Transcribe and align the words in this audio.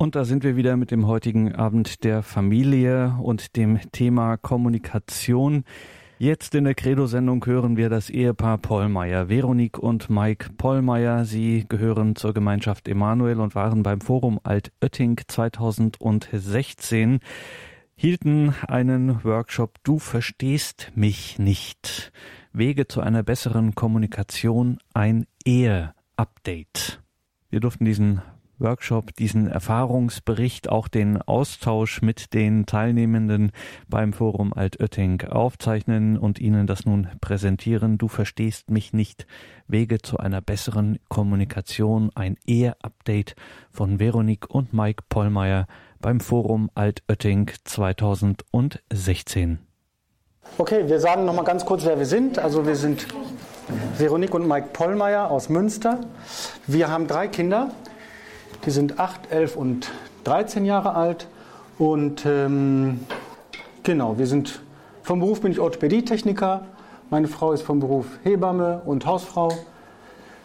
Und 0.00 0.14
da 0.14 0.24
sind 0.24 0.44
wir 0.44 0.54
wieder 0.54 0.76
mit 0.76 0.92
dem 0.92 1.08
heutigen 1.08 1.56
Abend 1.56 2.04
der 2.04 2.22
Familie 2.22 3.18
und 3.20 3.56
dem 3.56 3.80
Thema 3.90 4.36
Kommunikation. 4.36 5.64
Jetzt 6.18 6.54
in 6.54 6.62
der 6.62 6.76
Credo-Sendung 6.76 7.44
hören 7.44 7.76
wir 7.76 7.88
das 7.88 8.08
Ehepaar 8.08 8.58
Pollmeier, 8.58 9.28
Veronique 9.28 9.76
und 9.76 10.08
Mike 10.08 10.50
Pollmeier. 10.56 11.24
Sie 11.24 11.64
gehören 11.68 12.14
zur 12.14 12.32
Gemeinschaft 12.32 12.86
Emanuel 12.86 13.40
und 13.40 13.56
waren 13.56 13.82
beim 13.82 14.00
Forum 14.00 14.38
Altötting 14.44 15.20
2016, 15.26 17.18
hielten 17.96 18.54
einen 18.68 19.24
Workshop 19.24 19.78
Du 19.82 19.98
verstehst 19.98 20.92
mich 20.94 21.40
nicht. 21.40 22.12
Wege 22.52 22.86
zu 22.86 23.00
einer 23.00 23.24
besseren 23.24 23.74
Kommunikation, 23.74 24.78
ein 24.94 25.26
Ehe-Update. 25.44 27.02
Wir 27.50 27.58
durften 27.58 27.84
diesen 27.84 28.22
Workshop, 28.58 29.14
diesen 29.14 29.46
Erfahrungsbericht, 29.46 30.68
auch 30.68 30.88
den 30.88 31.22
Austausch 31.22 32.02
mit 32.02 32.34
den 32.34 32.66
Teilnehmenden 32.66 33.52
beim 33.88 34.12
Forum 34.12 34.52
Altötting 34.52 35.22
aufzeichnen 35.22 36.18
und 36.18 36.38
Ihnen 36.38 36.66
das 36.66 36.84
nun 36.84 37.08
präsentieren. 37.20 37.98
Du 37.98 38.08
verstehst 38.08 38.70
mich 38.70 38.92
nicht. 38.92 39.26
Wege 39.66 39.98
zu 39.98 40.18
einer 40.18 40.40
besseren 40.40 40.98
Kommunikation. 41.08 42.10
Ein 42.14 42.36
Ehe-Update 42.46 43.36
von 43.70 44.00
Veronique 44.00 44.48
und 44.48 44.72
Mike 44.72 45.04
Pollmeier 45.08 45.66
beim 46.00 46.20
Forum 46.20 46.70
Altötting 46.74 47.50
2016. 47.64 49.58
Okay, 50.56 50.88
wir 50.88 51.00
sagen 51.00 51.24
nochmal 51.24 51.44
ganz 51.44 51.66
kurz, 51.66 51.84
wer 51.84 51.98
wir 51.98 52.06
sind. 52.06 52.38
Also 52.38 52.66
wir 52.66 52.76
sind 52.76 53.06
Veronique 53.98 54.34
und 54.34 54.48
Mike 54.48 54.68
Pollmeier 54.72 55.30
aus 55.30 55.48
Münster. 55.48 56.00
Wir 56.66 56.88
haben 56.90 57.06
drei 57.06 57.28
Kinder. 57.28 57.70
Die 58.64 58.70
sind 58.70 58.98
8, 58.98 59.30
11 59.30 59.56
und 59.56 59.90
13 60.24 60.64
Jahre 60.64 60.94
alt. 60.94 61.26
Und 61.78 62.26
ähm, 62.26 63.00
genau, 63.82 64.18
wir 64.18 64.26
sind 64.26 64.60
vom 65.02 65.20
Beruf 65.20 65.40
bin 65.40 65.52
ich 65.52 65.60
Orthopädietechniker. 65.60 66.66
Meine 67.10 67.28
Frau 67.28 67.52
ist 67.52 67.62
vom 67.62 67.80
Beruf 67.80 68.06
Hebamme 68.24 68.82
und 68.84 69.06
Hausfrau. 69.06 69.52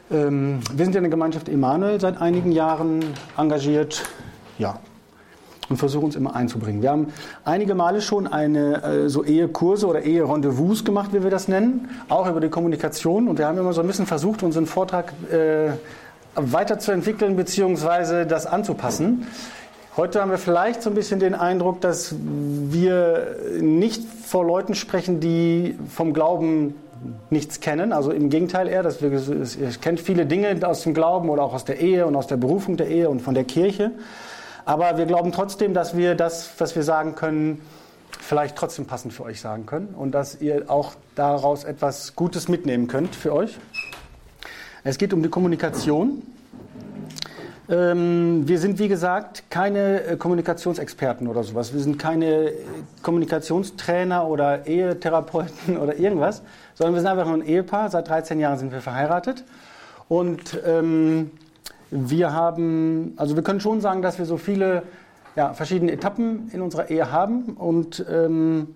Ähm, 0.10 0.60
wir 0.74 0.86
sind 0.86 0.96
in 0.96 1.04
der 1.04 1.10
Gemeinschaft 1.10 1.50
Emanuel 1.50 2.00
seit 2.00 2.22
einigen 2.22 2.52
Jahren 2.52 3.04
engagiert. 3.36 4.04
Ja, 4.58 4.80
und 5.70 5.78
versuchen 5.78 6.06
uns 6.06 6.16
immer 6.16 6.36
einzubringen. 6.36 6.82
Wir 6.82 6.92
haben 6.92 7.08
einige 7.46 7.76
Male 7.76 8.02
schon 8.02 8.28
eine 8.28 8.84
äh, 8.84 9.10
so 9.10 9.24
Ehekurse 9.24 9.88
oder 9.88 10.04
Ehe-Rendezvous 10.04 10.86
gemacht, 10.86 11.14
wie 11.14 11.24
wir 11.24 11.32
das 11.32 11.48
nennen, 11.48 11.90
auch 12.10 12.30
über 12.30 12.40
die 12.40 12.50
Kommunikation. 12.50 13.28
Und 13.28 13.40
wir 13.40 13.48
haben 13.48 13.58
immer 13.58 13.74
so 13.74 13.82
ein 13.82 13.88
bisschen 13.88 14.06
versucht, 14.06 14.44
unseren 14.44 14.66
Vortrag 14.66 15.14
äh, 15.32 15.72
weiterzuentwickeln 16.36 17.36
bzw. 17.36 18.26
das 18.26 18.46
anzupassen. 18.46 19.28
Heute 19.96 20.22
haben 20.22 20.32
wir 20.32 20.40
vielleicht 20.40 20.82
so 20.82 20.90
ein 20.90 20.96
bisschen 20.96 21.20
den 21.20 21.36
Eindruck, 21.36 21.80
dass 21.82 22.16
wir 22.18 23.38
nicht 23.62 24.04
vor 24.04 24.44
Leuten 24.44 24.74
sprechen, 24.74 25.20
die 25.20 25.78
vom 25.94 26.14
Glauben 26.14 26.74
nichts 27.30 27.60
kennen. 27.60 27.94
Also 27.94 28.12
im 28.12 28.30
Gegenteil 28.30 28.68
eher, 28.68 28.82
dass 28.82 29.02
wir, 29.02 29.12
ihr 29.12 29.70
kennt 29.82 30.00
viele 30.00 30.26
Dinge 30.26 30.58
aus 30.68 30.82
dem 30.84 30.94
Glauben 30.96 31.30
oder 31.30 31.44
auch 31.44 31.54
aus 31.54 31.66
der 31.66 31.80
Ehe 31.80 32.08
und 32.08 32.16
aus 32.16 32.28
der 32.28 32.38
Berufung 32.38 32.78
der 32.78 32.88
Ehe 32.88 33.10
und 33.10 33.22
von 33.22 33.36
der 33.36 33.44
Kirche. 33.44 33.92
Aber 34.66 34.98
wir 34.98 35.06
glauben 35.06 35.32
trotzdem, 35.32 35.74
dass 35.74 35.96
wir 35.96 36.16
das, 36.16 36.50
was 36.58 36.76
wir 36.76 36.84
sagen 36.84 37.16
können, 37.16 37.62
vielleicht 38.20 38.56
trotzdem 38.56 38.86
passend 38.86 39.14
für 39.14 39.24
euch 39.24 39.42
sagen 39.42 39.66
können 39.66 39.94
und 39.98 40.12
dass 40.12 40.40
ihr 40.42 40.70
auch 40.70 40.94
daraus 41.16 41.66
etwas 41.66 42.16
Gutes 42.16 42.48
mitnehmen 42.48 42.88
könnt 42.88 43.16
für 43.16 43.34
euch. 43.34 43.58
Es 44.86 44.98
geht 44.98 45.14
um 45.14 45.24
die 45.24 45.30
Kommunikation. 45.30 46.22
Ähm, 47.70 48.46
wir 48.46 48.60
sind, 48.60 48.80
wie 48.80 48.90
gesagt, 48.90 49.44
keine 49.50 50.04
äh, 50.04 50.18
Kommunikationsexperten 50.18 51.30
oder 51.30 51.42
sowas. 51.44 51.74
Wir 51.74 51.80
sind 51.80 51.98
keine 51.98 52.50
äh, 52.50 52.54
Kommunikationstrainer 53.02 54.28
oder 54.28 54.68
Ehetherapeuten 54.68 55.78
oder 55.82 55.96
irgendwas, 55.98 56.42
sondern 56.74 56.96
wir 56.96 57.00
sind 57.00 57.10
einfach 57.10 57.26
nur 57.26 57.36
ein 57.36 57.48
Ehepaar. 57.48 57.90
Seit 57.92 58.10
13 58.10 58.42
Jahren 58.42 58.58
sind 58.58 58.74
wir 58.74 58.82
verheiratet. 58.82 59.46
Und 60.10 60.60
ähm, 60.66 61.32
wir 61.90 62.34
haben, 62.34 63.14
also 63.16 63.38
wir 63.38 63.44
können 63.44 63.62
schon 63.62 63.80
sagen, 63.80 64.02
dass 64.02 64.20
wir 64.20 64.26
so 64.26 64.36
viele 64.36 64.84
ja, 65.38 65.54
verschiedene 65.54 65.94
Etappen 65.94 66.52
in 66.52 66.62
unserer 66.62 66.90
Ehe 66.90 67.10
haben. 67.10 67.54
Und 67.54 68.06
ähm, 68.12 68.76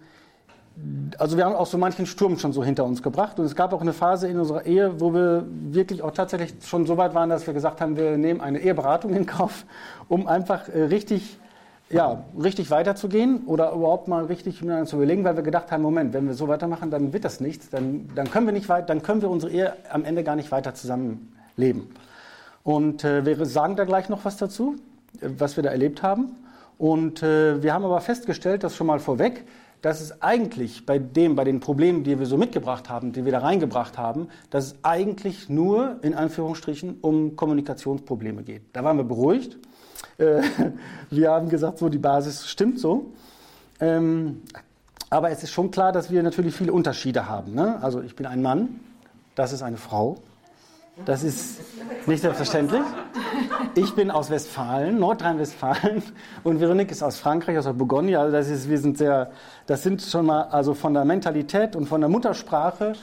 also 1.18 1.38
wir 1.38 1.46
haben 1.46 1.56
auch 1.56 1.66
so 1.66 1.78
manchen 1.78 2.06
Sturm 2.06 2.38
schon 2.38 2.54
so 2.54 2.64
hinter 2.64 2.86
uns 2.86 3.02
gebracht. 3.02 3.40
Und 3.40 3.46
es 3.46 3.56
gab 3.56 3.74
auch 3.74 3.82
eine 3.82 3.94
Phase 3.94 4.28
in 4.28 4.40
unserer 4.40 4.66
Ehe, 4.66 5.00
wo 5.00 5.14
wir 5.14 5.46
wirklich 5.48 6.02
auch 6.02 6.12
tatsächlich 6.12 6.54
schon 6.64 6.86
so 6.86 6.98
weit 6.98 7.14
waren, 7.14 7.30
dass 7.30 7.48
wir 7.48 7.54
gesagt 7.54 7.82
haben, 7.82 7.98
wir 7.98 8.18
nehmen 8.18 8.42
eine 8.42 8.60
Eheberatung 8.60 9.14
in 9.14 9.26
Kauf, 9.26 9.66
um 10.08 10.28
einfach 10.28 10.70
äh, 10.70 10.84
richtig, 10.84 11.38
ja, 11.90 12.24
richtig 12.42 12.70
weiterzugehen 12.70 13.46
oder 13.46 13.72
überhaupt 13.72 14.08
mal 14.08 14.26
richtig 14.26 14.62
miteinander 14.62 14.88
zu 14.88 14.98
überlegen, 14.98 15.24
weil 15.24 15.36
wir 15.36 15.44
gedacht 15.44 15.72
haben, 15.72 15.82
Moment, 15.82 16.14
wenn 16.14 16.28
wir 16.28 16.34
so 16.34 16.48
weitermachen, 16.48 16.92
dann 16.92 17.14
wird 17.14 17.26
das 17.26 17.40
nichts, 17.40 17.70
dann, 17.70 18.10
dann 18.14 18.30
können 18.30 18.46
wir 18.46 18.54
nicht 18.54 18.70
weit, 18.70 18.90
dann 18.90 19.02
können 19.02 19.22
wir 19.22 19.30
unsere 19.30 19.52
Ehe 19.52 19.74
am 19.90 20.06
Ende 20.06 20.24
gar 20.24 20.36
nicht 20.36 20.52
weiter 20.52 20.76
zusammenleben. 20.76 21.90
Und 22.64 23.04
äh, 23.04 23.26
wir 23.26 23.46
sagen 23.46 23.76
da 23.78 23.86
gleich 23.86 24.10
noch 24.10 24.26
was 24.26 24.38
dazu, 24.38 24.76
äh, 25.22 25.30
was 25.38 25.56
wir 25.56 25.64
da 25.64 25.70
erlebt 25.70 26.04
haben. 26.04 26.36
Und 26.78 27.24
äh, 27.24 27.64
wir 27.64 27.74
haben 27.74 27.86
aber 27.86 28.02
festgestellt, 28.02 28.64
das 28.64 28.76
schon 28.76 28.86
mal 28.86 29.00
vorweg, 29.00 29.46
dass 29.82 30.02
es 30.02 30.22
eigentlich 30.22 30.86
bei 30.86 31.00
dem, 31.00 31.36
bei 31.36 31.44
den 31.44 31.60
Problemen, 31.60 32.04
die 32.04 32.18
wir 32.18 32.26
so 32.26 32.38
mitgebracht 32.38 32.90
haben, 32.90 33.12
die 33.12 33.26
wir 33.26 33.32
da 33.32 33.40
reingebracht 33.40 33.98
haben, 33.98 34.28
dass 34.50 34.66
es 34.66 34.76
eigentlich 34.84 35.50
nur 35.50 35.98
in 36.02 36.14
Anführungsstrichen 36.14 36.98
um 37.02 37.36
Kommunikationsprobleme 37.36 38.44
geht. 38.44 38.64
Da 38.74 38.84
waren 38.84 38.98
wir 38.98 39.04
beruhigt. 39.04 39.58
Äh, 40.18 40.42
wir 41.10 41.32
haben 41.32 41.50
gesagt, 41.50 41.78
so 41.78 41.90
die 41.90 42.00
Basis 42.00 42.48
stimmt 42.48 42.80
so. 42.80 43.12
Ähm, 43.80 44.42
aber 45.10 45.30
es 45.30 45.44
ist 45.44 45.52
schon 45.52 45.72
klar, 45.72 45.92
dass 45.92 46.12
wir 46.12 46.22
natürlich 46.24 46.56
viele 46.56 46.74
Unterschiede 46.74 47.30
haben. 47.30 47.54
Ne? 47.54 47.82
Also 47.82 48.02
ich 48.02 48.16
bin 48.16 48.26
ein 48.26 48.42
Mann, 48.42 48.80
das 49.36 49.54
ist 49.54 49.62
eine 49.62 49.78
Frau. 49.78 50.18
Das 51.06 51.24
ist 51.24 51.62
nicht 52.08 52.22
selbstverständlich. 52.22 52.82
Ich 53.76 53.94
bin 53.94 54.10
aus 54.10 54.32
Westfalen, 54.32 54.98
Nordrhein-Westfalen, 54.98 56.02
und 56.44 56.60
Veronique 56.60 56.92
ist 56.92 57.04
aus 57.04 57.20
Frankreich, 57.20 57.56
aus 57.58 57.66
der 57.66 57.74
Bourgogne. 57.74 58.20
Also 58.20 58.32
das 58.32 58.50
ist, 58.50 58.68
wir 58.68 58.80
sind 58.80 58.98
sehr, 58.98 59.32
das 59.68 59.84
sind 59.84 60.02
schon 60.02 60.26
mal 60.26 60.44
also 60.44 60.74
von 60.74 60.94
der 60.94 61.06
Mentalität 61.06 61.76
und 61.76 61.86
von 61.86 62.02
der 62.02 62.10
Muttersprache 62.10 62.94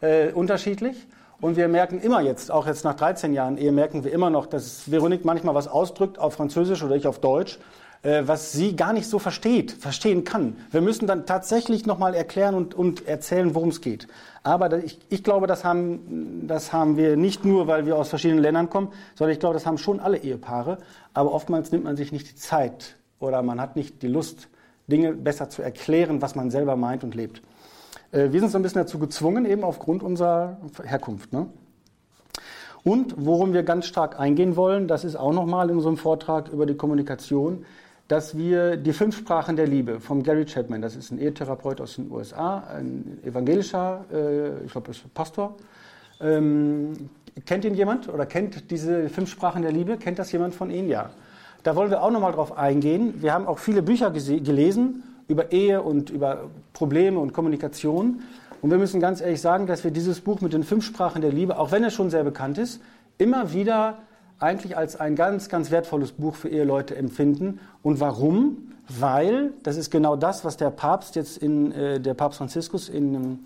äh, 0.00 0.32
unterschiedlich. 0.32 1.06
Und 1.40 1.56
wir 1.56 1.66
merken 1.66 2.00
immer 2.00 2.20
jetzt, 2.20 2.52
auch 2.52 2.68
jetzt 2.68 2.84
nach 2.84 2.94
13 2.94 3.34
Jahren 3.34 3.58
Ehe, 3.58 3.72
merken 3.72 4.04
wir 4.04 4.12
immer 4.12 4.30
noch, 4.30 4.46
dass 4.46 4.88
Veronique 4.90 5.24
manchmal 5.24 5.56
was 5.56 5.66
ausdrückt 5.66 6.20
auf 6.20 6.34
Französisch 6.34 6.84
oder 6.84 6.94
ich 6.94 7.08
auf 7.08 7.18
Deutsch, 7.18 7.58
äh, 8.02 8.22
was 8.24 8.52
sie 8.52 8.76
gar 8.76 8.92
nicht 8.92 9.08
so 9.08 9.18
versteht, 9.18 9.72
verstehen 9.72 10.22
kann. 10.22 10.56
Wir 10.70 10.80
müssen 10.80 11.08
dann 11.08 11.26
tatsächlich 11.26 11.86
nochmal 11.86 12.14
erklären 12.14 12.54
und, 12.54 12.74
und 12.74 13.08
erzählen, 13.08 13.56
worum 13.56 13.70
es 13.70 13.80
geht. 13.80 14.06
Aber 14.44 14.78
ich, 14.84 15.00
ich 15.08 15.24
glaube, 15.24 15.48
das 15.48 15.64
haben, 15.64 16.46
das 16.46 16.72
haben 16.72 16.96
wir 16.96 17.16
nicht 17.16 17.44
nur, 17.44 17.66
weil 17.66 17.84
wir 17.84 17.96
aus 17.96 18.08
verschiedenen 18.08 18.42
Ländern 18.42 18.70
kommen, 18.70 18.92
sondern 19.16 19.32
ich 19.32 19.40
glaube, 19.40 19.54
das 19.54 19.66
haben 19.66 19.78
schon 19.78 19.98
alle 19.98 20.18
Ehepaare. 20.18 20.78
Aber 21.14 21.32
oftmals 21.32 21.72
nimmt 21.72 21.82
man 21.82 21.96
sich 21.96 22.12
nicht 22.12 22.30
die 22.30 22.36
Zeit 22.36 22.94
oder 23.18 23.42
man 23.42 23.60
hat 23.60 23.74
nicht 23.74 24.02
die 24.02 24.08
Lust, 24.08 24.48
Dinge 24.86 25.12
besser 25.12 25.48
zu 25.48 25.62
erklären, 25.62 26.22
was 26.22 26.34
man 26.34 26.50
selber 26.50 26.76
meint 26.76 27.04
und 27.04 27.14
lebt. 27.14 27.42
Äh, 28.10 28.32
wir 28.32 28.40
sind 28.40 28.50
so 28.50 28.58
ein 28.58 28.62
bisschen 28.62 28.82
dazu 28.82 28.98
gezwungen, 28.98 29.44
eben 29.44 29.64
aufgrund 29.64 30.02
unserer 30.02 30.58
Herkunft. 30.84 31.32
Ne? 31.32 31.46
Und 32.84 33.14
worum 33.16 33.52
wir 33.52 33.62
ganz 33.62 33.86
stark 33.86 34.18
eingehen 34.18 34.56
wollen, 34.56 34.88
das 34.88 35.04
ist 35.04 35.16
auch 35.16 35.32
nochmal 35.32 35.70
in 35.70 35.76
unserem 35.76 35.96
Vortrag 35.96 36.48
über 36.48 36.66
die 36.66 36.74
Kommunikation, 36.74 37.64
dass 38.08 38.36
wir 38.36 38.76
die 38.76 38.92
fünf 38.92 39.16
Sprachen 39.16 39.56
der 39.56 39.66
Liebe 39.66 40.00
vom 40.00 40.22
Gary 40.22 40.44
Chapman, 40.44 40.82
das 40.82 40.96
ist 40.96 41.12
ein 41.12 41.18
Ehetherapeut 41.18 41.80
aus 41.80 41.96
den 41.96 42.10
USA, 42.10 42.58
ein 42.76 43.18
evangelischer, 43.24 44.04
äh, 44.12 44.64
ich 44.64 44.72
glaube, 44.72 44.90
Pastor. 45.14 45.56
Ähm, 46.20 47.08
kennt 47.46 47.64
ihn 47.64 47.74
jemand 47.74 48.08
oder 48.08 48.26
kennt 48.26 48.70
diese 48.70 49.08
fünf 49.08 49.30
Sprachen 49.30 49.62
der 49.62 49.72
Liebe? 49.72 49.96
Kennt 49.96 50.18
das 50.18 50.30
jemand 50.32 50.54
von 50.54 50.70
Ihnen? 50.70 50.88
Ja. 50.88 51.10
Da 51.62 51.76
wollen 51.76 51.90
wir 51.90 52.02
auch 52.02 52.10
nochmal 52.10 52.32
drauf 52.32 52.56
eingehen. 52.58 53.14
Wir 53.22 53.32
haben 53.32 53.46
auch 53.46 53.58
viele 53.58 53.82
Bücher 53.82 54.10
gelesen 54.10 55.04
über 55.28 55.52
Ehe 55.52 55.80
und 55.82 56.10
über 56.10 56.50
Probleme 56.72 57.20
und 57.20 57.32
Kommunikation. 57.32 58.22
Und 58.60 58.70
wir 58.70 58.78
müssen 58.78 59.00
ganz 59.00 59.20
ehrlich 59.20 59.40
sagen, 59.40 59.66
dass 59.66 59.84
wir 59.84 59.90
dieses 59.90 60.20
Buch 60.20 60.40
mit 60.40 60.52
den 60.52 60.64
fünf 60.64 60.84
Sprachen 60.84 61.22
der 61.22 61.32
Liebe, 61.32 61.58
auch 61.58 61.72
wenn 61.72 61.84
es 61.84 61.94
schon 61.94 62.10
sehr 62.10 62.24
bekannt 62.24 62.58
ist, 62.58 62.80
immer 63.18 63.52
wieder 63.52 63.98
eigentlich 64.38 64.76
als 64.76 64.96
ein 64.96 65.14
ganz, 65.14 65.48
ganz 65.48 65.70
wertvolles 65.70 66.12
Buch 66.12 66.34
für 66.34 66.48
Eheleute 66.48 66.96
empfinden. 66.96 67.60
Und 67.82 68.00
warum? 68.00 68.72
Weil, 68.88 69.52
das 69.62 69.76
ist 69.76 69.90
genau 69.90 70.16
das, 70.16 70.44
was 70.44 70.56
der 70.56 70.70
Papst 70.70 71.14
jetzt 71.14 71.38
in, 71.38 71.70
äh, 71.72 72.00
der 72.00 72.14
Papst 72.14 72.38
Franziskus 72.38 72.88
in 72.88 73.14
ähm, 73.14 73.38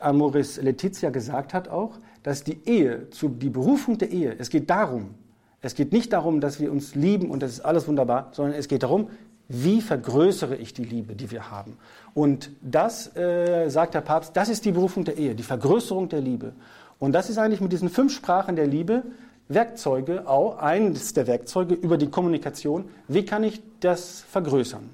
Amoris 0.00 0.60
Letizia 0.60 1.10
gesagt 1.10 1.52
hat 1.52 1.68
auch, 1.68 1.98
dass 2.22 2.42
die 2.42 2.58
Ehe, 2.64 3.10
zu, 3.10 3.28
die 3.28 3.50
Berufung 3.50 3.98
der 3.98 4.10
Ehe, 4.10 4.34
es 4.38 4.48
geht 4.48 4.70
darum, 4.70 5.14
es 5.62 5.74
geht 5.74 5.92
nicht 5.92 6.12
darum, 6.12 6.40
dass 6.40 6.60
wir 6.60 6.70
uns 6.70 6.94
lieben 6.94 7.30
und 7.30 7.42
das 7.42 7.52
ist 7.52 7.60
alles 7.60 7.88
wunderbar, 7.88 8.28
sondern 8.32 8.54
es 8.54 8.68
geht 8.68 8.82
darum, 8.82 9.08
wie 9.48 9.80
vergrößere 9.80 10.56
ich 10.56 10.74
die 10.74 10.84
Liebe, 10.84 11.14
die 11.14 11.30
wir 11.30 11.50
haben. 11.50 11.76
Und 12.14 12.50
das, 12.62 13.14
äh, 13.16 13.68
sagt 13.68 13.94
der 13.94 14.00
Papst, 14.00 14.36
das 14.36 14.48
ist 14.48 14.64
die 14.64 14.72
Berufung 14.72 15.04
der 15.04 15.16
Ehe, 15.16 15.34
die 15.34 15.42
Vergrößerung 15.42 16.08
der 16.08 16.20
Liebe. 16.20 16.52
Und 16.98 17.12
das 17.12 17.30
ist 17.30 17.38
eigentlich 17.38 17.60
mit 17.60 17.72
diesen 17.72 17.88
fünf 17.88 18.12
Sprachen 18.14 18.56
der 18.56 18.66
Liebe 18.66 19.02
Werkzeuge, 19.48 20.26
auch 20.26 20.58
eines 20.58 21.14
der 21.14 21.26
Werkzeuge 21.26 21.74
über 21.74 21.98
die 21.98 22.08
Kommunikation. 22.08 22.86
Wie 23.08 23.24
kann 23.24 23.44
ich 23.44 23.62
das 23.80 24.22
vergrößern? 24.30 24.88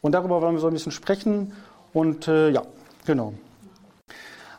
Und 0.00 0.12
darüber 0.12 0.42
wollen 0.42 0.54
wir 0.54 0.60
so 0.60 0.66
ein 0.66 0.72
bisschen 0.72 0.92
sprechen. 0.92 1.52
Und 1.92 2.28
äh, 2.28 2.50
ja, 2.50 2.62
genau. 3.06 3.32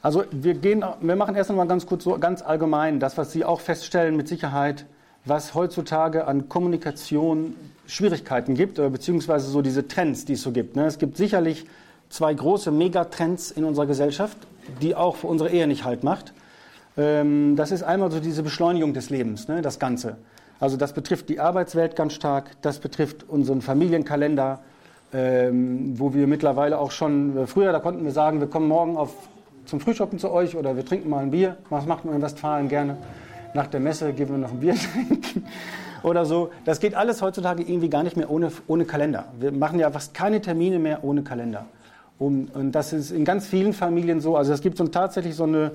Also 0.02 0.24
wir 0.32 0.56
gehen, 0.56 0.84
wir 1.02 1.16
machen 1.16 1.36
erst 1.36 1.50
einmal 1.50 1.68
ganz 1.68 1.86
kurz 1.86 2.04
so 2.04 2.18
ganz 2.18 2.42
allgemein 2.42 3.00
das, 3.00 3.18
was 3.18 3.32
Sie 3.32 3.46
auch 3.46 3.60
feststellen 3.60 4.16
mit 4.18 4.28
Sicherheit, 4.28 4.86
was 5.26 5.54
heutzutage 5.54 6.28
an 6.28 6.50
Kommunikation 6.50 7.56
Schwierigkeiten 7.88 8.56
gibt, 8.56 8.80
oder 8.80 8.90
beziehungsweise 8.90 9.50
so 9.50 9.62
diese 9.62 9.88
Trends, 9.88 10.26
die 10.26 10.34
es 10.34 10.42
so 10.42 10.52
gibt. 10.52 10.76
Ne? 10.76 10.86
Es 10.86 10.98
gibt 10.98 11.18
sicherlich 11.18 11.66
zwei 12.10 12.34
große 12.34 12.72
Megatrends 12.72 13.52
in 13.52 13.64
unserer 13.64 13.86
Gesellschaft, 13.86 14.38
die 14.82 14.96
auch 14.96 15.18
für 15.18 15.28
unsere 15.28 15.50
Ehe 15.50 15.68
nicht 15.68 15.84
halt 15.84 16.04
macht. 16.04 16.34
Ähm, 16.98 17.56
das 17.56 17.72
ist 17.72 17.84
einmal 17.84 18.12
so 18.12 18.20
diese 18.20 18.44
Beschleunigung 18.44 18.94
des 18.94 19.10
Lebens, 19.10 19.48
ne? 19.48 19.62
das 19.62 19.80
Ganze. 19.80 20.18
Also 20.60 20.78
das 20.78 20.94
betrifft 20.94 21.30
die 21.30 21.40
Arbeitswelt 21.40 21.96
ganz 21.96 22.14
stark, 22.14 22.52
das 22.62 22.80
betrifft 22.80 23.28
unseren 23.28 23.62
Familienkalender, 23.62 24.60
ähm, 25.14 26.00
wo 26.00 26.14
wir 26.14 26.28
mittlerweile 26.28 26.78
auch 26.78 26.92
schon, 26.92 27.38
äh, 27.38 27.48
früher, 27.48 27.72
da 27.72 27.80
konnten 27.80 28.04
wir 28.04 28.12
sagen, 28.12 28.40
wir 28.40 28.48
kommen 28.48 28.68
morgen 28.68 28.96
auf, 28.96 29.14
zum 29.66 29.80
Frühschoppen 29.80 30.20
zu 30.20 30.32
euch 30.32 30.56
oder 30.56 30.76
wir 30.76 30.86
trinken 30.86 31.10
mal 31.10 31.20
ein 31.20 31.32
Bier. 31.32 31.58
Was 31.70 31.86
macht 31.86 32.06
man 32.06 32.16
in 32.16 32.22
Westfalen 32.22 32.70
gerne? 32.70 32.98
Nach 33.54 33.68
der 33.68 33.80
Messe 33.80 34.14
gehen 34.14 34.30
wir 34.30 34.38
noch 34.38 34.52
ein 34.52 34.60
Bier 34.60 34.76
trinken 34.94 35.46
oder 36.02 36.26
so. 36.26 36.52
Das 36.66 36.80
geht 36.80 36.96
alles 36.96 37.22
heutzutage 37.22 37.64
irgendwie 37.64 37.90
gar 37.90 38.04
nicht 38.04 38.18
mehr 38.18 38.30
ohne, 38.30 38.52
ohne 38.68 38.86
Kalender. 38.86 39.26
Wir 39.40 39.52
machen 39.52 39.80
ja 39.80 39.90
fast 39.92 40.14
keine 40.14 40.42
Termine 40.42 40.80
mehr 40.80 41.04
ohne 41.04 41.24
Kalender. 41.24 41.66
Und, 42.20 42.54
und 42.56 42.72
das 42.74 42.94
ist 42.94 43.12
in 43.12 43.26
ganz 43.26 43.48
vielen 43.48 43.74
Familien 43.74 44.22
so. 44.22 44.38
Also 44.38 44.54
es 44.54 44.62
gibt 44.62 44.78
so 44.78 44.88
tatsächlich 44.88 45.36
so 45.36 45.44
eine 45.44 45.72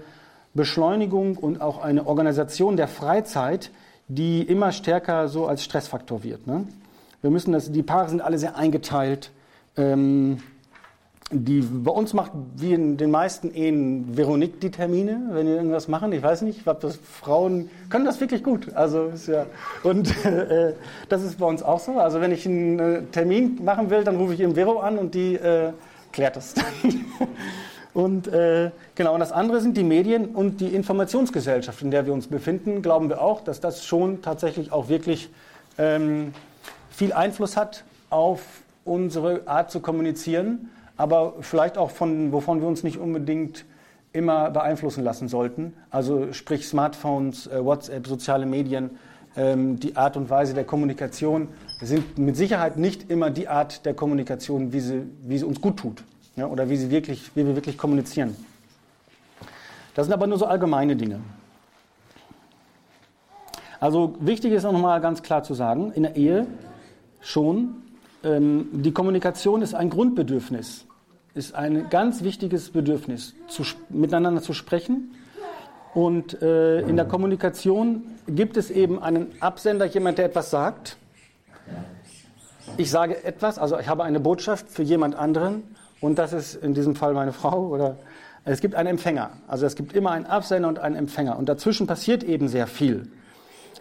Beschleunigung 0.55 1.37
und 1.37 1.61
auch 1.61 1.83
eine 1.83 2.07
Organisation 2.07 2.77
der 2.77 2.89
Freizeit, 2.89 3.71
die 4.09 4.43
immer 4.43 4.73
stärker 4.73 5.29
so 5.29 5.47
als 5.47 5.63
Stressfaktor 5.63 6.23
wird. 6.23 6.47
Ne? 6.47 6.67
Wir 7.21 7.31
müssen 7.31 7.53
das, 7.53 7.71
die 7.71 7.83
Paare 7.83 8.09
sind 8.09 8.21
alle 8.21 8.39
sehr 8.39 8.57
eingeteilt. 8.57 9.31
Ähm, 9.77 10.39
die, 11.31 11.61
bei 11.61 11.91
uns 11.91 12.15
macht, 12.15 12.33
wie 12.57 12.73
in 12.73 12.97
den 12.97 13.11
meisten 13.11 13.53
Ehen, 13.53 14.17
Veronique 14.17 14.61
die 14.61 14.71
Termine, 14.71 15.21
wenn 15.33 15.47
wir 15.47 15.57
irgendwas 15.57 15.87
machen. 15.87 16.13
Ich 16.13 16.23
weiß 16.23 16.43
nicht, 16.43 16.65
was 16.65 16.99
Frauen 17.21 17.69
können 17.91 18.07
das 18.07 18.21
wirklich 18.21 18.43
gut. 18.43 18.75
Also, 18.75 19.09
ist 19.09 19.29
ja, 19.29 19.45
und 19.83 20.09
äh, 20.25 20.73
das 21.09 21.23
ist 21.23 21.39
bei 21.39 21.47
uns 21.47 21.63
auch 21.63 21.81
so. 21.81 21.99
Also, 21.99 22.21
wenn 22.21 22.33
ich 22.33 22.47
einen 22.47 22.79
äh, 22.79 23.03
Termin 23.13 23.63
machen 23.63 23.91
will, 23.91 24.05
dann 24.05 24.17
rufe 24.17 24.35
ich 24.35 24.41
im 24.41 24.55
Vero 24.55 24.81
an 24.81 24.97
und 24.97 25.15
die 25.15 25.35
äh, 25.35 25.73
klärt 26.13 26.37
das 26.37 26.55
dann. 26.55 26.65
Und 27.95 28.29
äh, 28.29 28.71
genau, 28.95 29.15
und 29.15 29.19
das 29.19 29.33
andere 29.33 29.61
sind 29.61 29.77
die 29.77 29.83
Medien 29.83 30.27
und 30.27 30.61
die 30.61 30.69
Informationsgesellschaft, 30.69 31.83
in 31.83 31.91
der 31.91 32.07
wir 32.07 32.13
uns 32.13 32.29
befinden, 32.29 32.81
glauben 32.81 33.09
wir 33.09 33.21
auch, 33.21 33.41
dass 33.41 33.61
das 33.61 33.85
schon 33.85 34.23
tatsächlich 34.23 34.71
auch 34.71 34.89
wirklich 34.89 35.31
ähm, 35.79 36.33
viel 36.91 37.13
Einfluss 37.13 37.57
hat 37.57 37.83
auf 38.09 38.41
unsere 38.85 39.43
Art 39.47 39.73
zu 39.73 39.81
kommunizieren, 39.81 40.71
aber 40.99 41.35
vielleicht 41.41 41.79
auch 41.79 41.91
von, 41.91 42.33
wovon 42.33 42.61
wir 42.61 42.69
uns 42.69 42.83
nicht 42.83 42.99
unbedingt 42.99 43.65
immer 44.13 44.51
beeinflussen 44.51 45.05
lassen 45.05 45.29
sollten. 45.29 45.73
Also 45.91 46.33
sprich 46.33 46.67
Smartphones, 46.67 47.47
äh, 47.47 47.65
WhatsApp, 47.65 48.07
soziale 48.07 48.45
Medien, 48.45 48.91
ähm, 49.37 49.79
die 49.79 49.97
Art 49.97 50.17
und 50.17 50.29
Weise 50.29 50.55
der 50.55 50.65
Kommunikation 50.65 51.49
sind 51.81 52.19
mit 52.19 52.37
Sicherheit 52.37 52.77
nicht 52.77 53.11
immer 53.11 53.31
die 53.31 53.49
Art 53.49 53.87
der 53.87 53.95
Kommunikation, 53.95 54.73
wie 54.73 54.81
sie, 54.81 55.03
wie 55.23 55.39
sie 55.39 55.45
uns 55.45 55.61
gut 55.61 55.77
tut 55.77 56.03
oder 56.37 56.69
wie, 56.69 56.77
sie 56.77 56.91
wirklich, 56.91 57.31
wie 57.35 57.47
wir 57.47 57.55
wirklich 57.55 57.79
kommunizieren. 57.79 58.37
Das 59.95 60.07
sind 60.07 60.13
aber 60.13 60.27
nur 60.27 60.39
so 60.39 60.47
allgemeine 60.47 60.97
Dinge. 60.97 61.21
Also 63.81 64.17
wichtig 64.21 64.53
ist 64.53 64.65
auch 64.65 64.73
nochmal 64.73 65.01
ganz 65.01 65.23
klar 65.23 65.45
zu 65.45 65.55
sagen, 65.55 65.93
in 65.93 66.03
der 66.03 66.17
Ehe 66.17 66.47
schon, 67.21 67.77
ähm, 68.25 68.69
die 68.73 68.93
Kommunikation 68.93 69.63
ist 69.63 69.75
ein 69.75 69.91
Grundbedürfnis, 69.91 70.88
ist 71.39 71.55
ein 71.55 71.89
ganz 71.89 72.23
wichtiges 72.25 72.71
Bedürfnis, 72.71 73.35
zu, 73.47 73.63
miteinander 73.89 74.43
zu 74.43 74.53
sprechen. 74.53 75.15
Und 75.95 76.43
äh, 76.43 76.81
in 76.81 76.97
der 76.97 77.07
Kommunikation 77.07 78.03
gibt 78.27 78.57
es 78.57 78.71
eben 78.71 79.01
einen 79.01 79.29
Absender, 79.41 79.87
jemand, 79.87 80.19
der 80.19 80.27
etwas 80.27 80.51
sagt. 80.51 80.97
Ich 82.77 82.91
sage 82.91 83.25
etwas, 83.25 83.59
also 83.59 83.79
ich 83.79 83.89
habe 83.89 84.05
eine 84.05 84.21
Botschaft 84.21 84.69
für 84.69 84.83
jemand 84.83 85.15
anderen 85.15 85.63
und 86.01 86.19
das 86.19 86.33
ist 86.33 86.57
in 86.57 86.75
diesem 86.75 86.95
Fall 86.95 87.15
meine 87.15 87.33
Frau 87.33 87.69
oder 87.69 87.97
es 88.45 88.61
gibt 88.61 88.75
einen 88.75 88.89
Empfänger. 88.89 89.31
Also 89.47 89.65
es 89.65 89.77
gibt 89.77 89.93
immer 89.95 90.11
einen 90.11 90.27
Absender 90.27 90.69
und 90.69 90.79
einen 90.79 90.97
Empfänger 90.97 91.39
und 91.39 91.49
dazwischen 91.49 91.87
passiert 91.87 92.23
eben 92.25 92.49
sehr 92.49 92.67
viel. 92.67 93.11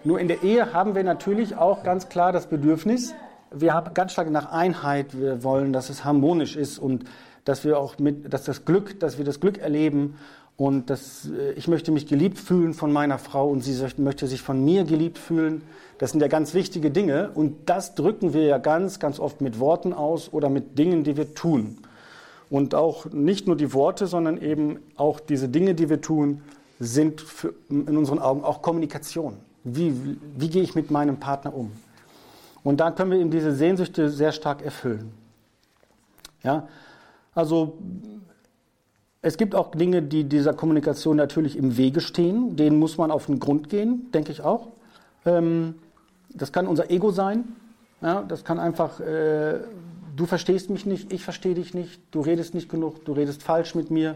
Nur 0.03 0.19
in 0.19 0.27
der 0.27 0.43
Ehe 0.43 0.73
haben 0.73 0.95
wir 0.95 1.03
natürlich 1.03 1.57
auch 1.57 1.83
ganz 1.83 2.07
klar 2.07 2.31
das 2.31 2.47
Bedürfnis, 2.47 3.13
wir 3.51 3.73
haben 3.73 3.93
ganz 3.93 4.11
stark 4.11 4.29
nach 4.29 4.51
Einheit, 4.51 5.17
wir 5.17 5.43
wollen, 5.43 5.73
dass 5.73 5.89
es 5.89 6.03
harmonisch 6.03 6.55
ist 6.55 6.79
und 6.79 7.05
dass 7.47 7.63
wir 7.63 7.79
auch 7.79 7.97
mit, 7.97 8.33
dass 8.33 8.43
das 8.43 8.65
Glück, 8.65 8.99
dass 8.99 9.17
wir 9.17 9.25
das 9.25 9.39
Glück 9.39 9.57
erleben 9.57 10.15
und 10.57 10.89
dass 10.89 11.29
äh, 11.29 11.53
ich 11.53 11.67
möchte 11.67 11.91
mich 11.91 12.07
geliebt 12.07 12.39
fühlen 12.39 12.73
von 12.73 12.91
meiner 12.91 13.19
Frau 13.19 13.49
und 13.49 13.61
sie 13.61 13.79
möchte 13.97 14.27
sich 14.27 14.41
von 14.41 14.65
mir 14.65 14.83
geliebt 14.83 15.17
fühlen. 15.17 15.61
Das 15.97 16.11
sind 16.11 16.21
ja 16.21 16.27
ganz 16.27 16.53
wichtige 16.53 16.91
Dinge 16.91 17.31
und 17.33 17.69
das 17.69 17.95
drücken 17.95 18.33
wir 18.33 18.43
ja 18.43 18.57
ganz, 18.57 18.99
ganz 18.99 19.19
oft 19.19 19.39
mit 19.39 19.59
Worten 19.59 19.93
aus 19.93 20.33
oder 20.33 20.49
mit 20.49 20.77
Dingen, 20.77 21.03
die 21.03 21.15
wir 21.15 21.33
tun. 21.35 21.77
Und 22.49 22.75
auch 22.75 23.05
nicht 23.11 23.47
nur 23.47 23.55
die 23.55 23.73
Worte, 23.73 24.07
sondern 24.07 24.41
eben 24.41 24.79
auch 24.95 25.19
diese 25.19 25.47
Dinge, 25.47 25.73
die 25.75 25.89
wir 25.89 26.01
tun, 26.01 26.41
sind 26.79 27.21
für, 27.21 27.53
in 27.69 27.97
unseren 27.97 28.19
Augen 28.19 28.43
auch 28.43 28.61
Kommunikation. 28.61 29.37
Wie, 29.63 30.17
wie 30.37 30.49
gehe 30.49 30.63
ich 30.63 30.75
mit 30.75 30.91
meinem 30.91 31.17
Partner 31.17 31.53
um? 31.53 31.71
Und 32.63 32.79
da 32.79 32.91
können 32.91 33.11
wir 33.11 33.19
eben 33.19 33.31
diese 33.31 33.53
Sehnsüchte 33.53 34.09
sehr 34.09 34.31
stark 34.31 34.61
erfüllen. 34.61 35.11
Ja, 36.43 36.67
also 37.37 37.77
es 39.21 39.37
gibt 39.37 39.55
auch 39.55 39.71
Dinge, 39.71 40.01
die 40.01 40.23
dieser 40.23 40.53
Kommunikation 40.53 41.17
natürlich 41.17 41.57
im 41.57 41.77
Wege 41.77 42.01
stehen. 42.01 42.55
Denen 42.55 42.79
muss 42.79 42.97
man 42.97 43.11
auf 43.11 43.25
den 43.27 43.39
Grund 43.39 43.69
gehen, 43.69 44.11
denke 44.13 44.31
ich 44.31 44.41
auch. 44.41 44.67
Ähm, 45.25 45.75
das 46.33 46.51
kann 46.51 46.67
unser 46.67 46.91
Ego 46.91 47.11
sein. 47.11 47.45
Ja, 48.01 48.21
das 48.21 48.43
kann 48.43 48.59
einfach 48.59 48.99
äh, 48.99 49.59
du 50.17 50.25
verstehst 50.25 50.69
mich 50.69 50.85
nicht, 50.85 51.13
ich 51.13 51.23
verstehe 51.23 51.55
dich 51.55 51.73
nicht, 51.73 52.01
du 52.11 52.19
redest 52.19 52.53
nicht 52.53 52.69
genug, 52.69 53.05
du 53.05 53.13
redest 53.13 53.43
falsch 53.43 53.75
mit 53.75 53.89
mir. 53.89 54.15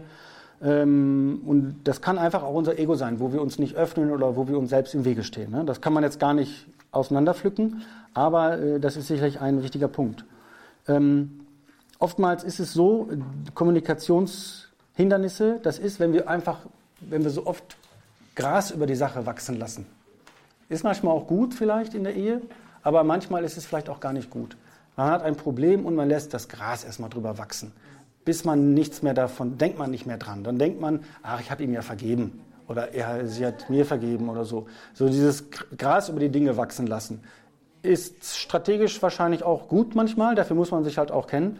Ähm, 0.60 1.40
und 1.46 1.80
das 1.84 2.02
kann 2.02 2.18
einfach 2.18 2.42
auch 2.42 2.54
unser 2.54 2.78
Ego 2.78 2.94
sein, 2.94 3.20
wo 3.20 3.32
wir 3.32 3.40
uns 3.40 3.58
nicht 3.58 3.76
öffnen 3.76 4.10
oder 4.10 4.36
wo 4.36 4.46
wir 4.46 4.58
uns 4.58 4.70
selbst 4.70 4.94
im 4.94 5.04
Wege 5.04 5.24
stehen. 5.24 5.50
Ne? 5.50 5.64
Das 5.64 5.80
kann 5.80 5.92
man 5.92 6.02
jetzt 6.04 6.20
gar 6.20 6.34
nicht 6.34 6.66
auseinanderpflücken, 6.90 7.82
aber 8.14 8.58
äh, 8.58 8.80
das 8.80 8.96
ist 8.96 9.08
sicherlich 9.08 9.40
ein 9.40 9.62
wichtiger 9.62 9.88
Punkt. 9.88 10.24
Ähm, 10.86 11.41
oftmals 12.02 12.44
ist 12.44 12.58
es 12.58 12.72
so, 12.72 13.08
Kommunikationshindernisse, 13.54 15.60
das 15.62 15.78
ist, 15.78 16.00
wenn 16.00 16.12
wir 16.12 16.28
einfach, 16.28 16.58
wenn 17.00 17.22
wir 17.22 17.30
so 17.30 17.46
oft 17.46 17.76
Gras 18.34 18.72
über 18.72 18.86
die 18.86 18.96
Sache 18.96 19.24
wachsen 19.24 19.58
lassen. 19.58 19.86
Ist 20.68 20.84
manchmal 20.84 21.14
auch 21.14 21.26
gut 21.26 21.54
vielleicht 21.54 21.94
in 21.94 22.04
der 22.04 22.14
Ehe, 22.14 22.42
aber 22.82 23.04
manchmal 23.04 23.44
ist 23.44 23.56
es 23.56 23.64
vielleicht 23.66 23.88
auch 23.88 24.00
gar 24.00 24.12
nicht 24.12 24.28
gut. 24.30 24.56
Man 24.96 25.10
hat 25.10 25.22
ein 25.22 25.36
Problem 25.36 25.86
und 25.86 25.94
man 25.94 26.08
lässt 26.08 26.34
das 26.34 26.48
Gras 26.48 26.84
erstmal 26.84 27.08
drüber 27.08 27.38
wachsen. 27.38 27.72
Bis 28.24 28.44
man 28.44 28.74
nichts 28.74 29.02
mehr 29.02 29.14
davon, 29.14 29.58
denkt 29.58 29.78
man 29.78 29.90
nicht 29.90 30.06
mehr 30.06 30.18
dran. 30.18 30.44
Dann 30.44 30.58
denkt 30.58 30.80
man, 30.80 31.00
ach, 31.22 31.40
ich 31.40 31.50
habe 31.50 31.62
ihm 31.62 31.72
ja 31.72 31.82
vergeben. 31.82 32.40
Oder 32.68 32.94
er, 32.94 33.26
sie 33.26 33.46
hat 33.46 33.70
mir 33.70 33.84
vergeben 33.84 34.28
oder 34.28 34.44
so. 34.44 34.66
So 34.94 35.08
dieses 35.08 35.44
Gras 35.76 36.08
über 36.08 36.20
die 36.20 36.30
Dinge 36.30 36.56
wachsen 36.56 36.86
lassen. 36.86 37.22
Ist 37.82 38.36
strategisch 38.36 39.02
wahrscheinlich 39.02 39.42
auch 39.42 39.68
gut 39.68 39.94
manchmal, 39.94 40.34
dafür 40.34 40.56
muss 40.56 40.70
man 40.70 40.84
sich 40.84 40.98
halt 40.98 41.10
auch 41.10 41.26
kennen. 41.26 41.58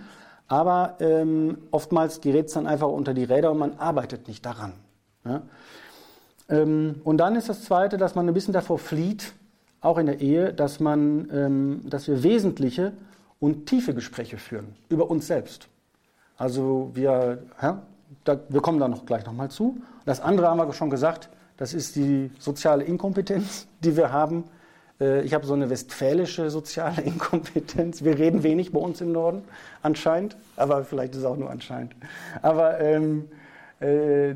Aber 0.48 0.96
ähm, 1.00 1.58
oftmals 1.70 2.20
gerät 2.20 2.46
es 2.46 2.52
dann 2.52 2.66
einfach 2.66 2.88
unter 2.88 3.14
die 3.14 3.24
Räder 3.24 3.50
und 3.50 3.58
man 3.58 3.78
arbeitet 3.78 4.28
nicht 4.28 4.44
daran. 4.44 4.72
Ja? 5.24 5.42
Ähm, 6.48 7.00
und 7.04 7.18
dann 7.18 7.36
ist 7.36 7.48
das 7.48 7.64
Zweite, 7.64 7.96
dass 7.96 8.14
man 8.14 8.28
ein 8.28 8.34
bisschen 8.34 8.52
davor 8.52 8.78
flieht, 8.78 9.32
auch 9.80 9.98
in 9.98 10.06
der 10.06 10.20
Ehe, 10.20 10.52
dass, 10.52 10.80
man, 10.80 11.28
ähm, 11.32 11.80
dass 11.84 12.06
wir 12.06 12.22
wesentliche 12.22 12.92
und 13.40 13.66
tiefe 13.66 13.94
Gespräche 13.94 14.38
führen 14.38 14.76
über 14.88 15.10
uns 15.10 15.26
selbst. 15.26 15.68
Also 16.36 16.90
wir, 16.94 17.42
ja, 17.60 17.82
da, 18.24 18.38
wir 18.48 18.60
kommen 18.60 18.78
da 18.78 18.88
noch 18.88 19.06
gleich 19.06 19.24
nochmal 19.26 19.50
zu. 19.50 19.76
Das 20.04 20.20
andere 20.20 20.48
haben 20.48 20.58
wir 20.58 20.72
schon 20.72 20.90
gesagt, 20.90 21.28
das 21.56 21.74
ist 21.74 21.96
die 21.96 22.30
soziale 22.38 22.84
Inkompetenz, 22.84 23.66
die 23.80 23.96
wir 23.96 24.12
haben. 24.12 24.44
Äh, 25.02 25.22
ich 25.22 25.34
habe 25.34 25.46
so 25.46 25.54
eine 25.54 25.68
westfälische 25.68 26.50
soziale 26.50 27.02
Inkompetenz. 27.04 28.04
Wir 28.04 28.18
reden 28.18 28.42
wenig 28.42 28.72
bei 28.72 28.80
uns 28.80 29.00
im 29.00 29.12
Norden, 29.12 29.42
anscheinend, 29.82 30.36
aber 30.56 30.84
vielleicht 30.84 31.14
ist 31.14 31.20
es 31.20 31.24
auch 31.24 31.36
nur 31.36 31.50
anscheinend. 31.50 31.94
Aber 32.40 32.80
ähm, 32.80 33.28
äh, 33.80 34.34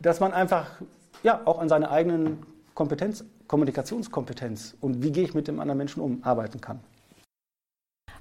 dass 0.00 0.20
man 0.20 0.32
einfach 0.32 0.80
ja, 1.22 1.40
auch 1.44 1.58
an 1.58 1.68
seiner 1.68 1.90
eigenen 1.90 2.38
Kompetenz, 2.74 3.24
Kommunikationskompetenz 3.48 4.76
und 4.80 5.02
wie 5.02 5.10
gehe 5.10 5.24
ich 5.24 5.34
mit 5.34 5.48
dem 5.48 5.58
anderen 5.60 5.78
Menschen 5.78 6.00
um, 6.00 6.22
arbeiten 6.22 6.60
kann. 6.60 6.80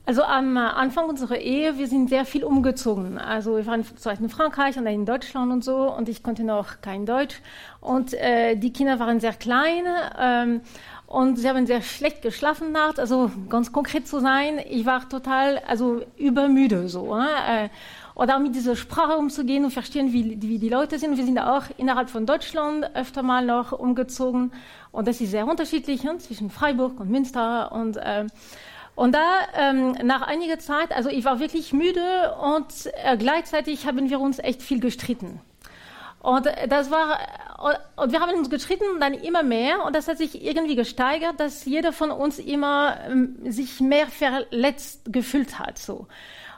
Also 0.08 0.24
am 0.24 0.56
Anfang 0.56 1.10
unserer 1.10 1.38
Ehe, 1.38 1.77
wir 1.77 1.88
sind 1.88 2.08
sehr 2.08 2.24
viel 2.24 2.46
umgezogen. 2.46 3.17
Also 3.17 3.58
wir 3.58 3.65
waren 3.65 3.84
zuerst 3.98 4.22
in 4.22 4.29
Frankreich 4.29 4.77
und 4.77 4.86
dann 4.86 4.94
in 4.94 5.06
Deutschland 5.06 5.51
und 5.51 5.65
so 5.65 5.94
und 5.94 6.08
ich 6.08 6.24
konnte 6.24 6.46
noch 6.46 6.79
kein 6.79 7.06
Deutsch 7.06 7.41
und 7.82 8.13
äh, 8.13 8.56
die 8.56 8.72
Kinder 8.72 9.00
waren 9.00 9.20
sehr 9.20 9.34
klein 9.34 9.84
ähm, 10.17 10.62
und 11.08 11.38
sie 11.38 11.48
haben 11.48 11.66
sehr 11.66 11.82
schlecht 11.82 12.22
geschlafen 12.22 12.74
nachts. 12.74 13.00
Also 13.00 13.32
ganz 13.50 13.72
konkret 13.72 14.08
zu 14.08 14.20
sein, 14.20 14.60
ich 14.70 14.86
war 14.86 15.08
total 15.08 15.60
also 15.66 16.02
übermüde 16.18 16.90
so. 16.90 17.18
Äh, 17.18 17.70
oder 18.14 18.40
mit 18.40 18.56
dieser 18.56 18.76
Sprache 18.76 19.16
umzugehen 19.16 19.64
und 19.64 19.72
verstehen, 19.72 20.12
wie, 20.12 20.42
wie 20.42 20.60
die 20.60 20.70
Leute 20.70 21.00
sind. 21.00 21.18
Wir 21.18 21.24
sind 21.24 21.40
auch 21.40 21.64
innerhalb 21.78 22.10
von 22.10 22.26
Deutschland 22.26 22.96
öfter 22.96 23.24
mal 23.24 23.46
noch 23.46 23.72
umgezogen 23.72 24.52
und 24.92 25.08
das 25.08 25.22
ist 25.22 25.32
sehr 25.32 25.48
unterschiedlich 25.48 26.04
ne, 26.04 26.18
zwischen 26.18 26.50
Freiburg 26.50 27.00
und 27.00 27.10
Münster 27.10 27.72
und 27.72 27.98
äh, 27.98 28.26
und 28.96 29.14
da 29.14 29.28
ähm, 29.56 29.92
nach 30.04 30.24
einiger 30.24 30.58
Zeit, 30.58 30.92
also 30.92 31.10
ich 31.10 31.24
war 31.24 31.40
wirklich 31.40 31.72
müde 31.72 32.36
und 32.42 32.66
äh, 33.04 33.16
gleichzeitig 33.16 33.86
haben 33.86 34.10
wir 34.10 34.20
uns 34.20 34.40
echt 34.40 34.64
viel 34.64 34.80
gestritten. 34.80 35.40
Und 36.27 36.46
das 36.67 36.91
war, 36.91 37.19
und 37.96 38.12
wir 38.12 38.19
haben 38.19 38.34
uns 38.34 38.50
gestritten 38.50 39.00
dann 39.00 39.13
immer 39.13 39.43
mehr 39.43 39.86
und 39.86 39.96
das 39.96 40.10
hat 40.10 40.17
sich 40.17 40.43
irgendwie 40.43 40.75
gesteigert, 40.75 41.39
dass 41.39 41.63
jeder 41.63 41.93
von 41.93 42.12
uns 42.12 42.38
immer 42.38 42.98
ähm, 43.07 43.38
sich 43.50 43.79
mehr 43.79 44.07
verletzt 44.07 45.03
gefühlt 45.05 45.57
hat, 45.57 45.77
so. 45.77 46.07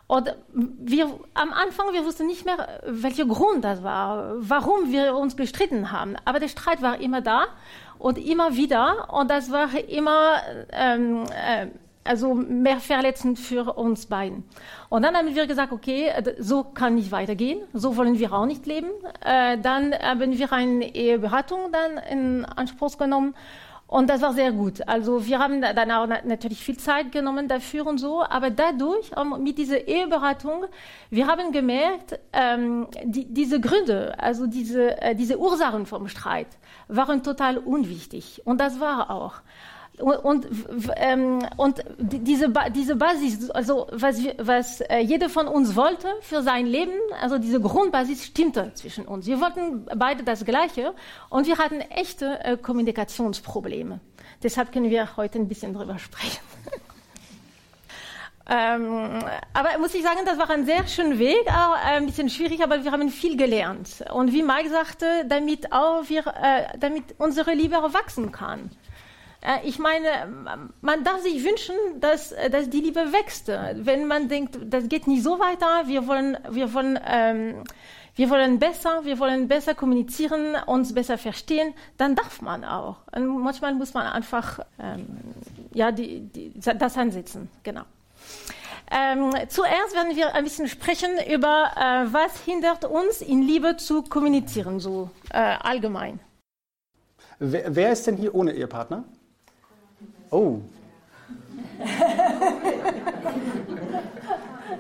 Und 0.08 0.36
wir, 0.54 1.06
am 1.36 1.54
Anfang, 1.54 1.94
wir 1.94 2.04
wussten 2.04 2.26
nicht 2.26 2.46
mehr, 2.46 2.82
welcher 2.84 3.26
Grund 3.26 3.64
das 3.64 3.84
war, 3.84 4.34
warum 4.40 4.92
wir 4.92 5.16
uns 5.16 5.38
gestritten 5.38 5.92
haben. 5.92 6.16
Aber 6.26 6.40
der 6.40 6.48
Streit 6.48 6.82
war 6.82 7.00
immer 7.00 7.22
da 7.22 7.46
und 8.00 8.18
immer 8.18 8.56
wieder 8.56 9.14
und 9.14 9.30
das 9.30 9.52
war 9.52 9.70
immer, 9.88 10.42
ähm, 10.72 11.26
äh, 11.26 11.68
also 12.10 12.34
mehr 12.34 12.80
verletzend 12.80 13.38
für 13.38 13.74
uns 13.74 14.08
beiden. 14.08 14.44
Und 14.90 15.04
dann 15.04 15.16
haben 15.16 15.36
wir 15.36 15.46
gesagt, 15.46 15.72
okay, 15.72 16.08
äh, 16.08 16.36
so 16.40 16.64
kann 16.64 16.96
nicht 16.96 17.12
weitergehen, 17.12 17.60
so 17.74 17.96
wollen 17.98 18.18
wir 18.18 18.34
auch 18.34 18.48
nicht 18.48 18.66
leben. 18.66 18.90
Äh, 19.24 19.60
dann 19.60 19.94
haben 19.94 20.38
wir 20.38 20.52
eine 20.52 20.96
Eheberatung 20.96 21.72
dann 21.72 22.04
in 22.10 22.46
Anspruch 22.46 22.98
genommen 22.98 23.36
und 23.86 24.08
das 24.10 24.22
war 24.22 24.34
sehr 24.34 24.52
gut. 24.52 24.88
Also 24.88 25.26
wir 25.28 25.38
haben 25.38 25.62
dann 25.62 25.92
auch 25.92 26.08
natürlich 26.08 26.64
viel 26.64 26.78
Zeit 26.78 27.12
genommen 27.12 27.48
dafür 27.48 27.86
und 27.86 28.00
so, 28.00 28.24
aber 28.24 28.50
dadurch, 28.50 29.12
mit 29.40 29.60
dieser 29.60 29.88
Eheberatung, 29.88 30.66
wir 31.12 31.28
haben 31.28 31.52
gemerkt, 31.52 32.20
ähm, 32.34 32.88
die, 33.04 33.26
diese 33.32 33.60
Gründe, 33.60 34.16
also 34.20 34.48
diese, 34.48 35.00
äh, 35.00 35.16
diese 35.16 35.38
Ursachen 35.38 35.86
vom 35.86 36.08
Streit, 36.08 36.48
waren 36.88 37.22
total 37.22 37.60
unwichtig. 37.60 38.42
Und 38.46 38.60
das 38.60 38.80
war 38.80 39.12
auch. 39.12 39.42
Und, 40.00 40.48
ähm, 40.96 41.40
und 41.58 41.84
diese, 41.98 42.54
diese 42.74 42.96
Basis, 42.96 43.50
also 43.52 43.88
was, 43.92 44.18
was 44.38 44.80
äh, 44.82 45.00
jeder 45.00 45.30
von 45.30 45.48
uns 45.48 45.76
wollte 45.76 46.08
für 46.22 46.42
sein 46.42 46.66
Leben, 46.66 46.94
also 47.22 47.38
diese 47.38 47.60
Grundbasis 47.60 48.26
stimmte 48.26 48.72
zwischen 48.76 49.06
uns. 49.06 49.28
Wir 49.28 49.42
wollten 49.42 49.86
beide 49.98 50.24
das 50.24 50.46
Gleiche 50.46 50.94
und 51.30 51.48
wir 51.48 51.58
hatten 51.58 51.82
echte 51.82 52.40
äh, 52.44 52.56
Kommunikationsprobleme. 52.56 54.00
Deshalb 54.42 54.72
können 54.72 54.90
wir 54.90 55.18
heute 55.18 55.38
ein 55.38 55.50
bisschen 55.50 55.74
drüber 55.74 56.00
sprechen. 56.00 56.40
ähm, 58.50 59.20
aber 59.54 59.78
muss 59.80 59.94
ich 59.96 60.04
sagen, 60.04 60.20
das 60.26 60.38
war 60.38 60.50
ein 60.50 60.66
sehr 60.66 60.88
schöner 60.88 61.20
Weg, 61.20 61.46
auch 61.48 61.76
ein 61.84 62.06
bisschen 62.06 62.30
schwierig, 62.30 62.64
aber 62.64 62.86
wir 62.86 62.92
haben 62.94 63.10
viel 63.10 63.36
gelernt. 63.36 64.06
Und 64.14 64.32
wie 64.32 64.44
Mike 64.44 64.70
sagte, 64.70 65.26
damit 65.28 65.74
auch 65.74 66.08
wir, 66.08 66.26
äh, 66.28 66.78
damit 66.80 67.04
unsere 67.18 67.54
Liebe 67.54 67.76
wachsen 67.76 68.32
kann. 68.32 68.70
Äh, 69.42 69.68
ich 69.68 69.80
meine, 69.80 70.10
man 70.82 71.04
darf 71.04 71.22
sich 71.22 71.44
wünschen, 71.44 71.76
dass, 72.00 72.34
dass 72.52 72.70
die 72.70 72.82
Liebe 72.82 73.12
wächst. 73.12 73.48
Wenn 73.48 74.08
man 74.08 74.28
denkt, 74.28 74.58
das 74.66 74.88
geht 74.90 75.08
nicht 75.08 75.24
so 75.24 75.40
weiter, 75.40 75.88
wir 75.88 76.08
wollen, 76.08 76.38
wir 76.50 76.74
wollen, 76.74 77.00
ähm, 77.06 77.64
wir 78.16 78.30
wollen 78.30 78.60
besser, 78.60 79.06
wir 79.06 79.18
wollen 79.20 79.48
besser 79.48 79.76
kommunizieren, 79.76 80.56
uns 80.66 80.94
besser 80.94 81.18
verstehen, 81.18 81.74
dann 81.98 82.16
darf 82.16 82.42
man 82.42 82.66
auch. 82.66 82.98
Und 83.16 83.28
manchmal 83.40 83.74
muss 83.76 83.94
man 83.94 84.08
einfach 84.08 84.60
ähm, 84.80 85.06
ja, 85.74 85.92
die, 85.92 86.22
die, 86.22 86.54
das 86.60 86.98
ansetzen. 86.98 87.50
Genau. 87.64 87.84
Ähm, 88.92 89.32
zuerst 89.50 89.94
werden 89.94 90.16
wir 90.16 90.34
ein 90.34 90.44
bisschen 90.44 90.68
sprechen 90.68 91.12
über, 91.32 91.72
äh, 91.76 92.12
was 92.12 92.44
hindert 92.44 92.86
uns, 92.86 93.22
in 93.22 93.44
Liebe 93.44 93.78
zu 93.78 94.02
kommunizieren, 94.02 94.80
so 94.80 95.12
äh, 95.30 95.38
allgemein. 95.38 96.20
Wer, 97.38 97.76
wer 97.76 97.92
ist 97.92 98.08
denn 98.08 98.18
hier 98.18 98.34
ohne 98.34 98.52
Ehepartner? 98.52 99.04
Oh. 100.32 100.60
Was 101.80 101.88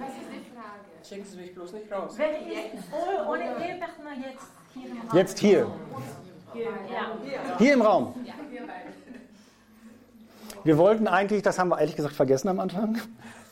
ist 0.10 0.30
die 0.32 0.46
Frage? 0.54 0.86
Schicken 1.08 1.26
Sie 1.26 1.38
mich 1.38 1.56
bloß 1.56 1.74
nicht 1.74 1.92
raus. 1.92 2.14
Wenn 2.18 2.36
ich 2.36 3.28
ohne 3.28 3.44
Ehepartner 3.44 4.12
jetzt 4.24 4.46
hier 4.74 4.90
im 4.90 4.98
Raum. 4.98 5.18
Jetzt 5.18 5.40
hier. 5.40 5.68
Hier 7.58 7.74
im 7.74 7.82
Raum. 7.82 8.14
Wir 10.64 10.78
wollten 10.78 11.08
eigentlich, 11.08 11.42
das 11.42 11.58
haben 11.58 11.70
wir 11.70 11.80
ehrlich 11.80 11.96
gesagt 11.96 12.16
vergessen 12.16 12.50
am 12.50 12.60
Anfang, 12.60 13.00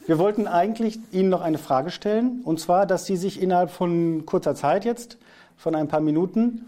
wir 0.06 0.20
wollten 0.20 0.48
eigentlich 0.48 1.00
Ihnen 1.12 1.30
noch 1.30 1.42
eine 1.42 1.58
Frage 1.58 1.90
stellen. 1.90 2.42
Und 2.44 2.60
zwar, 2.60 2.86
dass 2.86 3.06
Sie 3.06 3.18
sich 3.18 3.42
innerhalb 3.42 3.72
von 3.72 4.26
kurzer 4.26 4.56
Zeit 4.56 4.86
jetzt, 4.86 5.18
von 5.58 5.74
ein 5.74 5.88
paar 5.88 6.02
Minuten, 6.02 6.66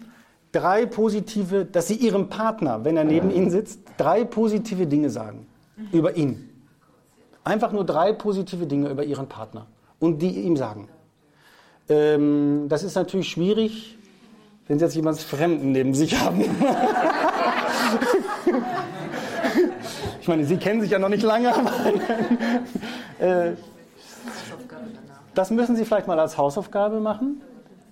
drei 0.51 0.85
positive, 0.85 1.65
dass 1.65 1.87
Sie 1.87 1.95
Ihrem 1.95 2.29
Partner, 2.29 2.83
wenn 2.83 2.97
er 2.97 3.03
neben 3.03 3.31
Ihnen 3.31 3.49
sitzt, 3.49 3.79
drei 3.97 4.23
positive 4.23 4.87
Dinge 4.87 5.09
sagen 5.09 5.47
über 5.91 6.15
ihn. 6.15 6.49
Einfach 7.43 7.71
nur 7.71 7.85
drei 7.85 8.13
positive 8.13 8.65
Dinge 8.65 8.89
über 8.89 9.03
Ihren 9.03 9.27
Partner 9.27 9.67
und 9.99 10.21
die 10.21 10.41
ihm 10.41 10.57
sagen. 10.57 10.87
Ähm, 11.87 12.65
das 12.69 12.83
ist 12.83 12.95
natürlich 12.95 13.29
schwierig, 13.29 13.97
wenn 14.67 14.77
Sie 14.79 14.85
jetzt 14.85 14.95
jemanden 14.95 15.21
Fremden 15.21 15.71
neben 15.71 15.93
sich 15.93 16.19
haben. 16.19 16.41
ich 20.21 20.27
meine, 20.27 20.45
Sie 20.45 20.57
kennen 20.57 20.81
sich 20.81 20.91
ja 20.91 20.99
noch 20.99 21.09
nicht 21.09 21.23
lange, 21.23 21.55
aber 21.55 21.71
äh, 23.19 23.53
das 25.33 25.49
müssen 25.49 25.75
Sie 25.75 25.85
vielleicht 25.85 26.07
mal 26.07 26.19
als 26.19 26.37
Hausaufgabe 26.37 26.99
machen 26.99 27.41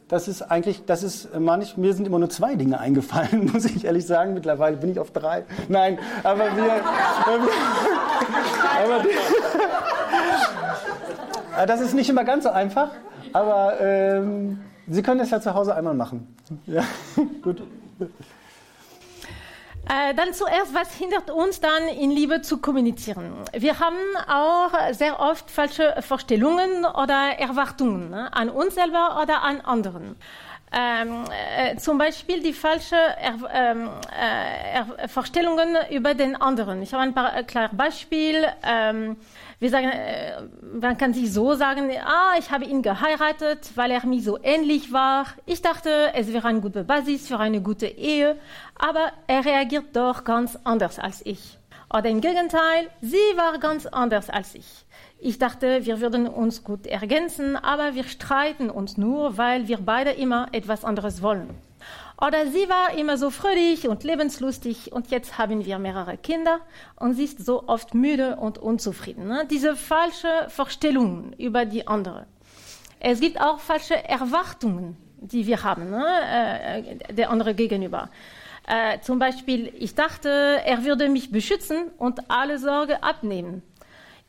das 0.08 0.28
ist 0.28 0.42
eigentlich, 0.42 0.86
das 0.86 1.04
ist 1.04 1.38
manch, 1.38 1.78
mir 1.78 1.94
sind 1.94 2.08
immer 2.08 2.20
nur 2.20 2.30
zwei 2.30 2.56
Dinge 2.56 2.80
eingefallen, 2.80 3.46
muss 3.54 3.66
ich 3.66 3.86
ehrlich 3.86 4.06
sagen. 4.06 4.34
Mittlerweile 4.34 4.78
bin 4.78 4.92
ich 4.92 5.00
auf 5.00 5.12
drei. 5.12 5.44
Nein, 5.68 6.00
aber 6.24 6.56
wir. 6.56 6.82
aber 8.84 9.04
die, 9.04 9.10
das 11.68 11.82
ist 11.82 11.94
nicht 11.94 12.10
immer 12.10 12.24
ganz 12.24 12.44
so 12.44 12.50
einfach, 12.50 12.90
aber 13.34 13.80
ähm, 13.82 14.60
Sie 14.90 15.04
können 15.04 15.20
das 15.20 15.32
ja 15.32 15.42
zu 15.42 15.54
Hause 15.54 15.76
einmal 15.76 15.94
machen. 15.94 16.34
Ja, 16.66 16.82
gut. 17.42 17.62
Äh, 19.90 20.14
dann 20.16 20.34
zuerst, 20.34 20.74
was 20.74 20.94
hindert 20.94 21.30
uns 21.30 21.62
dann 21.62 21.88
in 21.88 22.12
Liebe 22.12 22.42
zu 22.42 22.58
kommunizieren? 22.58 23.32
Wir 23.54 23.80
haben 23.80 23.96
auch 24.28 24.72
sehr 24.92 25.20
oft 25.20 25.50
falsche 25.50 25.96
Vorstellungen 26.02 26.84
oder 26.84 27.40
Erwartungen 27.40 28.10
ne? 28.10 28.34
an 28.34 28.50
uns 28.50 28.76
selber 28.76 29.20
oder 29.22 29.44
an 29.44 29.62
anderen. 29.62 30.18
Ähm, 30.70 31.24
äh, 31.58 31.78
zum 31.78 31.98
Beispiel 31.98 32.42
die 32.44 32.52
falsche 32.52 32.96
er, 32.96 33.36
ähm, 33.54 33.90
äh, 34.12 35.08
Vorstellungen 35.08 35.78
über 35.90 36.14
den 36.14 36.36
anderen. 36.36 36.82
Ich 36.82 36.94
habe 36.94 37.04
ein 37.04 37.14
paar 37.14 37.38
äh, 37.38 37.44
klare 37.44 37.74
Beispiele. 37.74 38.54
Ähm, 38.64 39.16
wir 39.60 39.70
sagen, 39.70 39.90
äh, 39.90 40.42
man 40.80 40.98
kann 40.98 41.14
sich 41.14 41.32
so 41.32 41.54
sagen, 41.54 41.90
ah, 42.06 42.34
ich 42.38 42.52
habe 42.52 42.66
ihn 42.66 42.82
geheiratet, 42.82 43.72
weil 43.76 43.92
er 43.92 44.06
mir 44.06 44.22
so 44.22 44.38
ähnlich 44.44 44.92
war. 44.92 45.28
Ich 45.46 45.62
dachte, 45.62 46.12
es 46.14 46.34
wäre 46.34 46.48
eine 46.50 46.60
gute 46.60 46.84
Basis 46.84 47.30
für 47.30 47.40
eine 47.40 47.62
gute 47.62 47.88
Ehe, 47.88 48.36
aber 48.76 49.14
er 49.28 49.46
reagiert 49.46 49.96
doch 49.96 50.26
ganz 50.26 50.60
anders 50.66 51.00
als 51.00 51.26
ich. 51.26 51.58
Oder 51.94 52.10
im 52.10 52.20
Gegenteil, 52.20 52.90
sie 53.02 53.16
war 53.38 53.58
ganz 53.60 53.86
anders 53.86 54.30
als 54.30 54.54
ich. 54.54 54.86
Ich 55.20 55.40
dachte, 55.40 55.86
wir 55.86 56.00
würden 56.00 56.28
uns 56.28 56.64
gut 56.64 56.86
ergänzen, 56.86 57.56
aber 57.56 57.96
wir 57.96 58.04
streiten 58.04 58.70
uns 58.70 58.98
nur, 58.98 59.38
weil 59.38 59.68
wir 59.68 59.78
beide 59.78 60.12
immer 60.12 60.48
etwas 60.52 60.86
anderes 60.86 61.22
wollen. 61.22 61.50
Oder 62.20 62.48
sie 62.48 62.68
war 62.68 62.98
immer 62.98 63.18
so 63.18 63.30
fröhlich 63.30 63.88
und 63.88 64.04
lebenslustig 64.04 64.92
und 64.92 65.12
jetzt 65.12 65.38
haben 65.38 65.66
wir 65.66 65.78
mehrere 65.78 66.18
Kinder 66.18 66.60
und 66.96 67.14
sie 67.14 67.26
ist 67.26 67.46
so 67.46 67.68
oft 67.68 67.94
müde 67.94 68.38
und 68.38 68.58
unzufrieden. 68.58 69.28
Ne? 69.28 69.46
Diese 69.50 69.76
falsche 69.76 70.48
Vorstellungen 70.50 71.34
über 71.34 71.66
die 71.66 71.88
andere. 71.88 72.26
Es 73.00 73.20
gibt 73.20 73.40
auch 73.40 73.60
falsche 73.60 74.04
Erwartungen, 74.04 74.98
die 75.20 75.46
wir 75.46 75.64
haben, 75.64 75.92
ne? 75.92 76.06
äh, 77.08 77.14
der 77.14 77.30
andere 77.30 77.54
gegenüber. 77.54 78.10
Äh, 78.68 79.00
zum 79.02 79.20
Beispiel, 79.20 79.72
ich 79.78 79.94
dachte, 79.94 80.30
er 80.66 80.84
würde 80.84 81.10
mich 81.10 81.32
beschützen 81.32 81.92
und 81.98 82.32
alle 82.32 82.58
Sorge 82.58 83.04
abnehmen. 83.04 83.62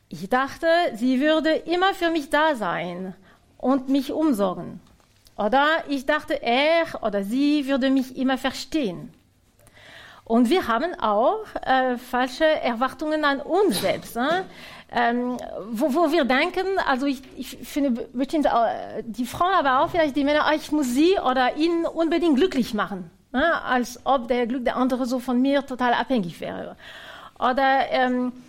Ich 0.09 0.27
dachte, 0.29 0.67
sie 0.95 1.21
würde 1.21 1.51
immer 1.51 1.93
für 1.93 2.09
mich 2.09 2.29
da 2.29 2.55
sein 2.55 3.15
und 3.57 3.89
mich 3.89 4.11
umsorgen. 4.11 4.81
Oder 5.37 5.67
ich 5.87 6.05
dachte, 6.05 6.41
er 6.41 7.01
oder 7.01 7.23
sie 7.23 7.67
würde 7.67 7.89
mich 7.89 8.17
immer 8.17 8.37
verstehen. 8.37 9.13
Und 10.25 10.49
wir 10.49 10.67
haben 10.67 10.93
auch 10.99 11.45
äh, 11.65 11.97
falsche 11.97 12.45
Erwartungen 12.45 13.23
an 13.23 13.39
uns 13.39 13.81
selbst. 13.81 14.15
Ne? 14.15 14.45
ähm, 14.91 15.37
wo, 15.71 15.93
wo 15.93 16.11
wir 16.11 16.25
denken, 16.25 16.65
also 16.85 17.05
ich, 17.05 17.21
ich 17.37 17.57
finde 17.67 18.07
bestimmt 18.13 18.47
die 19.05 19.25
Frauen, 19.25 19.53
aber 19.53 19.81
auch 19.81 19.89
vielleicht 19.89 20.15
die 20.15 20.23
Männer, 20.23 20.51
ich 20.55 20.71
muss 20.71 20.87
sie 20.87 21.17
oder 21.19 21.55
ihn 21.55 21.85
unbedingt 21.85 22.37
glücklich 22.37 22.73
machen, 22.73 23.09
ne? 23.31 23.61
als 23.63 23.99
ob 24.03 24.27
der 24.27 24.47
Glück 24.47 24.65
der 24.65 24.77
andere 24.77 25.05
so 25.05 25.19
von 25.19 25.41
mir 25.41 25.65
total 25.65 25.93
abhängig 25.93 26.39
wäre. 26.39 26.75
Oder 27.37 27.89
ähm, 27.91 28.33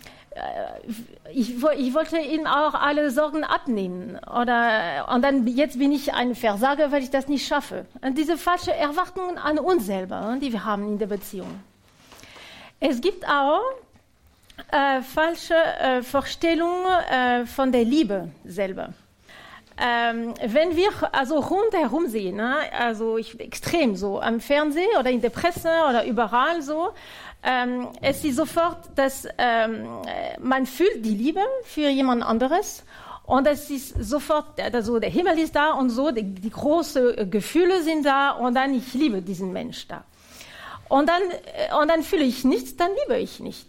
ich, 1.29 1.63
ich, 1.63 1.93
wollte 1.93 2.17
ihm 2.17 2.47
auch 2.47 2.73
alle 2.73 3.11
Sorgen 3.11 3.43
abnehmen. 3.43 4.17
Oder, 4.25 5.07
und 5.13 5.23
dann 5.23 5.45
jetzt 5.47 5.77
bin 5.77 5.91
ich 5.91 6.13
ein 6.13 6.35
Versager, 6.35 6.91
weil 6.91 7.03
ich 7.03 7.09
das 7.09 7.27
nicht 7.27 7.45
schaffe. 7.45 7.85
Und 8.01 8.17
diese 8.17 8.37
falschen 8.37 8.73
Erwartungen 8.73 9.37
an 9.37 9.59
uns 9.59 9.85
selber, 9.85 10.37
die 10.41 10.51
wir 10.51 10.63
haben 10.63 10.87
in 10.87 10.99
der 10.99 11.07
Beziehung. 11.07 11.59
Es 12.79 13.01
gibt 13.01 13.27
auch 13.27 13.61
äh, 14.71 15.01
falsche 15.01 15.55
äh, 15.55 16.01
Vorstellungen 16.01 16.85
äh, 17.11 17.45
von 17.45 17.71
der 17.71 17.83
Liebe 17.83 18.29
selber. 18.45 18.93
Ähm, 19.83 20.35
wenn 20.45 20.75
wir 20.75 20.91
also 21.11 21.39
rundherum 21.39 22.07
sehen, 22.07 22.35
ne, 22.35 22.55
also 22.77 23.17
ich, 23.17 23.39
extrem 23.39 23.95
so 23.95 24.21
am 24.21 24.39
Fernsehen 24.39 24.89
oder 24.99 25.09
in 25.09 25.21
der 25.21 25.31
Presse 25.31 25.69
oder 25.89 26.05
überall 26.05 26.61
so, 26.61 26.91
ähm, 27.41 27.87
es 27.99 28.23
ist 28.23 28.35
sofort, 28.35 28.77
dass 28.95 29.27
ähm, 29.39 29.87
man 30.39 30.67
fühlt 30.67 31.03
die 31.03 31.15
Liebe 31.15 31.41
für 31.63 31.89
jemand 31.89 32.21
anderes 32.21 32.83
und 33.23 33.47
es 33.47 33.71
ist 33.71 33.95
sofort, 34.03 34.61
also 34.61 34.99
der 34.99 35.09
Himmel 35.09 35.39
ist 35.39 35.55
da 35.55 35.71
und 35.71 35.89
so, 35.89 36.11
die, 36.11 36.23
die 36.23 36.51
großen 36.51 37.31
Gefühle 37.31 37.81
sind 37.81 38.05
da 38.05 38.31
und 38.31 38.53
dann 38.53 38.75
ich 38.75 38.93
liebe 38.93 39.23
diesen 39.23 39.51
Mensch 39.51 39.87
da. 39.87 40.03
Und 40.89 41.09
dann, 41.09 41.21
und 41.81 41.87
dann 41.87 42.03
fühle 42.03 42.25
ich 42.25 42.43
nichts, 42.43 42.75
dann 42.75 42.91
liebe 43.03 43.17
ich 43.19 43.39
nicht. 43.39 43.65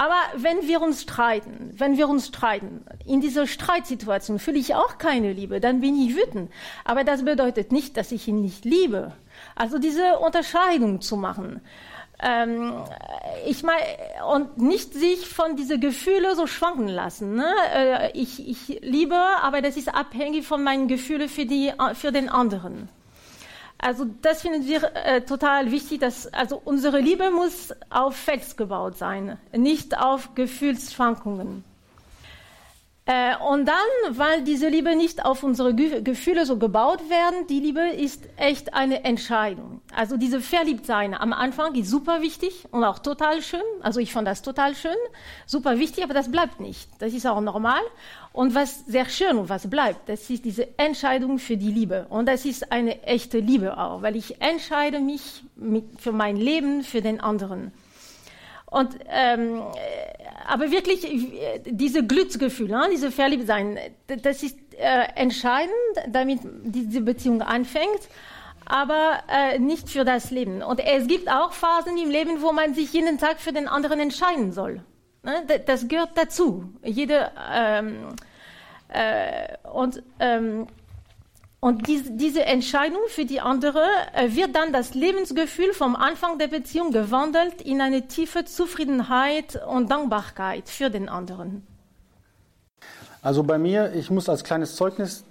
Aber 0.00 0.16
wenn 0.34 0.66
wir 0.66 0.80
uns 0.80 1.02
streiten, 1.02 1.74
wenn 1.76 1.98
wir 1.98 2.08
uns 2.08 2.28
streiten, 2.28 2.86
in 3.04 3.20
dieser 3.20 3.46
Streitsituation 3.46 4.38
fühle 4.38 4.58
ich 4.58 4.74
auch 4.74 4.96
keine 4.96 5.34
Liebe, 5.34 5.60
dann 5.60 5.82
bin 5.82 5.94
ich 5.94 6.16
wütend. 6.16 6.50
Aber 6.86 7.04
das 7.04 7.22
bedeutet 7.22 7.70
nicht, 7.70 7.98
dass 7.98 8.10
ich 8.10 8.26
ihn 8.26 8.40
nicht 8.40 8.64
liebe. 8.64 9.12
Also 9.54 9.78
diese 9.78 10.18
Unterscheidung 10.20 11.02
zu 11.02 11.18
machen. 11.18 11.60
Ähm, 12.18 12.72
ich 13.46 13.62
meine, 13.62 13.84
und 14.32 14.56
nicht 14.56 14.94
sich 14.94 15.28
von 15.28 15.56
diesen 15.56 15.82
Gefühlen 15.82 16.34
so 16.34 16.46
schwanken 16.46 16.88
lassen. 16.88 17.34
Ne? 17.34 17.52
Äh, 17.74 18.18
ich, 18.18 18.48
ich 18.48 18.80
liebe, 18.80 19.18
aber 19.42 19.60
das 19.60 19.76
ist 19.76 19.94
abhängig 19.94 20.46
von 20.46 20.62
meinen 20.62 20.88
Gefühlen 20.88 21.28
für, 21.28 21.44
die, 21.44 21.74
für 21.92 22.10
den 22.10 22.30
anderen. 22.30 22.88
Also 23.82 24.04
das 24.20 24.42
finden 24.42 24.66
wir 24.66 24.94
äh, 24.94 25.22
total 25.22 25.70
wichtig, 25.70 26.00
dass 26.00 26.26
also 26.34 26.60
unsere 26.62 27.00
Liebe 27.00 27.30
muss 27.30 27.72
auf 27.88 28.14
Fels 28.14 28.56
gebaut 28.56 28.98
sein, 28.98 29.38
nicht 29.52 29.96
auf 29.98 30.34
Gefühlsschwankungen. 30.34 31.64
Äh, 33.06 33.36
und 33.38 33.66
dann, 33.66 34.18
weil 34.18 34.42
diese 34.42 34.68
Liebe 34.68 34.94
nicht 34.94 35.24
auf 35.24 35.42
unsere 35.42 35.74
Gefühle 35.74 36.44
so 36.44 36.58
gebaut 36.58 37.08
werden, 37.08 37.46
die 37.48 37.58
Liebe 37.58 37.88
ist 37.88 38.28
echt 38.36 38.74
eine 38.74 39.04
Entscheidung. 39.04 39.80
Also 39.96 40.18
diese 40.18 40.40
Verliebtsein 40.40 41.14
am 41.14 41.32
Anfang 41.32 41.74
ist 41.74 41.88
super 41.88 42.20
wichtig 42.20 42.66
und 42.70 42.84
auch 42.84 42.98
total 42.98 43.40
schön. 43.40 43.62
Also 43.80 43.98
ich 43.98 44.12
fand 44.12 44.28
das 44.28 44.42
total 44.42 44.74
schön, 44.74 44.96
super 45.46 45.78
wichtig, 45.78 46.04
aber 46.04 46.14
das 46.14 46.30
bleibt 46.30 46.60
nicht. 46.60 46.88
Das 47.00 47.14
ist 47.14 47.26
auch 47.26 47.40
normal. 47.40 47.80
Und 48.32 48.54
was 48.54 48.86
sehr 48.86 49.08
schön 49.08 49.38
und 49.38 49.48
was 49.48 49.68
bleibt, 49.68 50.08
das 50.08 50.30
ist 50.30 50.44
diese 50.44 50.78
Entscheidung 50.78 51.38
für 51.38 51.56
die 51.56 51.72
Liebe. 51.72 52.06
Und 52.10 52.26
das 52.26 52.44
ist 52.44 52.70
eine 52.70 53.02
echte 53.02 53.40
Liebe 53.40 53.76
auch, 53.76 54.02
weil 54.02 54.14
ich 54.14 54.40
entscheide 54.40 55.00
mich 55.00 55.42
mit, 55.56 56.00
für 56.00 56.12
mein 56.12 56.36
Leben, 56.36 56.84
für 56.84 57.02
den 57.02 57.20
anderen. 57.20 57.72
Und 58.66 58.96
ähm, 59.08 59.62
aber 60.46 60.70
wirklich 60.70 61.06
diese 61.66 62.06
Glücksgefühle, 62.06 62.70
ne, 62.70 62.88
diese 62.92 63.10
Verliebtsein, 63.10 63.78
das 64.06 64.44
ist 64.44 64.56
äh, 64.78 65.08
entscheidend, 65.16 65.74
damit 66.08 66.40
diese 66.62 67.00
Beziehung 67.00 67.42
anfängt, 67.42 68.08
aber 68.64 69.24
äh, 69.28 69.58
nicht 69.58 69.90
für 69.90 70.04
das 70.04 70.30
Leben. 70.30 70.62
Und 70.62 70.78
es 70.78 71.08
gibt 71.08 71.28
auch 71.28 71.52
Phasen 71.52 71.96
im 71.98 72.10
Leben, 72.10 72.42
wo 72.42 72.52
man 72.52 72.74
sich 72.74 72.92
jeden 72.92 73.18
Tag 73.18 73.40
für 73.40 73.52
den 73.52 73.66
anderen 73.66 73.98
entscheiden 73.98 74.52
soll. 74.52 74.82
Ne? 75.22 75.44
Das 75.66 75.88
gehört 75.88 76.10
dazu. 76.14 76.72
Jede 76.82 77.30
ähm, 77.52 78.08
äh, 78.88 79.56
und 79.72 80.02
ähm, 80.18 80.66
und 81.62 81.86
diese, 81.88 82.12
diese 82.12 82.46
Entscheidung 82.46 83.02
für 83.08 83.26
die 83.26 83.40
andere 83.40 83.82
äh, 84.14 84.34
wird 84.34 84.56
dann 84.56 84.72
das 84.72 84.94
Lebensgefühl 84.94 85.74
vom 85.74 85.94
Anfang 85.94 86.38
der 86.38 86.48
Beziehung 86.48 86.90
gewandelt 86.90 87.60
in 87.60 87.82
eine 87.82 88.08
tiefe 88.08 88.46
Zufriedenheit 88.46 89.60
und 89.66 89.90
Dankbarkeit 89.90 90.70
für 90.70 90.88
den 90.88 91.10
anderen. 91.10 91.66
Also 93.20 93.42
bei 93.42 93.58
mir, 93.58 93.92
ich 93.94 94.10
muss 94.10 94.30
als 94.30 94.42
kleines 94.42 94.74
Zeugnis 94.76 95.24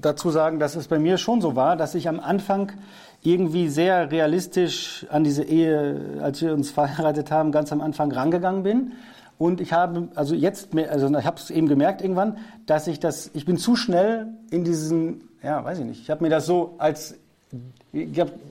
dazu 0.00 0.30
sagen, 0.30 0.58
dass 0.58 0.74
es 0.74 0.88
bei 0.88 0.98
mir 0.98 1.18
schon 1.18 1.40
so 1.40 1.54
war, 1.54 1.76
dass 1.76 1.94
ich 1.94 2.08
am 2.08 2.18
Anfang 2.18 2.72
irgendwie 3.22 3.68
sehr 3.68 4.10
realistisch 4.10 5.06
an 5.10 5.22
diese 5.22 5.44
Ehe, 5.44 6.18
als 6.20 6.42
wir 6.42 6.52
uns 6.52 6.70
verheiratet 6.72 7.30
haben, 7.30 7.52
ganz 7.52 7.70
am 7.70 7.80
Anfang 7.80 8.10
rangegangen 8.10 8.64
bin. 8.64 8.92
Und 9.40 9.60
ich 9.60 9.72
habe, 9.72 10.08
also 10.14 10.36
jetzt, 10.36 10.68
also 10.76 11.08
ich 11.08 11.24
habe 11.24 11.36
es 11.38 11.50
eben 11.50 11.66
gemerkt 11.66 12.02
irgendwann, 12.02 12.38
dass 12.66 12.86
ich 12.86 13.00
das, 13.00 13.32
ich 13.34 13.44
bin 13.44 13.56
zu 13.56 13.74
schnell 13.74 14.28
in 14.50 14.62
diesen 14.62 15.30
ja, 15.42 15.64
weiß 15.64 15.78
ich 15.78 15.84
nicht. 15.84 16.00
Ich 16.02 16.10
habe 16.10 16.22
mir 16.22 16.30
das 16.30 16.46
so 16.46 16.74
als, 16.78 17.14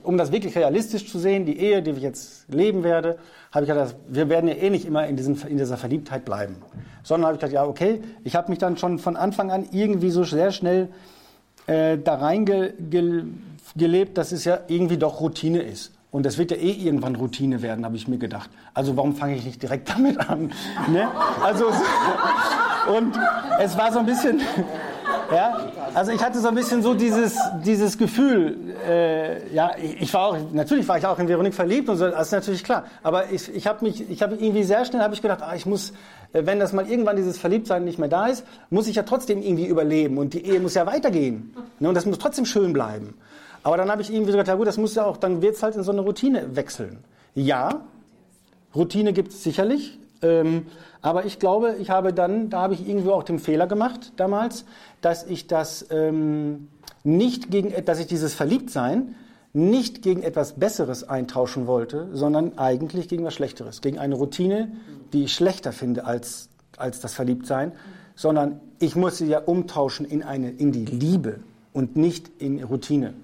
um 0.02 0.18
das 0.18 0.32
wirklich 0.32 0.56
realistisch 0.56 1.10
zu 1.10 1.18
sehen, 1.18 1.46
die 1.46 1.58
Ehe, 1.58 1.82
die 1.82 1.92
ich 1.92 2.02
jetzt 2.02 2.52
leben 2.52 2.82
werde, 2.82 3.18
habe 3.52 3.64
ich 3.64 3.70
gedacht, 3.70 3.94
wir 4.08 4.28
werden 4.28 4.48
ja 4.48 4.54
eh 4.54 4.70
nicht 4.70 4.84
immer 4.84 5.06
in, 5.06 5.16
diesem, 5.16 5.36
in 5.46 5.56
dieser 5.56 5.76
Verliebtheit 5.76 6.24
bleiben. 6.24 6.56
Sondern 7.02 7.26
habe 7.26 7.36
ich 7.36 7.40
gedacht, 7.40 7.54
ja, 7.54 7.64
okay, 7.64 8.02
ich 8.24 8.34
habe 8.34 8.50
mich 8.50 8.58
dann 8.58 8.76
schon 8.76 8.98
von 8.98 9.16
Anfang 9.16 9.50
an 9.50 9.68
irgendwie 9.72 10.10
so 10.10 10.24
sehr 10.24 10.50
schnell 10.50 10.88
äh, 11.66 11.96
da 11.96 12.16
reingelebt, 12.16 13.24
ge, 13.76 14.04
dass 14.12 14.32
es 14.32 14.44
ja 14.44 14.60
irgendwie 14.68 14.98
doch 14.98 15.20
Routine 15.20 15.62
ist. 15.62 15.92
Und 16.10 16.26
das 16.26 16.38
wird 16.38 16.50
ja 16.50 16.56
eh 16.56 16.72
irgendwann 16.72 17.14
Routine 17.14 17.62
werden, 17.62 17.84
habe 17.84 17.96
ich 17.96 18.08
mir 18.08 18.18
gedacht. 18.18 18.50
Also 18.74 18.96
warum 18.96 19.14
fange 19.14 19.36
ich 19.36 19.44
nicht 19.44 19.62
direkt 19.62 19.90
damit 19.90 20.18
an? 20.18 20.52
ne? 20.88 21.08
Also 21.42 21.66
und 22.96 23.18
es 23.60 23.76
war 23.76 23.92
so 23.92 24.00
ein 24.00 24.06
bisschen, 24.06 24.40
ja, 25.32 25.70
also 25.94 26.12
ich 26.12 26.22
hatte 26.22 26.40
so 26.40 26.48
ein 26.48 26.54
bisschen 26.54 26.82
so 26.82 26.94
dieses, 26.94 27.38
dieses 27.64 27.98
Gefühl, 27.98 28.56
äh, 28.88 29.54
ja, 29.54 29.72
ich 29.78 30.12
war 30.14 30.28
auch, 30.28 30.36
natürlich 30.52 30.88
war 30.88 30.98
ich 30.98 31.06
auch 31.06 31.18
in 31.18 31.28
Veronique 31.28 31.54
verliebt 31.54 31.88
und 31.88 31.96
so, 31.96 32.08
das 32.08 32.26
ist 32.26 32.32
natürlich 32.32 32.64
klar. 32.64 32.84
Aber 33.02 33.30
ich, 33.30 33.54
ich 33.54 33.66
habe 33.66 33.84
mich, 33.84 34.08
ich 34.10 34.22
habe 34.22 34.34
irgendwie 34.34 34.64
sehr 34.64 34.84
schnell, 34.84 35.02
habe 35.02 35.14
ich 35.14 35.22
gedacht, 35.22 35.42
ah, 35.42 35.54
ich 35.54 35.66
muss, 35.66 35.92
äh, 36.32 36.44
wenn 36.44 36.58
das 36.58 36.72
mal 36.72 36.88
irgendwann 36.88 37.16
dieses 37.16 37.38
Verliebtsein 37.38 37.84
nicht 37.84 37.98
mehr 37.98 38.08
da 38.08 38.26
ist, 38.26 38.44
muss 38.70 38.88
ich 38.88 38.96
ja 38.96 39.02
trotzdem 39.02 39.42
irgendwie 39.42 39.66
überleben 39.66 40.18
und 40.18 40.34
die 40.34 40.44
Ehe 40.44 40.58
muss 40.60 40.74
ja 40.74 40.86
weitergehen. 40.86 41.54
Ne, 41.78 41.88
und 41.88 41.94
das 41.94 42.06
muss 42.06 42.18
trotzdem 42.18 42.46
schön 42.46 42.72
bleiben. 42.72 43.14
Aber 43.62 43.76
dann 43.76 43.90
habe 43.90 44.02
ich 44.02 44.10
irgendwie 44.10 44.32
so 44.32 44.38
gedacht, 44.38 44.48
ja 44.48 44.54
gut, 44.54 44.66
das 44.66 44.78
muss 44.78 44.94
ja 44.94 45.04
auch, 45.04 45.16
dann 45.16 45.42
wird 45.42 45.56
es 45.56 45.62
halt 45.62 45.76
in 45.76 45.82
so 45.82 45.92
eine 45.92 46.00
Routine 46.00 46.56
wechseln. 46.56 46.98
Ja, 47.34 47.82
Routine 48.74 49.12
gibt 49.12 49.32
es 49.32 49.42
sicherlich. 49.42 49.98
Ähm, 50.22 50.66
aber 51.02 51.24
ich 51.24 51.38
glaube, 51.38 51.76
ich 51.78 51.90
habe 51.90 52.12
dann, 52.12 52.50
da 52.50 52.60
habe 52.60 52.74
ich 52.74 52.86
irgendwie 52.86 53.10
auch 53.10 53.22
den 53.22 53.38
Fehler 53.38 53.66
gemacht 53.66 54.12
damals, 54.16 54.64
dass 55.00 55.24
ich 55.24 55.46
das 55.46 55.86
ähm, 55.90 56.68
nicht 57.04 57.50
gegen, 57.50 57.72
dass 57.84 57.98
ich 57.98 58.06
dieses 58.06 58.34
Verliebtsein 58.34 59.14
nicht 59.52 60.02
gegen 60.02 60.22
etwas 60.22 60.54
Besseres 60.54 61.08
eintauschen 61.08 61.66
wollte, 61.66 62.08
sondern 62.12 62.58
eigentlich 62.58 63.08
gegen 63.08 63.24
was 63.24 63.34
Schlechteres, 63.34 63.80
gegen 63.80 63.98
eine 63.98 64.14
Routine, 64.14 64.70
die 65.12 65.24
ich 65.24 65.32
schlechter 65.32 65.72
finde 65.72 66.04
als, 66.04 66.50
als 66.76 67.00
das 67.00 67.14
Verliebtsein, 67.14 67.72
sondern 68.14 68.60
ich 68.78 68.94
muss 68.94 69.18
sie 69.18 69.26
ja 69.26 69.40
umtauschen 69.40 70.06
in, 70.06 70.22
eine, 70.22 70.50
in 70.50 70.70
die 70.70 70.84
Liebe 70.84 71.40
und 71.72 71.96
nicht 71.96 72.30
in 72.38 72.62
Routine. 72.62 73.14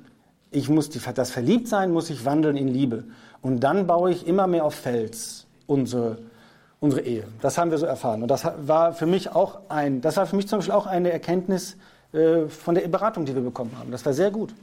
Ich 0.56 0.70
muss 0.70 0.88
die, 0.88 1.00
das 1.14 1.30
Verliebtsein 1.30 1.92
muss 1.92 2.08
ich 2.08 2.24
wandeln 2.24 2.56
in 2.56 2.68
Liebe. 2.68 3.04
Und 3.42 3.60
dann 3.60 3.86
baue 3.86 4.10
ich 4.10 4.26
immer 4.26 4.46
mehr 4.46 4.64
auf 4.64 4.74
Fels 4.74 5.46
unsere 5.66 6.18
unsere 6.80 7.02
Ehe. 7.02 7.24
Das 7.40 7.58
haben 7.58 7.70
wir 7.70 7.78
so 7.78 7.86
erfahren. 7.86 8.22
Und 8.22 8.30
das 8.30 8.46
war 8.58 8.92
für 8.92 9.06
mich 9.06 9.34
auch 9.34 9.60
ein, 9.68 10.00
das 10.00 10.16
war 10.16 10.26
für 10.26 10.36
mich 10.36 10.48
zum 10.48 10.58
Beispiel 10.58 10.74
auch 10.74 10.86
eine 10.86 11.10
Erkenntnis 11.10 11.76
äh, 12.12 12.48
von 12.48 12.74
der 12.74 12.88
Beratung, 12.88 13.24
die 13.24 13.34
wir 13.34 13.42
bekommen 13.42 13.72
haben. 13.78 13.90
Das 13.90 14.04
war 14.06 14.12
sehr 14.12 14.30
gut. 14.30 14.54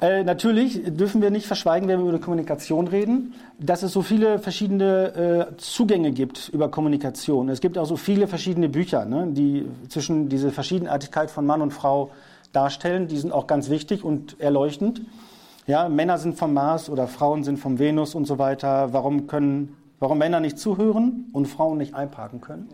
Äh, 0.00 0.22
natürlich 0.22 0.80
dürfen 0.84 1.20
wir 1.20 1.30
nicht 1.30 1.46
verschweigen, 1.46 1.88
wenn 1.88 2.00
wir 2.02 2.10
über 2.10 2.20
Kommunikation 2.20 2.86
reden, 2.86 3.34
dass 3.58 3.82
es 3.82 3.92
so 3.92 4.02
viele 4.02 4.38
verschiedene 4.38 5.48
äh, 5.50 5.56
Zugänge 5.56 6.12
gibt 6.12 6.48
über 6.50 6.68
Kommunikation. 6.68 7.48
Es 7.48 7.60
gibt 7.60 7.76
auch 7.76 7.86
so 7.86 7.96
viele 7.96 8.28
verschiedene 8.28 8.68
Bücher, 8.68 9.04
ne, 9.04 9.26
die 9.30 9.66
zwischen 9.88 10.28
diese 10.28 10.52
Verschiedenartigkeit 10.52 11.32
von 11.32 11.44
Mann 11.46 11.62
und 11.62 11.72
Frau 11.72 12.10
darstellen. 12.58 13.08
Die 13.08 13.18
sind 13.18 13.32
auch 13.32 13.46
ganz 13.46 13.70
wichtig 13.70 14.04
und 14.04 14.40
erleuchtend. 14.40 15.02
Ja, 15.66 15.88
Männer 15.88 16.18
sind 16.18 16.38
vom 16.38 16.54
Mars 16.54 16.90
oder 16.90 17.06
Frauen 17.06 17.44
sind 17.44 17.58
vom 17.58 17.78
Venus 17.78 18.14
und 18.14 18.26
so 18.26 18.38
weiter. 18.38 18.92
Warum 18.92 19.26
können 19.26 19.76
Warum 20.00 20.18
Männer 20.18 20.40
nicht 20.40 20.58
zuhören 20.58 21.26
und 21.32 21.46
Frauen 21.46 21.78
nicht 21.78 21.94
einparken 21.94 22.40
können. 22.40 22.68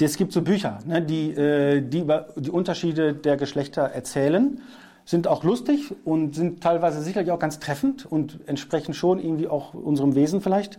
Es 0.00 0.16
gibt 0.16 0.32
so 0.32 0.42
Bücher, 0.42 0.78
ne, 0.86 1.02
die, 1.02 1.30
äh, 1.32 1.80
die 1.80 2.00
über 2.00 2.28
die 2.36 2.50
Unterschiede 2.50 3.12
der 3.14 3.36
Geschlechter 3.36 3.82
erzählen, 3.82 4.60
sind 5.04 5.26
auch 5.26 5.42
lustig 5.42 5.92
und 6.04 6.36
sind 6.36 6.62
teilweise 6.62 7.02
sicherlich 7.02 7.32
auch 7.32 7.40
ganz 7.40 7.58
treffend 7.58 8.06
und 8.06 8.38
entsprechen 8.46 8.94
schon 8.94 9.18
irgendwie 9.18 9.48
auch 9.48 9.74
unserem 9.74 10.14
Wesen 10.14 10.40
vielleicht. 10.40 10.78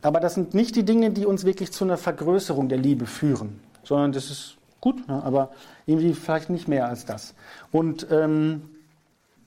Aber 0.00 0.20
das 0.20 0.34
sind 0.34 0.54
nicht 0.54 0.76
die 0.76 0.84
Dinge, 0.84 1.10
die 1.10 1.26
uns 1.26 1.44
wirklich 1.44 1.72
zu 1.72 1.84
einer 1.84 1.98
Vergrößerung 1.98 2.68
der 2.70 2.78
Liebe 2.78 3.04
führen, 3.04 3.60
sondern 3.82 4.12
das 4.12 4.30
ist 4.30 4.57
gut, 4.80 4.96
ja, 5.08 5.20
aber 5.20 5.50
irgendwie 5.86 6.14
vielleicht 6.14 6.50
nicht 6.50 6.68
mehr 6.68 6.88
als 6.88 7.04
das. 7.04 7.34
Und 7.72 8.06
ähm, 8.10 8.62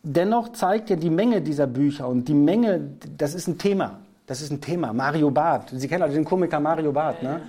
dennoch 0.04 0.50
zeigt 0.54 0.90
ja 0.90 0.96
die 0.96 1.10
Menge 1.10 1.42
dieser 1.42 1.68
Bücher 1.68 2.08
und 2.08 2.28
die 2.28 2.34
Menge, 2.34 2.82
das 3.18 3.34
ist 3.34 3.48
ein 3.48 3.58
Thema. 3.58 4.00
Das 4.28 4.42
ist 4.42 4.52
ein 4.52 4.62
Thema. 4.62 4.94
Mario 4.94 5.30
Barth, 5.30 5.72
Sie 5.76 5.88
kennen 5.88 6.04
also 6.04 6.16
den 6.16 6.26
Komiker 6.26 6.60
Mario 6.60 6.92
Barth, 6.92 7.22
ne? 7.24 7.42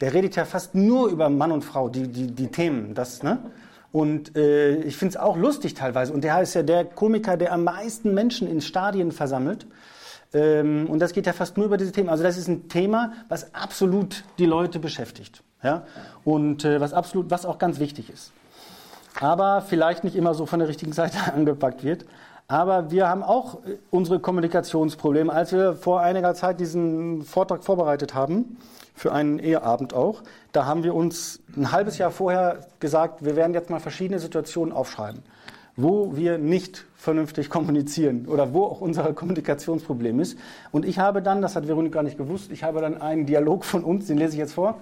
Der 0.00 0.12
redet 0.12 0.36
ja 0.36 0.44
fast 0.44 0.74
nur 0.74 1.08
über 1.08 1.30
Mann 1.30 1.52
und 1.52 1.64
Frau, 1.64 1.88
die, 1.88 2.08
die, 2.08 2.26
die 2.26 2.48
Themen. 2.48 2.94
Das, 2.94 3.22
ne? 3.22 3.38
Und 3.92 4.36
äh, 4.36 4.82
ich 4.82 4.96
finde 4.96 5.12
es 5.12 5.16
auch 5.16 5.36
lustig 5.36 5.72
teilweise. 5.72 6.12
Und 6.12 6.22
der 6.22 6.42
ist 6.42 6.52
ja 6.54 6.62
der 6.62 6.84
Komiker, 6.84 7.36
der 7.38 7.52
am 7.52 7.64
meisten 7.64 8.12
Menschen 8.12 8.46
in 8.46 8.60
Stadien 8.60 9.10
versammelt. 9.10 9.66
Ähm, 10.36 10.86
und 10.90 10.98
das 10.98 11.12
geht 11.12 11.26
ja 11.26 11.32
fast 11.32 11.56
nur 11.56 11.66
über 11.66 11.78
diese 11.78 11.92
Themen. 11.92 12.10
Also 12.10 12.22
das 12.22 12.36
ist 12.36 12.48
ein 12.48 12.68
Thema, 12.68 13.12
was 13.28 13.54
absolut 13.54 14.24
die 14.38 14.44
Leute 14.44 14.78
beschäftigt. 14.78 15.42
Ja? 15.62 15.84
Und 16.24 16.64
äh, 16.64 16.78
was 16.80 16.92
absolut, 16.92 17.30
was 17.30 17.46
auch 17.46 17.58
ganz 17.58 17.78
wichtig 17.78 18.10
ist. 18.10 18.32
Aber 19.18 19.62
vielleicht 19.62 20.04
nicht 20.04 20.14
immer 20.14 20.34
so 20.34 20.44
von 20.44 20.58
der 20.58 20.68
richtigen 20.68 20.92
Seite 20.92 21.16
angepackt 21.34 21.82
wird. 21.82 22.04
Aber 22.48 22.90
wir 22.90 23.08
haben 23.08 23.22
auch 23.22 23.64
äh, 23.64 23.78
unsere 23.90 24.20
Kommunikationsprobleme. 24.20 25.32
Als 25.32 25.52
wir 25.52 25.74
vor 25.74 26.02
einiger 26.02 26.34
Zeit 26.34 26.60
diesen 26.60 27.22
Vortrag 27.22 27.64
vorbereitet 27.64 28.14
haben, 28.14 28.58
für 28.94 29.12
einen 29.12 29.38
Eheabend 29.38 29.94
auch, 29.94 30.22
da 30.52 30.66
haben 30.66 30.82
wir 30.82 30.94
uns 30.94 31.40
ein 31.56 31.70
halbes 31.72 31.98
Jahr 31.98 32.10
vorher 32.10 32.60
gesagt, 32.80 33.24
wir 33.24 33.36
werden 33.36 33.52
jetzt 33.52 33.68
mal 33.68 33.80
verschiedene 33.80 34.18
Situationen 34.18 34.72
aufschreiben, 34.72 35.22
wo 35.76 36.16
wir 36.16 36.38
nicht 36.38 36.86
vernünftig 36.94 37.50
kommunizieren 37.50 38.26
oder 38.26 38.54
wo 38.54 38.64
auch 38.64 38.80
unser 38.80 39.12
Kommunikationsproblem 39.12 40.20
ist. 40.20 40.38
Und 40.72 40.86
ich 40.86 40.98
habe 40.98 41.22
dann, 41.22 41.42
das 41.42 41.54
hat 41.54 41.68
Veronika 41.68 42.02
nicht 42.02 42.16
gewusst, 42.16 42.50
ich 42.50 42.64
habe 42.64 42.80
dann 42.80 43.00
einen 43.00 43.26
Dialog 43.26 43.64
von 43.64 43.84
uns, 43.84 44.06
den 44.06 44.16
lese 44.16 44.32
ich 44.32 44.38
jetzt 44.38 44.54
vor, 44.54 44.80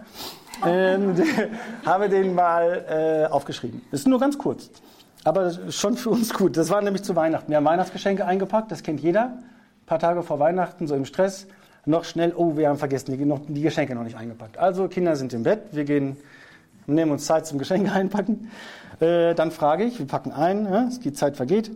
ähm, 0.65 1.15
habe 1.85 2.09
den 2.09 2.35
mal 2.35 3.27
äh, 3.29 3.31
aufgeschrieben. 3.31 3.83
Ist 3.91 4.07
nur 4.07 4.21
ganz 4.21 4.39
kurz, 4.39 4.71
aber 5.25 5.51
schon 5.71 5.97
für 5.97 6.11
uns 6.11 6.33
gut. 6.33 6.57
Das 6.57 6.71
war 6.71 6.81
nämlich 6.81 7.03
zu 7.03 7.17
Weihnachten. 7.17 7.51
Wir 7.51 7.57
haben 7.57 7.65
Weihnachtsgeschenke 7.65 8.25
eingepackt, 8.25 8.71
das 8.71 8.83
kennt 8.83 9.01
jeder. 9.01 9.25
Ein 9.25 9.87
paar 9.87 9.99
Tage 9.99 10.23
vor 10.23 10.39
Weihnachten, 10.39 10.87
so 10.87 10.95
im 10.95 11.05
Stress, 11.05 11.47
noch 11.87 12.05
schnell, 12.05 12.33
oh, 12.35 12.57
wir 12.57 12.69
haben 12.69 12.79
vergessen, 12.79 13.19
die, 13.19 13.25
noch, 13.25 13.41
die 13.47 13.61
Geschenke 13.61 13.95
noch 13.95 14.05
nicht 14.05 14.17
eingepackt. 14.17 14.57
Also 14.57 14.89
Kinder 14.89 15.17
sind 15.17 15.35
im 15.35 15.43
Bett, 15.43 15.61
wir 15.73 15.85
gehen, 15.85 16.17
nehmen 16.87 17.11
uns 17.11 17.27
Zeit 17.27 17.47
zum 17.47 17.59
Geschenke 17.59 17.93
einpacken. 17.93 18.51
Äh, 19.01 19.35
dann 19.35 19.51
frage 19.51 19.85
ich, 19.85 19.99
wir 19.99 20.07
packen 20.07 20.33
ein, 20.33 20.65
ja, 20.65 20.89
die 21.03 21.13
Zeit 21.13 21.37
vergeht. 21.37 21.71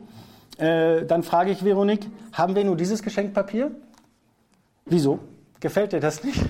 Äh, 0.58 1.04
dann 1.06 1.22
frage 1.22 1.50
ich 1.50 1.64
Veronik, 1.64 2.06
haben 2.32 2.56
wir 2.56 2.64
nur 2.64 2.76
dieses 2.76 3.02
Geschenkpapier? 3.02 3.70
Wieso? 4.86 5.20
Gefällt 5.60 5.92
dir 5.92 6.00
das 6.00 6.24
nicht? 6.24 6.40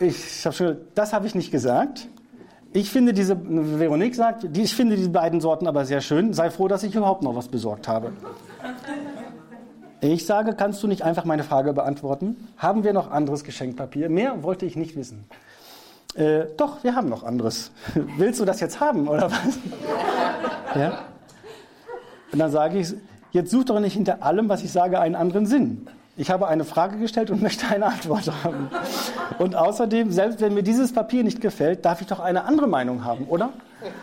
ich 0.00 0.44
habe 0.44 0.54
schon, 0.54 0.76
das 0.94 1.12
habe 1.12 1.26
ich 1.26 1.34
nicht 1.34 1.50
gesagt. 1.50 2.08
Ich 2.72 2.90
finde 2.90 3.14
diese, 3.14 3.36
Veronik 3.36 4.14
sagt, 4.14 4.56
ich 4.56 4.74
finde 4.74 4.96
diese 4.96 5.10
beiden 5.10 5.40
Sorten 5.40 5.66
aber 5.66 5.84
sehr 5.84 6.00
schön. 6.00 6.34
Sei 6.34 6.50
froh, 6.50 6.68
dass 6.68 6.82
ich 6.82 6.94
überhaupt 6.94 7.22
noch 7.22 7.34
was 7.34 7.48
besorgt 7.48 7.88
habe. 7.88 8.12
Ich 10.02 10.26
sage, 10.26 10.54
kannst 10.54 10.82
du 10.82 10.86
nicht 10.86 11.02
einfach 11.02 11.24
meine 11.24 11.42
Frage 11.42 11.72
beantworten? 11.72 12.36
Haben 12.58 12.84
wir 12.84 12.92
noch 12.92 13.10
anderes 13.10 13.44
Geschenkpapier? 13.44 14.10
Mehr 14.10 14.42
wollte 14.42 14.66
ich 14.66 14.76
nicht 14.76 14.94
wissen. 14.94 15.24
Äh, 16.16 16.46
doch, 16.56 16.82
wir 16.82 16.94
haben 16.94 17.08
noch 17.08 17.24
anderes. 17.24 17.70
Willst 18.16 18.40
du 18.40 18.44
das 18.44 18.60
jetzt 18.60 18.80
haben 18.80 19.08
oder 19.08 19.30
was? 19.30 19.58
ja? 20.74 20.98
Und 22.32 22.38
dann 22.38 22.50
sage 22.50 22.78
ich, 22.78 22.94
jetzt 23.32 23.50
such 23.50 23.64
doch 23.64 23.80
nicht 23.80 23.92
hinter 23.92 24.22
allem, 24.22 24.48
was 24.48 24.62
ich 24.62 24.72
sage, 24.72 24.98
einen 24.98 25.14
anderen 25.14 25.46
Sinn. 25.46 25.86
Ich 26.16 26.30
habe 26.30 26.48
eine 26.48 26.64
Frage 26.64 26.98
gestellt 26.98 27.30
und 27.30 27.42
möchte 27.48 27.66
eine 27.66 27.86
Antwort 27.86 28.32
haben. 28.42 28.70
Und 29.38 29.54
außerdem, 29.54 30.10
selbst 30.10 30.40
wenn 30.40 30.54
mir 30.54 30.62
dieses 30.62 30.92
Papier 30.92 31.22
nicht 31.22 31.40
gefällt, 31.40 31.84
darf 31.84 32.00
ich 32.00 32.06
doch 32.06 32.20
eine 32.20 32.44
andere 32.44 32.66
Meinung 32.66 33.04
haben, 33.04 33.26
oder? 33.26 33.50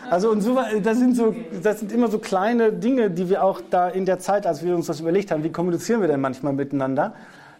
Also 0.08 0.30
und 0.30 0.40
so, 0.40 0.58
das, 0.82 0.98
sind 0.98 1.16
so, 1.16 1.34
das 1.62 1.80
sind 1.80 1.90
immer 1.90 2.08
so 2.08 2.18
kleine 2.18 2.72
Dinge, 2.72 3.10
die 3.10 3.28
wir 3.28 3.42
auch 3.42 3.60
da 3.70 3.88
in 3.88 4.06
der 4.06 4.20
Zeit, 4.20 4.46
als 4.46 4.64
wir 4.64 4.74
uns 4.76 4.86
das 4.86 5.00
überlegt 5.00 5.32
haben, 5.32 5.42
wie 5.42 5.50
kommunizieren 5.50 6.00
wir 6.00 6.06
denn 6.06 6.20
manchmal 6.20 6.52
miteinander, 6.52 7.14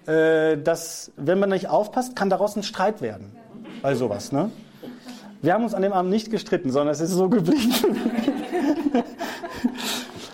äh, 0.07 0.57
dass, 0.57 1.11
wenn 1.17 1.41
man 1.41 1.51
nicht 1.51 1.69
aufpasst, 1.69 2.15
kann 2.15 2.31
daraus 2.31 2.57
ein 2.57 2.63
Streit 2.63 3.03
werden. 3.03 3.33
Bei 3.85 3.95
sowas, 3.95 4.33
ne? 4.33 4.51
Wir 5.43 5.53
haben 5.53 5.63
uns 5.63 5.75
an 5.75 5.83
dem 5.83 5.93
Abend 5.93 6.11
nicht 6.11 6.31
gestritten, 6.31 6.71
sondern 6.71 6.95
es 6.95 7.03
ist 7.03 7.11
so 7.11 7.29
geblieben. 7.29 7.71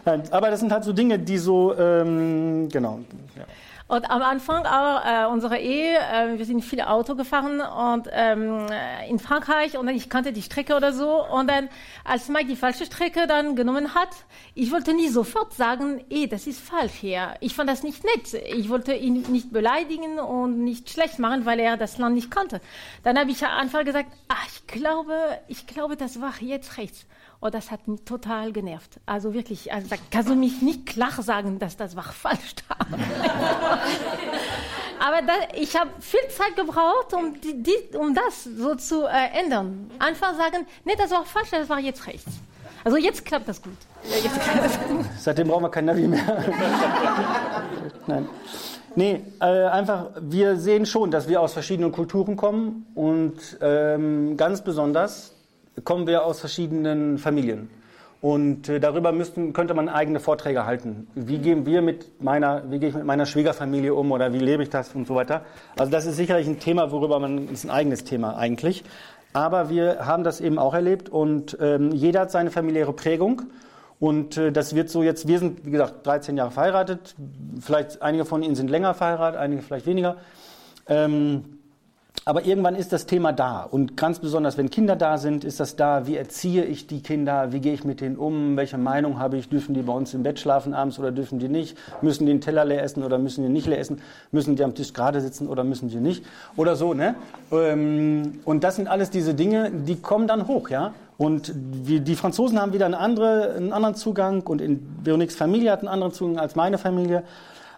Aber 0.30 0.50
das 0.52 0.60
sind 0.60 0.70
halt 0.70 0.84
so 0.84 0.92
Dinge, 0.92 1.18
die 1.18 1.36
so, 1.36 1.76
ähm, 1.76 2.68
genau. 2.70 3.00
Ja. 3.36 3.42
Und 3.90 4.08
am 4.08 4.22
Anfang 4.22 4.66
auch 4.66 5.04
äh, 5.04 5.26
unserer 5.26 5.58
Ehe, 5.58 5.98
äh, 5.98 6.38
wir 6.38 6.44
sind 6.44 6.64
viel 6.64 6.80
Auto 6.80 7.16
gefahren 7.16 7.60
und 7.60 8.08
ähm, 8.12 8.66
in 9.08 9.18
Frankreich 9.18 9.76
und 9.76 9.88
ich 9.88 10.08
kannte 10.08 10.32
die 10.32 10.42
Strecke 10.42 10.76
oder 10.76 10.92
so. 10.92 11.26
Und 11.26 11.50
dann, 11.50 11.68
als 12.04 12.28
Mike 12.28 12.46
die 12.46 12.54
falsche 12.54 12.86
Strecke 12.86 13.26
dann 13.26 13.56
genommen 13.56 13.92
hat, 13.92 14.10
ich 14.54 14.70
wollte 14.70 14.94
nie 14.94 15.08
sofort 15.08 15.54
sagen, 15.54 16.04
eh, 16.08 16.28
das 16.28 16.46
ist 16.46 16.60
falsch 16.60 16.92
hier. 16.92 17.34
Ich 17.40 17.56
fand 17.56 17.68
das 17.68 17.82
nicht 17.82 18.04
nett. 18.04 18.32
Ich 18.56 18.68
wollte 18.68 18.94
ihn 18.94 19.22
nicht 19.22 19.52
beleidigen 19.52 20.20
und 20.20 20.62
nicht 20.62 20.88
schlecht 20.88 21.18
machen, 21.18 21.44
weil 21.44 21.58
er 21.58 21.76
das 21.76 21.98
Land 21.98 22.14
nicht 22.14 22.30
kannte. 22.30 22.60
Dann 23.02 23.18
habe 23.18 23.32
ich 23.32 23.44
am 23.44 23.58
Anfang 23.58 23.84
gesagt, 23.84 24.12
ach, 24.28 24.46
ich 24.46 24.68
glaube, 24.68 25.16
ich 25.48 25.66
glaube, 25.66 25.96
das 25.96 26.20
war 26.20 26.34
jetzt 26.40 26.78
rechts. 26.78 27.06
Oh, 27.42 27.48
das 27.48 27.70
hat 27.70 27.88
mich 27.88 28.02
total 28.04 28.52
genervt. 28.52 29.00
Also 29.06 29.32
wirklich, 29.32 29.72
also 29.72 29.88
da 29.88 29.96
kannst 30.10 30.28
du 30.28 30.34
mich 30.34 30.60
nicht 30.60 30.84
klar 30.84 31.10
sagen, 31.22 31.58
dass 31.58 31.74
das 31.74 31.96
war 31.96 32.02
falsch 32.02 32.54
da. 32.68 32.76
Aber 34.98 35.22
da, 35.22 35.32
ich 35.54 35.74
habe 35.74 35.88
viel 36.00 36.20
Zeit 36.28 36.54
gebraucht, 36.54 37.14
um, 37.14 37.40
die, 37.40 37.62
die, 37.62 37.96
um 37.96 38.14
das 38.14 38.44
so 38.44 38.74
zu 38.74 39.06
äh, 39.06 39.40
ändern. 39.40 39.90
Einfach 39.98 40.36
sagen, 40.36 40.66
nee, 40.84 40.92
das 40.98 41.10
war 41.10 41.24
falsch, 41.24 41.48
das 41.50 41.70
war 41.70 41.78
jetzt 41.78 42.06
rechts. 42.06 42.30
Also 42.84 42.98
jetzt 42.98 43.24
klappt 43.24 43.48
das 43.48 43.62
gut. 43.62 43.72
Ja, 44.04 44.16
gut. 44.88 45.06
Seitdem 45.18 45.48
brauchen 45.48 45.64
wir 45.64 45.70
kein 45.70 45.86
Navi 45.86 46.06
mehr. 46.06 46.44
Nein. 48.06 48.28
Nee, 48.96 49.22
äh, 49.40 49.44
einfach, 49.44 50.08
wir 50.20 50.56
sehen 50.56 50.84
schon, 50.84 51.10
dass 51.10 51.28
wir 51.28 51.40
aus 51.40 51.54
verschiedenen 51.54 51.92
Kulturen 51.92 52.36
kommen 52.36 52.86
und 52.94 53.38
ähm, 53.62 54.36
ganz 54.36 54.62
besonders 54.62 55.32
kommen 55.84 56.06
wir 56.06 56.24
aus 56.24 56.40
verschiedenen 56.40 57.18
Familien. 57.18 57.70
Und 58.20 58.68
äh, 58.68 58.80
darüber 58.80 59.12
müssten, 59.12 59.54
könnte 59.54 59.72
man 59.72 59.88
eigene 59.88 60.20
Vorträge 60.20 60.66
halten. 60.66 61.08
Wie 61.14 61.38
gehen 61.38 61.64
wir 61.64 61.80
mit 61.80 62.22
meiner, 62.22 62.70
wie 62.70 62.78
gehe 62.78 62.90
ich 62.90 62.94
mit 62.94 63.04
meiner 63.04 63.24
Schwiegerfamilie 63.24 63.94
um 63.94 64.12
oder 64.12 64.32
wie 64.34 64.38
lebe 64.38 64.62
ich 64.62 64.68
das 64.68 64.94
und 64.94 65.06
so 65.06 65.14
weiter. 65.14 65.42
Also 65.78 65.90
das 65.90 66.04
ist 66.04 66.16
sicherlich 66.16 66.46
ein 66.46 66.60
Thema, 66.60 66.92
worüber 66.92 67.18
man, 67.18 67.48
ist 67.48 67.64
ein 67.64 67.70
eigenes 67.70 68.04
Thema 68.04 68.36
eigentlich. 68.36 68.84
Aber 69.32 69.70
wir 69.70 70.06
haben 70.06 70.22
das 70.22 70.40
eben 70.40 70.58
auch 70.58 70.74
erlebt 70.74 71.08
und 71.08 71.56
ähm, 71.60 71.92
jeder 71.92 72.20
hat 72.20 72.30
seine 72.30 72.50
familiäre 72.50 72.92
Prägung. 72.92 73.42
Und 74.00 74.36
äh, 74.36 74.52
das 74.52 74.74
wird 74.74 74.90
so 74.90 75.02
jetzt, 75.02 75.26
wir 75.28 75.38
sind, 75.38 75.64
wie 75.64 75.70
gesagt, 75.70 76.06
13 76.06 76.36
Jahre 76.36 76.50
verheiratet. 76.50 77.14
Vielleicht 77.60 78.02
einige 78.02 78.24
von 78.26 78.42
Ihnen 78.42 78.54
sind 78.54 78.68
länger 78.68 78.92
verheiratet, 78.92 79.40
einige 79.40 79.62
vielleicht 79.62 79.86
weniger. 79.86 80.16
Ähm, 80.88 81.59
aber 82.24 82.44
irgendwann 82.44 82.74
ist 82.74 82.92
das 82.92 83.06
Thema 83.06 83.32
da. 83.32 83.62
Und 83.62 83.96
ganz 83.96 84.18
besonders, 84.18 84.58
wenn 84.58 84.68
Kinder 84.70 84.94
da 84.94 85.16
sind, 85.16 85.42
ist 85.44 85.58
das 85.58 85.76
da. 85.76 86.06
Wie 86.06 86.16
erziehe 86.16 86.64
ich 86.64 86.86
die 86.86 87.02
Kinder? 87.02 87.52
Wie 87.52 87.60
gehe 87.60 87.72
ich 87.72 87.84
mit 87.84 88.00
denen 88.00 88.16
um? 88.16 88.56
Welche 88.56 88.76
Meinung 88.76 89.18
habe 89.18 89.38
ich? 89.38 89.48
Dürfen 89.48 89.74
die 89.74 89.82
bei 89.82 89.92
uns 89.92 90.12
im 90.12 90.22
Bett 90.22 90.38
schlafen 90.38 90.74
abends 90.74 90.98
oder 90.98 91.12
dürfen 91.12 91.38
die 91.38 91.48
nicht? 91.48 91.78
Müssen 92.02 92.26
die 92.26 92.32
den 92.32 92.40
Teller 92.40 92.64
leer 92.64 92.82
essen 92.82 93.02
oder 93.02 93.18
müssen 93.18 93.42
die 93.42 93.48
nicht 93.48 93.66
leer 93.66 93.78
essen? 93.78 94.02
Müssen 94.32 94.54
die 94.54 94.62
am 94.62 94.74
Tisch 94.74 94.92
gerade 94.92 95.20
sitzen 95.20 95.48
oder 95.48 95.64
müssen 95.64 95.88
die 95.88 95.96
nicht? 95.96 96.24
Oder 96.56 96.76
so, 96.76 96.92
ne? 96.92 97.14
Ähm, 97.52 98.40
und 98.44 98.64
das 98.64 98.76
sind 98.76 98.88
alles 98.88 99.10
diese 99.10 99.34
Dinge, 99.34 99.70
die 99.70 99.96
kommen 99.96 100.26
dann 100.26 100.46
hoch, 100.46 100.68
ja? 100.68 100.92
Und 101.16 101.52
die 101.54 102.16
Franzosen 102.16 102.60
haben 102.60 102.72
wieder 102.72 102.86
eine 102.86 102.98
andere, 102.98 103.54
einen 103.54 103.72
anderen 103.72 103.94
Zugang 103.94 104.42
und 104.42 104.62
in 104.62 104.86
Veroniques 105.04 105.36
Familie 105.36 105.70
hat 105.70 105.80
einen 105.80 105.88
anderen 105.88 106.12
Zugang 106.12 106.38
als 106.38 106.54
meine 106.54 106.78
Familie. 106.78 107.24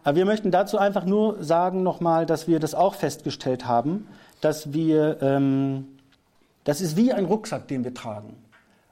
Aber 0.05 0.17
wir 0.17 0.27
möchten 0.27 0.51
dazu 0.51 0.79
einfach 0.79 1.05
nur 1.05 1.43
sagen 1.43 1.83
nochmal, 1.83 2.27
dass 2.27 2.49
wir 2.49 2.61
das 2.61 2.75
auch 2.75 2.95
festgestellt 2.95 3.67
haben, 3.67 4.07
dass 4.43 4.75
wir, 4.75 5.23
ähm, 5.23 5.87
das 6.65 6.83
ist 6.83 6.97
wie 6.97 7.13
ein 7.13 7.25
Rucksack, 7.25 7.69
den 7.69 7.85
wir 7.85 7.95
tragen. 7.95 8.37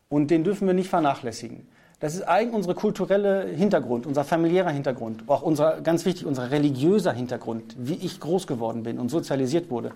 Und 0.08 0.30
den 0.30 0.42
dürfen 0.42 0.66
wir 0.66 0.74
nicht 0.74 0.88
vernachlässigen. 0.88 1.68
Das 2.00 2.14
ist 2.14 2.22
eigentlich 2.22 2.54
unser 2.54 2.74
kulturelle 2.74 3.46
Hintergrund, 3.48 4.06
unser 4.06 4.24
familiärer 4.24 4.70
Hintergrund, 4.70 5.24
auch 5.26 5.42
unser, 5.42 5.82
ganz 5.82 6.06
wichtig, 6.06 6.24
unser 6.24 6.50
religiöser 6.50 7.12
Hintergrund, 7.12 7.76
wie 7.78 7.94
ich 7.94 8.20
groß 8.20 8.46
geworden 8.46 8.84
bin 8.84 8.98
und 8.98 9.10
sozialisiert 9.10 9.70
wurde. 9.70 9.92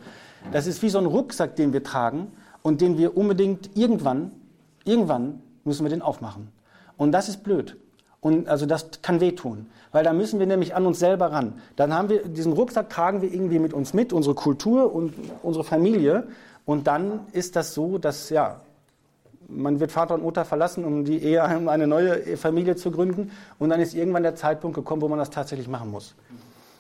Das 0.53 0.67
ist 0.67 0.83
wie 0.83 0.91
so 0.91 0.99
ein 0.99 1.07
Rucksack, 1.07 1.57
den 1.57 1.73
wir 1.73 1.83
tragen 1.83 2.27
und 2.61 2.83
den 2.83 2.99
wir 2.99 3.17
unbedingt 3.17 3.75
irgendwann, 3.75 4.33
irgendwann 4.85 5.41
müssen 5.65 5.85
wir 5.85 5.91
den 5.91 6.03
aufmachen. 6.03 6.49
Und 6.99 7.13
das 7.13 7.31
ist 7.31 7.43
blöd. 7.43 7.77
Und 8.21 8.49
also 8.49 8.67
das 8.67 8.91
kann 9.01 9.21
wehtun, 9.21 9.67
weil 9.95 10.03
da 10.03 10.13
müssen 10.13 10.41
wir 10.41 10.47
nämlich 10.49 10.75
an 10.75 10.87
uns 10.87 10.99
selber 10.99 11.31
ran. 11.31 11.53
Dann 11.77 11.95
haben 11.95 12.09
wir 12.09 12.25
diesen 12.25 12.53
Rucksack 12.53 12.91
tragen 12.91 13.23
wir 13.23 13.33
irgendwie 13.33 13.61
mit 13.61 13.73
uns 13.73 13.95
mit, 13.95 14.13
unsere 14.13 14.35
Kultur 14.35 14.93
und 14.93 15.15
unsere 15.45 15.63
Familie. 15.63 16.27
Und 16.65 16.89
dann 16.89 17.21
ist 17.31 17.55
das 17.55 17.75
so, 17.75 17.97
dass 17.99 18.29
ja 18.29 18.61
man 19.47 19.79
wird 19.79 19.93
Vater 19.93 20.15
und 20.15 20.25
Mutter 20.25 20.45
verlassen, 20.45 20.85
um 20.85 21.05
die 21.05 21.23
Ehe, 21.23 21.45
um 21.57 21.69
eine 21.69 21.87
neue 21.87 22.37
Familie 22.37 22.75
zu 22.75 22.91
gründen. 22.91 23.31
Und 23.61 23.71
dann 23.71 23.79
ist 23.79 23.95
irgendwann 23.95 24.25
der 24.25 24.35
Zeitpunkt 24.35 24.75
gekommen, 24.75 25.01
wo 25.01 25.07
man 25.07 25.21
das 25.21 25.31
tatsächlich 25.31 25.69
machen 25.69 25.93
muss. 25.93 26.17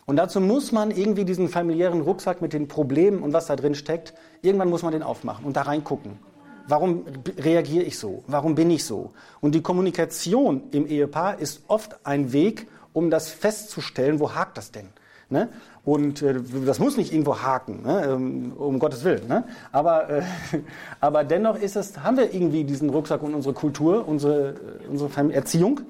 Und 0.06 0.16
dazu 0.16 0.40
muss 0.40 0.72
man 0.72 0.90
irgendwie 0.90 1.24
diesen 1.24 1.48
familiären 1.48 2.00
Rucksack 2.00 2.42
mit 2.42 2.52
den 2.52 2.66
Problemen 2.66 3.22
und 3.22 3.32
was 3.32 3.46
da 3.46 3.54
drin 3.54 3.76
steckt, 3.76 4.12
irgendwann 4.42 4.70
muss 4.70 4.82
man 4.82 4.90
den 4.90 5.04
aufmachen 5.04 5.44
und 5.44 5.56
da 5.56 5.62
reingucken. 5.62 6.18
Warum 6.66 7.04
reagiere 7.38 7.84
ich 7.84 7.96
so? 7.96 8.24
Warum 8.26 8.56
bin 8.56 8.70
ich 8.70 8.84
so? 8.84 9.12
Und 9.40 9.54
die 9.54 9.62
Kommunikation 9.62 10.64
im 10.72 10.88
Ehepaar 10.88 11.38
ist 11.38 11.62
oft 11.68 12.04
ein 12.04 12.32
Weg, 12.32 12.66
um 12.94 13.10
das 13.10 13.28
festzustellen, 13.28 14.18
wo 14.20 14.34
hakt 14.34 14.56
das 14.56 14.72
denn? 14.72 14.88
Ne? 15.28 15.50
Und 15.84 16.22
äh, 16.22 16.34
das 16.64 16.78
muss 16.78 16.96
nicht 16.96 17.12
irgendwo 17.12 17.38
haken, 17.38 17.82
ne? 17.82 18.04
Ähm, 18.06 18.52
um 18.56 18.78
Gottes 18.78 19.04
Willen. 19.04 19.26
Ne? 19.26 19.44
Aber, 19.72 20.08
äh, 20.08 20.22
aber 21.00 21.24
dennoch 21.24 21.56
ist 21.56 21.76
es, 21.76 21.98
haben 21.98 22.16
wir 22.16 22.32
irgendwie 22.32 22.64
diesen 22.64 22.88
Rucksack 22.88 23.22
und 23.22 23.34
unsere 23.34 23.52
Kultur, 23.52 24.06
unsere, 24.08 24.50
äh, 24.50 24.88
unsere 24.88 25.32
Erziehung. 25.32 25.80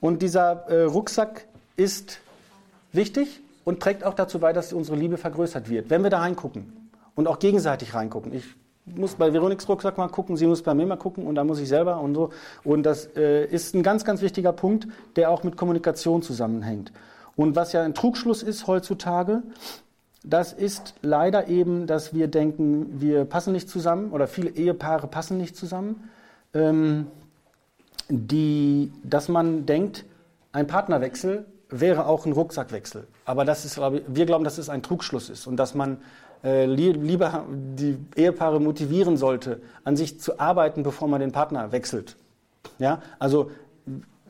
Und 0.00 0.20
dieser 0.20 0.68
äh, 0.68 0.82
Rucksack 0.82 1.46
ist 1.76 2.18
wichtig 2.92 3.40
und 3.64 3.80
trägt 3.80 4.04
auch 4.04 4.14
dazu 4.14 4.38
bei, 4.38 4.52
dass 4.52 4.72
unsere 4.72 4.96
Liebe 4.96 5.16
vergrößert 5.16 5.70
wird, 5.70 5.88
wenn 5.88 6.02
wir 6.02 6.10
da 6.10 6.20
reingucken 6.20 6.90
und 7.14 7.26
auch 7.28 7.38
gegenseitig 7.38 7.94
reingucken. 7.94 8.34
Ich 8.34 8.44
muss 8.94 9.14
bei 9.14 9.32
Veroniks 9.32 9.68
Rucksack 9.68 9.98
mal 9.98 10.08
gucken, 10.08 10.36
sie 10.36 10.46
muss 10.46 10.62
bei 10.62 10.74
mir 10.74 10.86
mal 10.86 10.96
gucken 10.96 11.26
und 11.26 11.34
dann 11.34 11.46
muss 11.46 11.58
ich 11.58 11.68
selber 11.68 12.00
und 12.00 12.14
so. 12.14 12.30
Und 12.64 12.84
das 12.84 13.06
äh, 13.16 13.44
ist 13.46 13.74
ein 13.74 13.82
ganz, 13.82 14.04
ganz 14.04 14.22
wichtiger 14.22 14.52
Punkt, 14.52 14.86
der 15.16 15.30
auch 15.30 15.42
mit 15.42 15.56
Kommunikation 15.56 16.22
zusammenhängt. 16.22 16.92
Und 17.34 17.56
was 17.56 17.72
ja 17.72 17.82
ein 17.82 17.94
Trugschluss 17.94 18.42
ist 18.42 18.66
heutzutage, 18.66 19.42
das 20.22 20.52
ist 20.52 20.94
leider 21.02 21.48
eben, 21.48 21.86
dass 21.86 22.14
wir 22.14 22.28
denken, 22.28 23.00
wir 23.00 23.24
passen 23.24 23.52
nicht 23.52 23.68
zusammen 23.68 24.10
oder 24.12 24.26
viele 24.26 24.50
Ehepaare 24.50 25.06
passen 25.06 25.36
nicht 25.36 25.56
zusammen. 25.56 26.08
Ähm, 26.54 27.08
die, 28.08 28.92
dass 29.02 29.28
man 29.28 29.66
denkt, 29.66 30.04
ein 30.52 30.66
Partnerwechsel 30.66 31.44
wäre 31.68 32.06
auch 32.06 32.26
ein 32.26 32.32
Rucksackwechsel. 32.32 33.06
Aber 33.24 33.44
das 33.44 33.64
ist, 33.64 33.78
wir 33.78 34.26
glauben, 34.26 34.44
dass 34.44 34.58
es 34.58 34.68
ein 34.68 34.82
Trugschluss 34.82 35.28
ist 35.28 35.46
und 35.46 35.56
dass 35.56 35.74
man 35.74 35.98
äh, 36.44 36.66
lieber 36.66 37.44
die 37.50 37.98
Ehepaare 38.14 38.60
motivieren 38.60 39.16
sollte, 39.16 39.60
an 39.84 39.96
sich 39.96 40.20
zu 40.20 40.38
arbeiten, 40.38 40.82
bevor 40.82 41.08
man 41.08 41.20
den 41.20 41.32
Partner 41.32 41.72
wechselt. 41.72 42.16
Ja, 42.78 43.00
also 43.18 43.50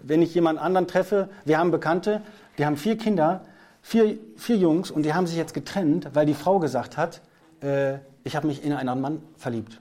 wenn 0.03 0.23
ich 0.23 0.35
jemand 0.35 0.59
anderen 0.61 0.87
treffe, 0.87 1.29
wir 1.45 1.59
haben 1.59 1.71
Bekannte, 1.71 2.23
die 2.59 2.67
haben 2.67 2.77
vier 2.77 2.97
Kinder, 2.97 3.43
vier, 3.83 4.19
vier 4.37 4.57
Jungs 4.57 4.91
und 4.91 5.05
die 5.05 5.15
haben 5.15 5.27
sich 5.27 5.37
jetzt 5.37 5.55
getrennt, 5.55 6.11
weil 6.15 6.27
die 6.27 6.35
Frau 6.35 6.59
gesagt 6.59 6.97
hat, 6.97 7.21
äh, 7.63 7.99
ich 8.25 8.37
habe 8.37 8.47
mich 8.47 8.65
in 8.65 8.73
einen 8.73 8.89
anderen 8.89 9.01
Mann 9.01 9.23
verliebt. 9.37 9.81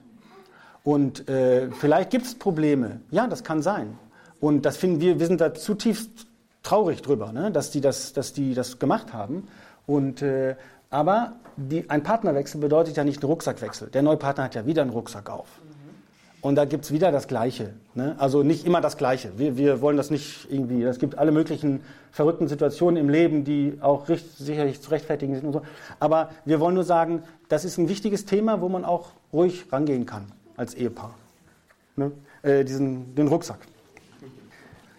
Und 0.84 1.28
äh, 1.28 1.70
vielleicht 1.72 2.10
gibt 2.10 2.26
es 2.26 2.36
Probleme. 2.36 3.00
Ja, 3.10 3.26
das 3.26 3.42
kann 3.42 3.60
sein. 3.60 3.98
Und 4.38 4.64
das 4.64 4.76
finden 4.76 5.00
wir, 5.00 5.18
wir 5.18 5.26
sind 5.26 5.40
da 5.40 5.52
zutiefst 5.52 6.26
traurig 6.62 7.02
drüber, 7.02 7.32
ne? 7.32 7.50
dass, 7.50 7.70
die 7.70 7.80
das, 7.80 8.12
dass 8.12 8.32
die 8.32 8.54
das 8.54 8.78
gemacht 8.78 9.12
haben. 9.12 9.48
Und, 9.86 10.22
äh, 10.22 10.56
aber 10.90 11.32
die, 11.56 11.88
ein 11.88 12.02
Partnerwechsel 12.02 12.60
bedeutet 12.60 12.96
ja 12.96 13.04
nicht 13.04 13.22
einen 13.22 13.30
Rucksackwechsel. 13.30 13.88
Der 13.88 14.02
neue 14.02 14.16
Partner 14.16 14.44
hat 14.44 14.54
ja 14.54 14.66
wieder 14.66 14.82
einen 14.82 14.90
Rucksack 14.90 15.30
auf. 15.30 15.48
Und 16.42 16.54
da 16.54 16.64
gibt 16.64 16.84
es 16.84 16.92
wieder 16.92 17.10
das 17.10 17.26
Gleiche. 17.26 17.72
Ne? 17.94 18.14
Also 18.18 18.42
nicht 18.42 18.66
immer 18.66 18.80
das 18.80 18.96
Gleiche. 18.96 19.32
Wir, 19.36 19.56
wir 19.56 19.80
wollen 19.80 19.96
das 19.96 20.10
nicht 20.10 20.46
irgendwie. 20.50 20.82
Es 20.84 20.98
gibt 20.98 21.18
alle 21.18 21.32
möglichen 21.32 21.80
verrückten 22.12 22.46
Situationen 22.46 22.98
im 22.98 23.08
Leben, 23.08 23.42
die 23.42 23.78
auch 23.80 24.08
richt, 24.08 24.36
sicherlich 24.38 24.80
zu 24.80 24.90
rechtfertigen 24.90 25.34
sind 25.34 25.46
und 25.46 25.52
so. 25.54 25.62
Aber 25.98 26.30
wir 26.44 26.60
wollen 26.60 26.74
nur 26.74 26.84
sagen, 26.84 27.22
das 27.48 27.64
ist 27.64 27.78
ein 27.78 27.88
wichtiges 27.88 28.26
Thema, 28.26 28.60
wo 28.60 28.68
man 28.68 28.84
auch 28.84 29.08
ruhig 29.32 29.64
rangehen 29.72 30.06
kann 30.06 30.26
als 30.56 30.74
Ehepaar. 30.74 31.14
Ne? 31.96 32.12
Äh, 32.42 32.64
diesen, 32.64 33.14
den 33.14 33.28
Rucksack. 33.28 33.58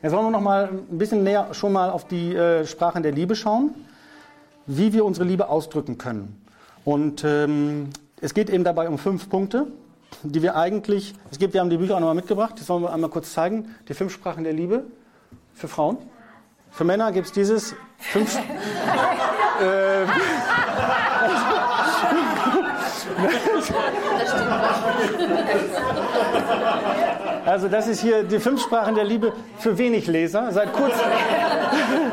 Jetzt 0.01 0.11
wollen 0.11 0.25
wir 0.25 0.31
noch 0.31 0.41
mal 0.41 0.69
ein 0.69 0.97
bisschen 0.97 1.23
näher 1.23 1.53
schon 1.53 1.71
mal 1.71 1.89
auf 1.91 2.07
die 2.07 2.35
äh, 2.35 2.65
Sprachen 2.65 3.03
der 3.03 3.13
Liebe 3.13 3.35
schauen, 3.35 3.73
wie 4.65 4.91
wir 4.91 5.05
unsere 5.05 5.25
Liebe 5.25 5.47
ausdrücken 5.49 5.97
können. 5.97 6.41
Und 6.87 7.25
ähm, 7.25 7.89
es 8.21 8.33
geht 8.33 8.49
eben 8.49 8.63
dabei 8.63 8.87
um 8.87 8.97
fünf 8.97 9.27
Punkte, 9.27 9.67
die 10.23 10.41
wir 10.41 10.55
eigentlich, 10.55 11.13
es 11.29 11.37
gibt, 11.37 11.53
wir 11.53 11.59
haben 11.59 11.69
die 11.69 11.75
Bücher 11.75 11.95
auch 11.95 11.99
nochmal 11.99 12.15
mitgebracht, 12.15 12.53
das 12.57 12.69
wollen 12.69 12.81
wir 12.81 12.93
einmal 12.93 13.09
kurz 13.09 13.33
zeigen, 13.33 13.75
die 13.89 13.93
fünf 13.93 14.13
Sprachen 14.13 14.45
der 14.45 14.53
Liebe 14.53 14.85
für 15.53 15.67
Frauen. 15.67 15.97
Für 16.71 16.85
Männer 16.85 17.11
gibt 17.11 17.27
es 17.27 17.33
dieses 17.33 17.75
fünf. 17.97 18.37
äh, 19.61 20.05
also 27.45 27.67
das 27.67 27.89
ist 27.89 27.99
hier 27.99 28.23
die 28.23 28.39
fünf 28.39 28.63
Sprachen 28.63 28.95
der 28.95 29.03
Liebe 29.03 29.33
für 29.59 29.77
wenig 29.77 30.07
Leser. 30.07 30.53
Seit 30.53 30.71
kurzem, 30.71 31.05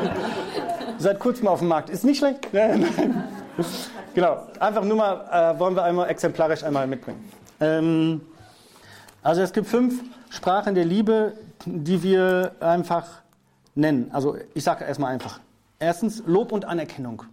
seit 0.97 1.17
kurzem 1.19 1.47
auf 1.47 1.59
dem 1.59 1.69
Markt. 1.69 1.89
Ist 1.89 2.03
nicht 2.03 2.17
schlecht. 2.17 2.49
genau. 4.15 4.47
Einfach 4.59 4.83
nur 4.83 4.97
mal, 4.97 5.53
äh, 5.55 5.59
wollen 5.59 5.75
wir 5.75 5.83
einmal 5.83 6.09
exemplarisch 6.09 6.63
einmal 6.63 6.87
mitbringen. 6.87 7.31
Ähm, 7.59 8.21
also 9.21 9.41
es 9.41 9.53
gibt 9.53 9.67
fünf 9.67 10.01
Sprachen 10.29 10.73
der 10.73 10.85
Liebe, 10.85 11.33
die 11.65 12.01
wir 12.01 12.55
einfach 12.59 13.07
nennen. 13.75 14.09
Also 14.11 14.37
ich 14.53 14.63
sage 14.63 14.85
erstmal 14.85 15.13
einfach. 15.13 15.39
Erstens 15.79 16.23
Lob 16.25 16.51
und 16.51 16.65
Anerkennung. 16.65 17.23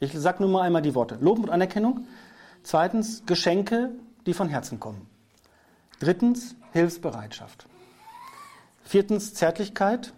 Ich 0.00 0.12
sage 0.12 0.42
nur 0.42 0.50
mal 0.50 0.62
einmal 0.62 0.82
die 0.82 0.94
Worte. 0.94 1.18
Lob 1.20 1.38
und 1.38 1.50
Anerkennung. 1.50 2.06
Zweitens 2.62 3.24
Geschenke, 3.26 3.90
die 4.26 4.34
von 4.34 4.48
Herzen 4.48 4.80
kommen. 4.80 5.06
Drittens 6.00 6.56
Hilfsbereitschaft. 6.72 7.66
Viertens 8.82 9.34
Zärtlichkeit. 9.34 10.12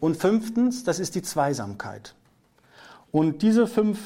Und 0.00 0.16
fünftens, 0.16 0.84
das 0.84 0.98
ist 0.98 1.14
die 1.14 1.22
Zweisamkeit. 1.22 2.14
Und 3.12 3.42
diese 3.42 3.66
fünf 3.66 4.00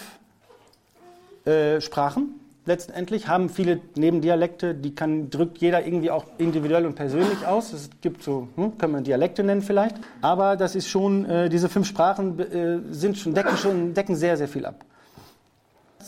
äh, 1.44 1.80
Sprachen 1.80 2.40
letztendlich 2.66 3.28
haben 3.28 3.48
viele 3.48 3.80
Nebendialekte, 3.96 4.74
die 4.74 4.94
kann, 4.94 5.30
drückt 5.30 5.58
jeder 5.58 5.86
irgendwie 5.86 6.10
auch 6.10 6.24
individuell 6.38 6.86
und 6.86 6.94
persönlich 6.94 7.46
aus. 7.46 7.72
Es 7.72 7.90
gibt 8.00 8.22
so, 8.22 8.48
hm, 8.56 8.78
können 8.78 8.94
wir 8.94 9.00
Dialekte 9.02 9.44
nennen 9.44 9.62
vielleicht. 9.62 9.96
Aber 10.20 10.56
das 10.56 10.74
ist 10.74 10.88
schon, 10.88 11.24
äh, 11.26 11.48
diese 11.48 11.68
fünf 11.68 11.86
Sprachen 11.86 12.38
äh, 12.38 12.80
sind 12.92 13.18
schon, 13.18 13.34
decken 13.34 13.56
schon, 13.56 13.94
decken 13.94 14.16
sehr, 14.16 14.36
sehr 14.36 14.48
viel 14.48 14.66
ab. 14.66 14.84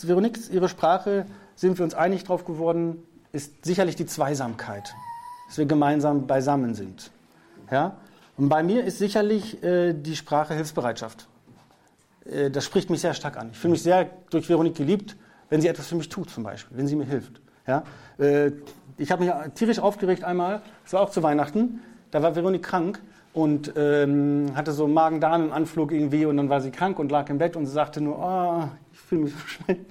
Veronique, 0.03 0.51
ihre 0.51 0.69
Sprache, 0.69 1.27
sind 1.55 1.79
wir 1.79 1.85
uns 1.85 1.95
einig 1.95 2.25
drauf 2.25 2.45
geworden, 2.45 3.03
ist 3.33 3.65
sicherlich 3.65 3.97
die 3.97 4.07
Zweisamkeit, 4.07 4.95
dass 5.49 5.57
wir 5.57 5.65
gemeinsam 5.65 6.27
beisammen 6.27 6.75
sind. 6.75 7.11
Ja? 7.71 7.97
Und 8.37 8.51
bei 8.51 8.63
mir 8.63 8.85
ist 8.85 8.99
sicherlich 8.99 9.63
äh, 9.63 9.95
die 9.95 10.17
Sprache 10.17 10.55
Hilfsbereitschaft. 10.55 11.27
Äh, 12.27 12.51
das 12.51 12.65
spricht 12.65 12.91
mich 12.91 13.01
sehr 13.01 13.15
stark 13.15 13.39
an. 13.39 13.51
Ich 13.53 13.59
fühle 13.59 13.73
mich 13.73 13.83
sehr 13.83 14.11
durch 14.29 14.51
Veronique 14.51 14.77
geliebt, 14.77 15.17
wenn 15.51 15.61
sie 15.61 15.69
etwas 15.69 15.87
für 15.89 15.97
mich 15.97 16.09
tut, 16.09 16.31
zum 16.31 16.45
Beispiel, 16.45 16.77
wenn 16.77 16.87
sie 16.87 16.97
mir 16.97 17.05
hilft. 17.05 17.41
Ja? 17.67 17.85
Äh, 18.19 18.53
ich 18.99 19.11
habe 19.11 19.25
mich 19.25 19.33
tierisch 19.55 19.79
aufgeregt 19.79 20.25
einmal, 20.25 20.63
das 20.85 20.93
war 20.95 21.03
auch 21.03 21.11
zu 21.11 21.23
Weihnachten, 21.23 21.81
da 22.11 22.23
war 22.23 22.35
Veronique 22.35 22.63
krank 22.63 23.01
und 23.35 23.75
ähm, 23.77 24.53
hatte 24.55 24.73
so 24.73 24.85
einen 24.85 24.95
Magen-Darm-Anflug 24.95 25.93
irgendwie 25.93 26.25
und 26.25 26.39
dann 26.39 26.49
war 26.49 26.61
sie 26.61 26.71
krank 26.71 26.99
und 26.99 27.11
lag 27.11 27.29
im 27.29 27.39
Bett 27.39 27.57
und 27.57 27.67
sie 27.67 27.73
sagte 27.73 28.01
nur, 28.01 28.19
oh, 28.19 28.65
ich 28.93 28.99
fühle 28.99 29.23
mich 29.23 29.33
so 29.33 29.39
schlecht. 29.47 29.83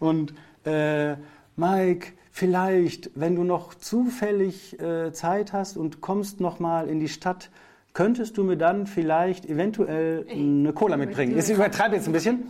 Und 0.00 0.34
äh, 0.64 1.16
Mike, 1.56 2.12
vielleicht, 2.30 3.10
wenn 3.14 3.36
du 3.36 3.44
noch 3.44 3.74
zufällig 3.74 4.80
äh, 4.80 5.12
Zeit 5.12 5.52
hast 5.52 5.76
und 5.76 6.00
kommst 6.00 6.40
noch 6.40 6.58
mal 6.58 6.88
in 6.88 7.00
die 7.00 7.08
Stadt, 7.08 7.50
könntest 7.92 8.38
du 8.38 8.44
mir 8.44 8.56
dann 8.56 8.86
vielleicht 8.86 9.46
eventuell 9.46 10.26
eine 10.30 10.72
Cola 10.72 10.96
mitbringen? 10.96 11.36
Ich 11.38 11.50
übertreibe 11.50 11.96
jetzt 11.96 12.06
ein 12.06 12.12
bisschen. 12.12 12.44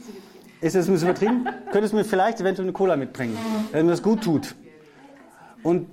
Ist 0.60 0.74
das 0.74 0.88
ein 0.88 0.92
bisschen 0.92 1.08
übertrieben? 1.08 1.48
Könntest 1.72 1.92
du 1.92 1.98
mir 1.98 2.04
vielleicht 2.04 2.40
eventuell 2.40 2.66
eine 2.66 2.72
Cola 2.72 2.96
mitbringen, 2.96 3.36
wenn 3.72 3.86
mir 3.86 3.92
das 3.92 4.02
gut 4.02 4.22
tut? 4.22 4.54
Und 5.62 5.88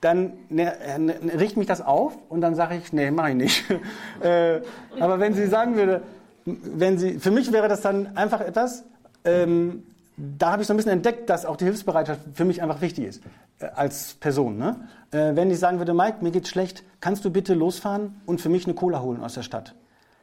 dann 0.00 0.34
ne, 0.50 0.72
ne, 0.98 1.14
riecht 1.38 1.56
mich 1.56 1.66
das 1.66 1.80
auf 1.80 2.16
und 2.28 2.42
dann 2.42 2.54
sage 2.54 2.76
ich, 2.76 2.92
nee, 2.92 3.10
mache 3.10 3.30
ich 3.30 3.36
nicht. 3.36 3.64
äh, 4.20 4.60
aber 5.00 5.18
wenn 5.18 5.32
sie 5.32 5.46
sagen 5.46 5.76
würde, 5.76 6.02
wenn 6.44 6.98
sie, 6.98 7.18
für 7.18 7.30
mich 7.30 7.52
wäre 7.52 7.68
das 7.68 7.80
dann 7.80 8.16
einfach 8.16 8.40
etwas, 8.40 8.84
ähm, 9.24 9.84
da 10.16 10.52
habe 10.52 10.62
ich 10.62 10.68
so 10.68 10.74
ein 10.74 10.76
bisschen 10.76 10.92
entdeckt, 10.92 11.30
dass 11.30 11.46
auch 11.46 11.56
die 11.56 11.64
Hilfsbereitschaft 11.64 12.20
für 12.34 12.44
mich 12.44 12.62
einfach 12.62 12.80
wichtig 12.82 13.06
ist 13.06 13.22
äh, 13.60 13.66
als 13.74 14.14
Person. 14.14 14.58
Ne? 14.58 14.76
Äh, 15.10 15.34
wenn 15.34 15.50
ich 15.50 15.58
sagen 15.58 15.78
würde, 15.78 15.94
Mike, 15.94 16.18
mir 16.20 16.30
geht's 16.30 16.50
schlecht, 16.50 16.84
kannst 17.00 17.24
du 17.24 17.30
bitte 17.30 17.54
losfahren 17.54 18.20
und 18.26 18.40
für 18.40 18.50
mich 18.50 18.66
eine 18.66 18.74
Cola 18.74 19.00
holen 19.00 19.22
aus 19.22 19.34
der 19.34 19.42
Stadt? 19.42 19.74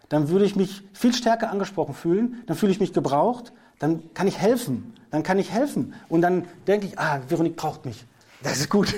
Dann 0.10 0.30
würde 0.30 0.46
ich 0.46 0.56
mich 0.56 0.84
viel 0.94 1.14
stärker 1.14 1.50
angesprochen 1.50 1.96
fühlen, 1.96 2.44
dann 2.46 2.56
fühle 2.56 2.72
ich 2.72 2.80
mich 2.80 2.94
gebraucht, 2.94 3.54
dann 3.82 4.14
kann 4.14 4.28
ich 4.28 4.38
helfen, 4.38 4.94
dann 5.10 5.24
kann 5.24 5.40
ich 5.40 5.52
helfen 5.52 5.94
und 6.08 6.22
dann 6.22 6.48
denke 6.68 6.86
ich, 6.86 7.00
ah, 7.00 7.20
Veronique 7.28 7.56
braucht 7.56 7.86
mich. 7.86 8.06
Das 8.44 8.60
ist 8.60 8.70
gut. 8.70 8.96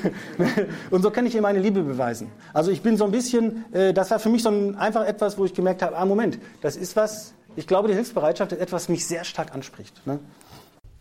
Und 0.89 1.01
so 1.01 1.11
kann 1.11 1.25
ich 1.25 1.35
ihr 1.35 1.41
meine 1.41 1.59
Liebe 1.59 1.83
beweisen. 1.83 2.31
Also 2.53 2.71
ich 2.71 2.81
bin 2.81 2.95
so 2.95 3.03
ein 3.03 3.11
bisschen, 3.11 3.65
äh, 3.73 3.93
das 3.93 4.09
war 4.11 4.19
für 4.19 4.29
mich 4.29 4.41
so 4.41 4.49
ein, 4.49 4.77
einfach 4.77 5.05
etwas, 5.05 5.37
wo 5.37 5.43
ich 5.43 5.53
gemerkt 5.53 5.81
habe, 5.81 5.97
ah 5.97 6.05
Moment, 6.05 6.39
das 6.61 6.77
ist 6.77 6.95
was, 6.95 7.33
ich 7.57 7.67
glaube, 7.67 7.89
die 7.89 7.93
Hilfsbereitschaft 7.93 8.53
ist 8.53 8.59
etwas, 8.59 8.83
was 8.83 8.89
mich 8.89 9.05
sehr 9.05 9.25
stark 9.25 9.53
anspricht. 9.53 10.05
Ne? 10.07 10.19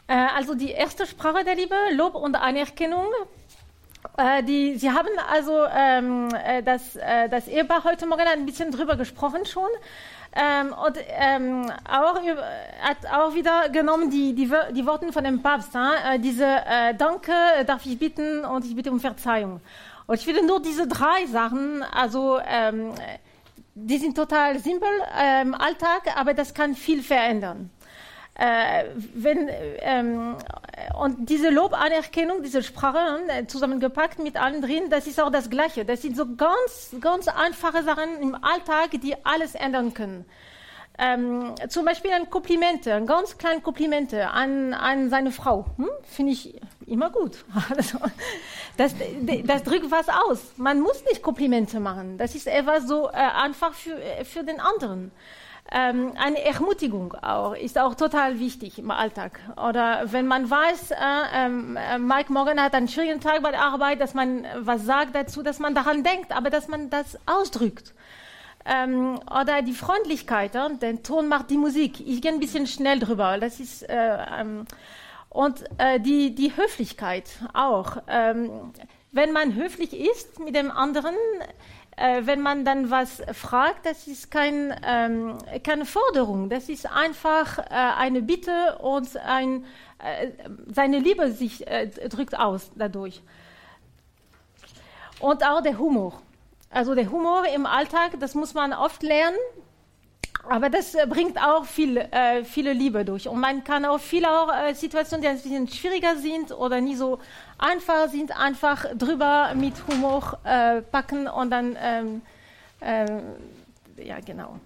Äh, 0.09 0.27
also 0.37 0.55
die 0.55 0.71
erste 0.71 1.07
Sprache 1.07 1.45
der 1.45 1.55
Liebe, 1.55 1.75
Lob 1.95 2.15
und 2.17 2.35
Anerkennung. 2.35 3.07
Äh, 4.19 4.43
die, 4.43 4.77
Sie 4.77 4.91
haben 4.91 5.09
also 5.31 5.65
ähm, 5.73 6.29
äh, 6.45 6.65
das, 6.65 6.99
das 7.31 7.47
Ehepaar 7.47 7.85
heute 7.85 8.07
Morgen 8.07 8.27
ein 8.27 8.45
bisschen 8.45 8.73
drüber 8.73 8.97
gesprochen 8.97 9.47
schon. 9.47 9.69
Ähm, 10.35 10.73
und 10.73 10.99
ähm, 11.09 11.71
auch 11.87 12.19
hat 12.81 12.97
auch 13.13 13.35
wieder 13.35 13.69
genommen 13.69 14.09
die, 14.11 14.35
die, 14.35 14.51
die 14.73 14.87
Worte 14.87 15.13
von 15.13 15.25
dem 15.25 15.43
Papst, 15.43 15.75
äh, 15.75 16.19
diese 16.19 16.47
äh, 16.47 16.95
Danke 16.95 17.33
darf 17.67 17.85
ich 17.85 17.99
bitten 17.99 18.45
und 18.45 18.65
ich 18.65 18.75
bitte 18.75 18.91
um 18.91 18.99
Verzeihung. 18.99 19.61
Und 20.07 20.15
ich 20.19 20.25
finde 20.25 20.47
nur 20.47 20.61
diese 20.61 20.87
drei 20.89 21.27
Sachen, 21.27 21.83
also 21.83 22.39
ähm, 22.47 22.93
die 23.75 23.99
sind 23.99 24.17
total 24.17 24.59
simpel 24.59 24.89
im 25.43 25.55
Alltag, 25.55 26.15
aber 26.17 26.35
das 26.35 26.53
kann 26.53 26.75
viel 26.75 27.03
verändern. 27.03 27.71
Äh, 28.35 28.85
wenn, 29.15 29.51
ähm, 29.81 30.37
und 30.99 31.29
diese 31.29 31.51
Lobanerkennung, 31.51 32.43
diese 32.43 32.63
Sprache 32.63 33.21
äh, 33.29 33.47
zusammengepackt 33.47 34.19
mit 34.19 34.41
allen 34.41 34.63
drin, 34.63 34.85
das 34.89 35.07
ist 35.07 35.21
auch 35.21 35.31
das 35.31 35.51
Gleiche. 35.51 35.85
Das 35.85 36.01
sind 36.03 36.17
so 36.17 36.25
ganz, 36.35 36.97
ganz 37.01 37.29
einfache 37.29 37.83
Sachen 37.83 38.23
im 38.23 38.35
Alltag, 38.35 38.93
die 39.03 39.15
alles 39.25 39.55
ändern 39.55 39.93
können. 39.93 40.25
Ähm, 40.99 41.55
zum 41.69 41.85
Beispiel 41.87 42.11
ein 42.13 42.29
Komplimente, 42.29 42.95
ein 42.95 43.07
ganz 43.07 43.39
kleines 43.39 43.63
Komplimente 43.63 44.29
an, 44.29 44.75
an 44.75 45.09
seine 45.09 45.31
Frau, 45.31 45.67
hm? 45.77 45.89
finde 46.05 46.33
ich 46.33 46.55
immer 46.87 47.11
gut. 47.11 47.45
Also, 47.77 47.99
das, 48.77 48.95
das 49.45 49.63
drückt 49.63 49.91
was 49.91 50.09
aus. 50.09 50.53
Man 50.57 50.81
muss 50.81 51.05
nicht 51.05 51.23
Komplimente 51.23 51.81
machen. 51.81 52.19
Das 52.19 52.35
ist 52.35 52.47
etwas 52.47 52.87
so 52.87 53.09
äh, 53.09 53.13
einfach 53.13 53.75
für, 53.75 54.01
äh, 54.03 54.25
für 54.25 54.45
den 54.45 54.61
anderen. 54.61 55.13
Ähm, 55.71 56.13
eine 56.19 56.45
Ermutigung 56.45 57.15
auch 57.15 57.55
ist 57.55 57.79
auch 57.79 57.95
total 57.95 58.39
wichtig 58.39 58.79
im 58.79 58.91
Alltag. 58.91 59.41
Oder 59.57 60.13
wenn 60.13 60.27
man 60.27 60.51
weiß, 60.51 60.91
äh, 60.91 61.47
äh, 61.47 61.99
Mike 61.99 62.33
Morgan 62.33 62.61
hat 62.61 62.75
einen 62.75 62.89
schwierigen 62.89 63.21
Tag 63.21 63.43
bei 63.43 63.53
der 63.53 63.63
Arbeit, 63.63 64.01
dass 64.01 64.13
man 64.13 64.45
was 64.59 64.85
sagt 64.85 65.15
dazu, 65.15 65.43
dass 65.43 65.61
man 65.61 65.75
daran 65.75 66.03
denkt, 66.03 66.33
aber 66.33 66.51
dass 66.51 66.69
man 66.69 66.91
das 66.91 67.17
ausdrückt. 67.27 67.95
Ähm, 68.65 69.19
oder 69.31 69.63
die 69.63 69.73
Freundlichkeit, 69.73 70.55
äh, 70.55 70.77
der 70.81 71.03
Ton 71.03 71.29
macht 71.29 71.51
die 71.51 71.57
Musik. 71.57 72.01
Ich 72.07 72.21
gehe 72.21 72.33
ein 72.33 72.41
bisschen 72.41 72.67
schnell 72.67 72.99
drüber. 72.99 73.39
Das 73.39 73.59
ist 73.59 73.83
äh, 73.89 74.19
ähm, 74.39 74.67
und 75.31 75.65
äh, 75.79 75.99
die 76.01 76.35
die 76.35 76.55
Höflichkeit 76.55 77.31
auch. 77.55 77.97
Ähm, 78.09 78.73
wenn 79.11 79.33
man 79.33 79.55
höflich 79.55 79.93
ist 79.95 80.39
mit 80.39 80.55
dem 80.55 80.71
anderen, 80.71 81.15
äh, 81.97 82.23
wenn 82.25 82.41
man 82.41 82.65
dann 82.65 82.91
was 82.91 83.23
fragt, 83.33 83.87
das 83.87 84.07
ist 84.07 84.31
kein, 84.31 84.75
ähm, 84.85 85.39
keine 85.63 85.85
Forderung, 85.85 86.49
das 86.49 86.69
ist 86.69 86.87
einfach 86.87 87.59
äh, 87.59 87.65
eine 87.71 88.23
Bitte 88.23 88.79
und 88.81 89.17
ein, 89.17 89.65
äh, 89.99 90.31
seine 90.73 90.99
Liebe 90.99 91.31
sich 91.33 91.67
äh, 91.67 91.89
drückt 91.89 92.39
aus 92.39 92.71
dadurch. 92.75 93.23
Und 95.21 95.45
auch 95.47 95.63
der 95.63 95.79
Humor. 95.79 96.21
Also 96.71 96.95
der 96.95 97.11
Humor 97.11 97.45
im 97.55 97.67
Alltag, 97.67 98.19
das 98.19 98.35
muss 98.35 98.55
man 98.55 98.73
oft 98.73 99.03
lernen, 99.03 99.37
aber 100.49 100.71
das 100.71 100.95
äh, 100.95 101.07
bringt 101.07 101.39
auch 101.39 101.65
viel, 101.65 101.97
äh, 101.99 102.45
viele 102.45 102.73
Liebe 102.73 103.05
durch. 103.05 103.29
Und 103.29 103.39
man 103.41 103.63
kann 103.63 103.85
auch 103.85 104.01
viele 104.01 104.29
auch, 104.29 104.53
äh, 104.53 104.75
Situationen, 104.75 105.23
die 105.23 105.29
ein 105.29 105.37
bisschen 105.37 105.69
schwieriger 105.69 106.17
sind 106.17 106.51
oder 106.51 106.81
nie 106.81 106.97
so 106.97 107.19
einfach 107.63 108.09
sind, 108.09 108.37
einfach 108.37 108.87
drüber 108.95 109.53
mit 109.55 109.75
Humor 109.87 110.39
äh, 110.45 110.83
packen 110.83 111.29
und 111.29 111.51
dann, 111.51 111.77
ähm, 111.81 112.23
ähm, 112.81 113.23
ja, 113.97 114.19
genau. 114.21 114.59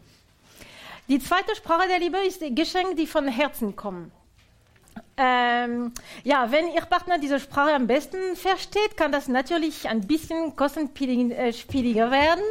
Die 1.09 1.20
zweite 1.20 1.54
Sprache 1.54 1.87
der 1.88 1.98
Liebe 2.00 2.18
ist 2.26 2.40
Geschenke, 2.40 2.94
die 2.96 3.06
von 3.06 3.28
Herzen 3.28 3.76
kommen. 3.76 4.11
Ähm, 5.18 5.92
ja, 6.24 6.50
wenn 6.50 6.68
Ihr 6.68 6.82
Partner 6.82 7.18
diese 7.18 7.38
Sprache 7.38 7.74
am 7.74 7.87
besten 7.87 8.35
versteht, 8.35 8.96
kann 8.96 9.12
das 9.12 9.28
natürlich 9.28 9.88
ein 9.88 10.06
bisschen 10.06 10.56
kostenspieliger 10.56 12.11
werden. 12.11 12.42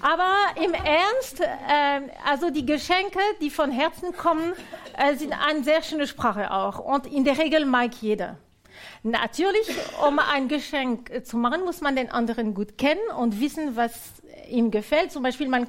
Aber 0.00 0.32
im 0.62 0.72
Ernst, 0.74 1.40
äh, 1.40 2.00
also 2.24 2.50
die 2.50 2.64
Geschenke, 2.64 3.18
die 3.40 3.50
von 3.50 3.70
Herzen 3.70 4.16
kommen, 4.16 4.52
äh, 4.96 5.16
sind 5.16 5.32
eine 5.32 5.64
sehr 5.64 5.82
schöne 5.82 6.06
Sprache 6.06 6.50
auch. 6.50 6.78
Und 6.78 7.06
in 7.06 7.24
der 7.24 7.36
Regel 7.36 7.64
mag 7.64 7.90
jeder. 8.00 8.36
Natürlich, 9.02 9.68
um 10.06 10.18
ein 10.18 10.48
Geschenk 10.48 11.24
zu 11.24 11.36
machen, 11.36 11.64
muss 11.64 11.80
man 11.80 11.96
den 11.96 12.10
anderen 12.10 12.54
gut 12.54 12.78
kennen 12.78 13.00
und 13.18 13.40
wissen, 13.40 13.76
was 13.76 13.92
ihm 14.48 14.70
gefällt. 14.70 15.12
Zum 15.12 15.22
Beispiel, 15.22 15.48
man 15.48 15.68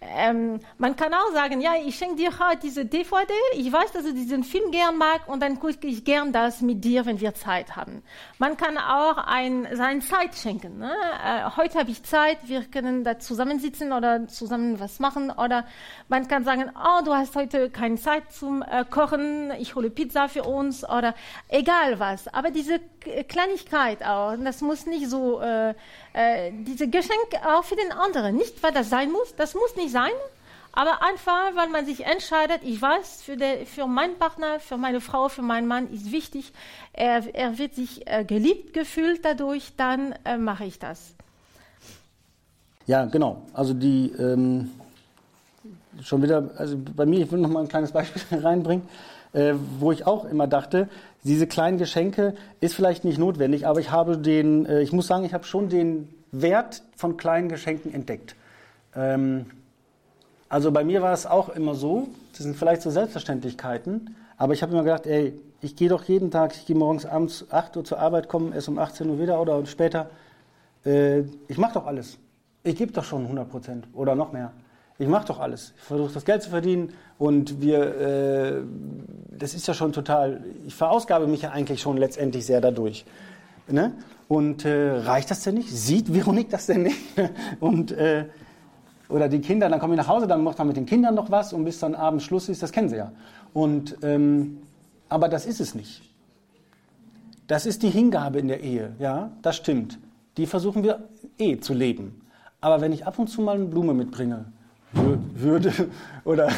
ähm, 0.00 0.60
man 0.78 0.94
kann 0.94 1.12
auch 1.12 1.32
sagen, 1.32 1.60
ja, 1.60 1.72
ich 1.84 1.96
schenke 1.96 2.16
dir 2.16 2.30
heute 2.38 2.60
diese 2.62 2.84
DVD, 2.84 3.32
ich 3.54 3.72
weiß, 3.72 3.90
dass 3.90 4.04
du 4.04 4.14
diesen 4.14 4.44
Film 4.44 4.70
gern 4.70 4.96
mag 4.96 5.26
und 5.26 5.40
dann 5.42 5.58
gucke 5.58 5.88
ich 5.88 6.04
gern 6.04 6.32
das 6.32 6.60
mit 6.60 6.84
dir, 6.84 7.04
wenn 7.04 7.20
wir 7.20 7.34
Zeit 7.34 7.74
haben. 7.74 8.04
Man 8.38 8.56
kann 8.56 8.78
auch 8.78 9.16
ein, 9.16 9.66
seine 9.72 9.98
Zeit 10.00 10.36
schenken. 10.36 10.78
Ne? 10.78 10.92
Äh, 11.24 11.50
heute 11.56 11.80
habe 11.80 11.90
ich 11.90 12.04
Zeit, 12.04 12.38
wir 12.44 12.62
können 12.64 13.02
da 13.02 13.18
zusammensitzen 13.18 13.92
oder 13.92 14.28
zusammen 14.28 14.78
was 14.78 15.00
machen 15.00 15.32
oder 15.32 15.66
man 16.08 16.28
kann 16.28 16.44
sagen, 16.44 16.70
oh, 16.76 17.04
du 17.04 17.12
hast 17.12 17.34
heute 17.34 17.68
keine 17.68 17.96
Zeit 17.96 18.30
zum 18.32 18.62
äh, 18.62 18.84
Kochen, 18.88 19.50
ich 19.58 19.74
hole 19.74 19.90
Pizza 19.90 20.28
für 20.28 20.44
uns 20.44 20.88
oder 20.88 21.14
egal 21.48 21.98
was. 21.98 22.32
Aber 22.32 22.52
diese 22.52 22.78
Kleinigkeit 23.28 24.02
auch, 24.04 24.34
das 24.42 24.60
muss 24.60 24.86
nicht 24.86 25.08
so, 25.08 25.40
äh, 25.40 25.70
äh, 26.12 26.52
diese 26.52 26.88
Geschenk 26.88 27.28
auch 27.44 27.64
für 27.64 27.76
den 27.76 27.92
anderen, 27.92 28.36
nicht 28.36 28.62
weil 28.62 28.72
das 28.72 28.90
sein 28.90 29.10
muss, 29.10 29.34
das 29.36 29.54
muss 29.54 29.76
nicht 29.76 29.90
sein, 29.90 30.12
aber 30.72 31.02
einfach, 31.02 31.56
weil 31.56 31.68
man 31.68 31.86
sich 31.86 32.06
entscheidet, 32.06 32.60
ich 32.62 32.80
weiß, 32.80 33.22
für, 33.22 33.36
der, 33.36 33.66
für 33.66 33.86
meinen 33.86 34.16
Partner, 34.16 34.60
für 34.60 34.76
meine 34.76 35.00
Frau, 35.00 35.28
für 35.28 35.42
meinen 35.42 35.66
Mann 35.66 35.92
ist 35.92 36.12
wichtig, 36.12 36.52
er, 36.92 37.34
er 37.34 37.58
wird 37.58 37.74
sich 37.74 38.06
äh, 38.06 38.24
geliebt 38.24 38.74
gefühlt 38.74 39.24
dadurch, 39.24 39.72
dann 39.76 40.14
äh, 40.24 40.36
mache 40.36 40.64
ich 40.64 40.78
das. 40.78 41.14
Ja, 42.86 43.04
genau. 43.04 43.42
Also 43.52 43.74
die 43.74 44.12
ähm, 44.18 44.70
schon 46.02 46.22
wieder, 46.22 46.50
also 46.56 46.78
bei 46.96 47.06
mir, 47.06 47.24
ich 47.24 47.32
will 47.32 47.40
noch 47.40 47.50
mal 47.50 47.60
ein 47.60 47.68
kleines 47.68 47.92
Beispiel 47.92 48.22
reinbringen, 48.38 48.88
äh, 49.32 49.54
wo 49.78 49.92
ich 49.92 50.06
auch 50.06 50.24
immer 50.24 50.46
dachte, 50.46 50.88
diese 51.24 51.46
kleinen 51.46 51.78
Geschenke 51.78 52.34
ist 52.60 52.74
vielleicht 52.74 53.04
nicht 53.04 53.18
notwendig, 53.18 53.66
aber 53.66 53.80
ich 53.80 53.90
habe 53.90 54.18
den, 54.18 54.66
äh, 54.66 54.82
ich 54.82 54.92
muss 54.92 55.06
sagen, 55.06 55.24
ich 55.24 55.34
habe 55.34 55.44
schon 55.44 55.68
den 55.68 56.08
Wert 56.32 56.82
von 56.96 57.16
kleinen 57.16 57.48
Geschenken 57.48 57.92
entdeckt. 57.92 58.34
Ähm, 58.94 59.46
also 60.48 60.72
bei 60.72 60.84
mir 60.84 61.02
war 61.02 61.12
es 61.12 61.26
auch 61.26 61.50
immer 61.50 61.74
so, 61.74 62.08
das 62.32 62.42
sind 62.44 62.56
vielleicht 62.56 62.82
so 62.82 62.90
Selbstverständlichkeiten, 62.90 64.14
aber 64.36 64.54
ich 64.54 64.62
habe 64.62 64.72
immer 64.72 64.84
gedacht, 64.84 65.06
ey, 65.06 65.38
ich 65.60 65.76
gehe 65.76 65.88
doch 65.88 66.04
jeden 66.04 66.30
Tag, 66.30 66.54
ich 66.54 66.66
gehe 66.66 66.76
morgens 66.76 67.04
abends 67.04 67.46
8 67.50 67.76
Uhr 67.76 67.84
zur 67.84 67.98
Arbeit, 67.98 68.28
komme 68.28 68.54
erst 68.54 68.68
um 68.68 68.78
18 68.78 69.08
Uhr 69.10 69.18
wieder 69.20 69.40
oder 69.40 69.66
später. 69.66 70.08
Äh, 70.86 71.22
ich 71.48 71.58
mache 71.58 71.74
doch 71.74 71.86
alles. 71.86 72.18
Ich 72.62 72.76
gebe 72.76 72.92
doch 72.92 73.04
schon 73.04 73.22
100 73.22 73.50
Prozent 73.50 73.88
oder 73.92 74.14
noch 74.14 74.32
mehr. 74.32 74.52
Ich 74.98 75.06
mache 75.06 75.26
doch 75.26 75.38
alles. 75.38 75.74
Ich 75.76 75.82
versuche 75.82 76.12
das 76.12 76.24
Geld 76.24 76.42
zu 76.42 76.50
verdienen 76.50 76.92
und 77.18 77.60
wir, 77.60 78.00
äh, 78.00 78.62
das 79.30 79.54
ist 79.54 79.66
ja 79.68 79.74
schon 79.74 79.92
total, 79.92 80.42
ich 80.66 80.74
verausgabe 80.74 81.28
mich 81.28 81.42
ja 81.42 81.50
eigentlich 81.50 81.80
schon 81.80 81.96
letztendlich 81.96 82.44
sehr 82.46 82.60
dadurch. 82.60 83.04
Ne? 83.68 83.92
Und 84.26 84.64
äh, 84.64 84.90
reicht 84.98 85.30
das 85.30 85.42
denn 85.42 85.54
nicht? 85.54 85.70
Sieht 85.70 86.12
Veronik 86.12 86.50
das 86.50 86.66
denn 86.66 86.82
nicht? 86.82 86.98
und 87.60 87.92
äh, 87.92 88.26
oder 89.08 89.28
die 89.28 89.40
Kinder, 89.40 89.68
dann 89.68 89.78
komme 89.78 89.94
ich 89.94 89.98
nach 89.98 90.08
Hause, 90.08 90.26
dann 90.26 90.42
macht 90.42 90.58
man 90.58 90.66
mit 90.66 90.76
den 90.76 90.84
Kindern 90.84 91.14
noch 91.14 91.30
was 91.30 91.52
und 91.52 91.64
bis 91.64 91.78
dann 91.78 91.94
abends 91.94 92.24
Schluss 92.24 92.48
ist, 92.48 92.62
das 92.62 92.72
kennen 92.72 92.88
sie 92.88 92.96
ja. 92.96 93.12
Und, 93.54 93.96
ähm, 94.02 94.58
aber 95.08 95.28
das 95.28 95.46
ist 95.46 95.60
es 95.60 95.74
nicht. 95.74 96.02
Das 97.46 97.64
ist 97.64 97.82
die 97.82 97.88
Hingabe 97.88 98.38
in 98.38 98.48
der 98.48 98.60
Ehe, 98.60 98.94
ja, 98.98 99.30
das 99.40 99.56
stimmt. 99.56 99.98
Die 100.36 100.46
versuchen 100.46 100.82
wir 100.82 101.08
eh 101.38 101.58
zu 101.58 101.72
leben. 101.72 102.20
Aber 102.60 102.80
wenn 102.80 102.92
ich 102.92 103.06
ab 103.06 103.18
und 103.18 103.28
zu 103.28 103.40
mal 103.40 103.54
eine 103.54 103.64
Blume 103.64 103.94
mitbringe, 103.94 104.52
würde 104.92 105.72
oder 106.24 106.48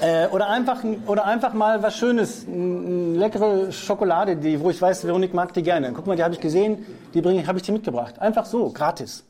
äh, 0.00 0.26
oder 0.28 0.48
einfach 0.48 0.82
oder 1.06 1.24
einfach 1.26 1.52
mal 1.52 1.82
was 1.82 1.96
Schönes, 1.96 2.46
eine 2.46 3.16
leckere 3.16 3.70
Schokolade, 3.72 4.36
die, 4.36 4.60
wo 4.60 4.70
ich 4.70 4.80
weiß, 4.80 5.04
Veronique 5.04 5.34
mag 5.34 5.52
die 5.52 5.62
gerne. 5.62 5.92
Guck 5.92 6.06
mal, 6.06 6.16
die 6.16 6.24
habe 6.24 6.34
ich 6.34 6.40
gesehen, 6.40 6.86
die 7.12 7.20
bringe, 7.20 7.46
habe 7.46 7.58
ich 7.58 7.64
dir 7.64 7.72
mitgebracht. 7.72 8.18
Einfach 8.18 8.46
so, 8.46 8.70
gratis 8.70 9.24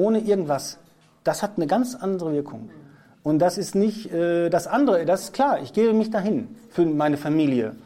ohne 0.00 0.20
irgendwas, 0.20 0.78
das 1.24 1.42
hat 1.42 1.52
eine 1.56 1.66
ganz 1.66 1.94
andere 1.94 2.32
Wirkung. 2.32 2.70
Und 3.22 3.38
das 3.38 3.58
ist 3.58 3.74
nicht 3.74 4.12
äh, 4.12 4.48
das 4.48 4.66
andere, 4.66 5.04
das 5.04 5.24
ist 5.24 5.34
klar, 5.34 5.60
ich 5.60 5.72
gebe 5.72 5.92
mich 5.92 6.10
dahin 6.10 6.56
für 6.70 6.86
meine 6.86 7.18
Familie. 7.18 7.76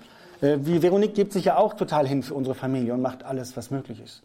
Äh, 0.40 0.58
wie 0.60 0.80
Veronique 0.82 1.14
gibt 1.14 1.32
sich 1.32 1.46
ja 1.46 1.56
auch 1.56 1.74
total 1.74 2.06
hin 2.06 2.22
für 2.22 2.34
unsere 2.34 2.54
Familie 2.54 2.94
und 2.94 3.02
macht 3.02 3.24
alles, 3.24 3.56
was 3.56 3.70
möglich 3.70 4.00
ist. 4.02 4.22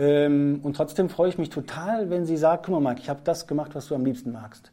Ähm, 0.00 0.60
und 0.62 0.76
trotzdem 0.76 1.10
freue 1.10 1.28
ich 1.28 1.36
mich 1.36 1.50
total, 1.50 2.08
wenn 2.08 2.24
sie 2.24 2.38
sagt, 2.38 2.64
guck 2.64 2.80
mal, 2.80 2.90
Mike, 2.90 3.02
ich 3.02 3.10
habe 3.10 3.20
das 3.22 3.46
gemacht, 3.46 3.74
was 3.74 3.88
du 3.88 3.94
am 3.94 4.04
liebsten 4.04 4.32
magst. 4.32 4.72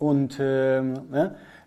Und 0.00 0.36
ähm, 0.40 0.94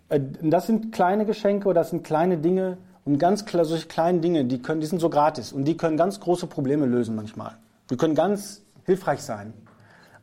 äh, 0.10 0.20
das 0.42 0.68
sind 0.68 0.92
kleine 0.92 1.26
Geschenke 1.26 1.70
oder 1.70 1.82
das 1.82 1.92
sind 1.92 2.04
kleine 2.04 2.38
Dinge 2.38 2.78
und 3.06 3.18
ganz 3.18 3.46
klar, 3.46 3.64
solche 3.64 3.88
kleinen 3.88 4.22
Dinge, 4.22 4.44
die, 4.44 4.62
können, 4.62 4.82
die 4.82 4.88
sind 4.88 5.00
so 5.00 5.10
gratis 5.10 5.54
und 5.54 5.64
die 5.64 5.78
können 5.78 5.96
ganz 5.96 6.20
große 6.20 6.48
Probleme 6.48 6.86
lösen 6.86 7.16
manchmal. 7.16 7.54
Die 7.90 7.96
können 7.96 8.14
ganz 8.14 8.62
hilfreich 8.86 9.22
sein. 9.22 9.54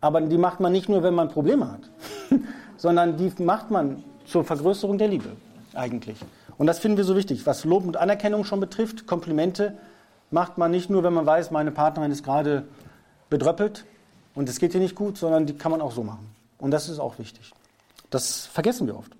Aber 0.02 0.20
die 0.20 0.38
macht 0.38 0.60
man 0.60 0.70
nicht 0.70 0.90
nur, 0.90 1.02
wenn 1.02 1.14
man 1.14 1.30
Probleme 1.30 1.72
hat, 1.72 1.90
sondern 2.76 3.16
die 3.16 3.32
macht 3.42 3.70
man 3.70 4.04
zur 4.26 4.44
Vergrößerung 4.44 4.98
der 4.98 5.08
Liebe 5.08 5.30
eigentlich. 5.72 6.18
Und 6.58 6.66
das 6.66 6.80
finden 6.80 6.98
wir 6.98 7.04
so 7.04 7.16
wichtig. 7.16 7.46
Was 7.46 7.64
Lob 7.64 7.86
und 7.86 7.96
Anerkennung 7.96 8.44
schon 8.44 8.60
betrifft, 8.60 9.06
Komplimente, 9.06 9.78
macht 10.30 10.58
man 10.58 10.70
nicht 10.70 10.90
nur, 10.90 11.02
wenn 11.02 11.12
man 11.12 11.26
weiß, 11.26 11.50
meine 11.50 11.70
Partnerin 11.70 12.10
ist 12.10 12.24
gerade 12.24 12.64
bedröppelt 13.30 13.84
und 14.34 14.48
es 14.48 14.58
geht 14.58 14.74
ihr 14.74 14.80
nicht 14.80 14.94
gut, 14.94 15.18
sondern 15.18 15.46
die 15.46 15.54
kann 15.54 15.70
man 15.70 15.80
auch 15.80 15.92
so 15.92 16.02
machen. 16.02 16.30
Und 16.58 16.70
das 16.70 16.88
ist 16.88 16.98
auch 16.98 17.18
wichtig. 17.18 17.52
Das 18.10 18.46
vergessen 18.46 18.86
wir 18.86 18.96
oft. 18.96 19.12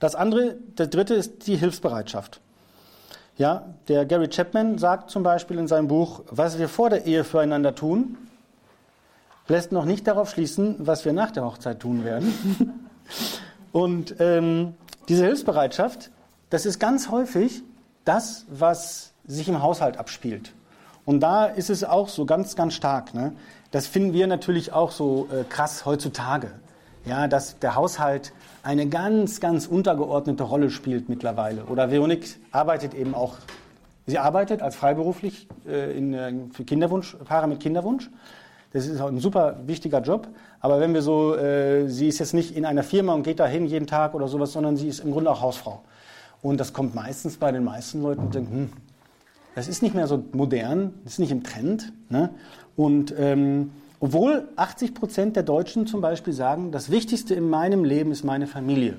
Das 0.00 0.14
andere, 0.14 0.56
der 0.78 0.88
dritte 0.88 1.14
ist 1.14 1.46
die 1.46 1.56
Hilfsbereitschaft. 1.56 2.40
Ja, 3.38 3.74
der 3.88 4.06
Gary 4.06 4.28
Chapman 4.28 4.78
sagt 4.78 5.10
zum 5.10 5.22
Beispiel 5.22 5.58
in 5.58 5.68
seinem 5.68 5.88
Buch, 5.88 6.22
was 6.30 6.58
wir 6.58 6.68
vor 6.68 6.90
der 6.90 7.06
Ehe 7.06 7.24
füreinander 7.24 7.74
tun, 7.74 8.16
lässt 9.48 9.72
noch 9.72 9.84
nicht 9.84 10.06
darauf 10.06 10.30
schließen, 10.30 10.76
was 10.78 11.04
wir 11.04 11.12
nach 11.12 11.30
der 11.30 11.44
Hochzeit 11.44 11.80
tun 11.80 12.04
werden. 12.04 12.32
Und 13.72 14.16
ähm, 14.20 14.74
diese 15.08 15.24
Hilfsbereitschaft, 15.24 16.10
das 16.50 16.66
ist 16.66 16.78
ganz 16.78 17.10
häufig 17.10 17.62
das, 18.04 18.46
was 18.48 19.12
sich 19.26 19.48
im 19.48 19.62
Haushalt 19.62 19.98
abspielt. 19.98 20.52
Und 21.04 21.20
da 21.20 21.46
ist 21.46 21.70
es 21.70 21.84
auch 21.84 22.08
so 22.08 22.26
ganz, 22.26 22.56
ganz 22.56 22.74
stark. 22.74 23.14
Ne? 23.14 23.32
Das 23.70 23.86
finden 23.86 24.12
wir 24.12 24.26
natürlich 24.26 24.72
auch 24.72 24.90
so 24.90 25.28
äh, 25.32 25.44
krass 25.44 25.86
heutzutage. 25.86 26.50
Ja, 27.04 27.28
dass 27.28 27.60
der 27.60 27.76
Haushalt 27.76 28.32
eine 28.64 28.88
ganz, 28.88 29.38
ganz 29.38 29.68
untergeordnete 29.68 30.42
Rolle 30.42 30.70
spielt 30.70 31.08
mittlerweile. 31.08 31.64
Oder 31.66 31.92
Veronique 31.92 32.40
arbeitet 32.50 32.94
eben 32.94 33.14
auch, 33.14 33.36
sie 34.06 34.18
arbeitet 34.18 34.60
als 34.60 34.74
freiberuflich 34.74 35.46
äh, 35.68 35.96
in, 35.96 36.14
äh, 36.14 36.32
für 36.52 36.64
Kinderwunsch, 36.64 37.16
Paare 37.24 37.46
mit 37.46 37.60
Kinderwunsch. 37.60 38.10
Das 38.72 38.88
ist 38.88 39.00
ein 39.00 39.20
super 39.20 39.56
wichtiger 39.66 40.00
Job. 40.00 40.26
Aber 40.58 40.80
wenn 40.80 40.94
wir 40.94 41.02
so, 41.02 41.36
äh, 41.36 41.88
sie 41.88 42.08
ist 42.08 42.18
jetzt 42.18 42.34
nicht 42.34 42.56
in 42.56 42.64
einer 42.64 42.82
Firma 42.82 43.14
und 43.14 43.22
geht 43.22 43.38
dahin 43.38 43.66
jeden 43.66 43.86
Tag 43.86 44.12
oder 44.12 44.26
sowas, 44.26 44.52
sondern 44.52 44.76
sie 44.76 44.88
ist 44.88 44.98
im 44.98 45.12
Grunde 45.12 45.30
auch 45.30 45.40
Hausfrau. 45.40 45.82
Und 46.42 46.58
das 46.58 46.72
kommt 46.72 46.94
meistens 46.94 47.36
bei 47.36 47.52
den 47.52 47.62
meisten 47.62 48.02
Leuten 48.02 48.22
und 48.22 48.34
denken, 48.34 48.52
hm, 48.52 48.72
das 49.56 49.68
ist 49.68 49.82
nicht 49.82 49.94
mehr 49.94 50.06
so 50.06 50.22
modern, 50.32 50.92
das 51.02 51.14
ist 51.14 51.18
nicht 51.18 51.32
im 51.32 51.42
Trend. 51.42 51.90
Ne? 52.10 52.28
Und 52.76 53.12
ähm, 53.18 53.72
obwohl 54.00 54.48
80 54.56 54.94
Prozent 54.94 55.34
der 55.34 55.44
Deutschen 55.44 55.86
zum 55.86 56.02
Beispiel 56.02 56.34
sagen, 56.34 56.72
das 56.72 56.90
Wichtigste 56.90 57.34
in 57.34 57.48
meinem 57.48 57.82
Leben 57.82 58.12
ist 58.12 58.22
meine 58.22 58.46
Familie. 58.46 58.98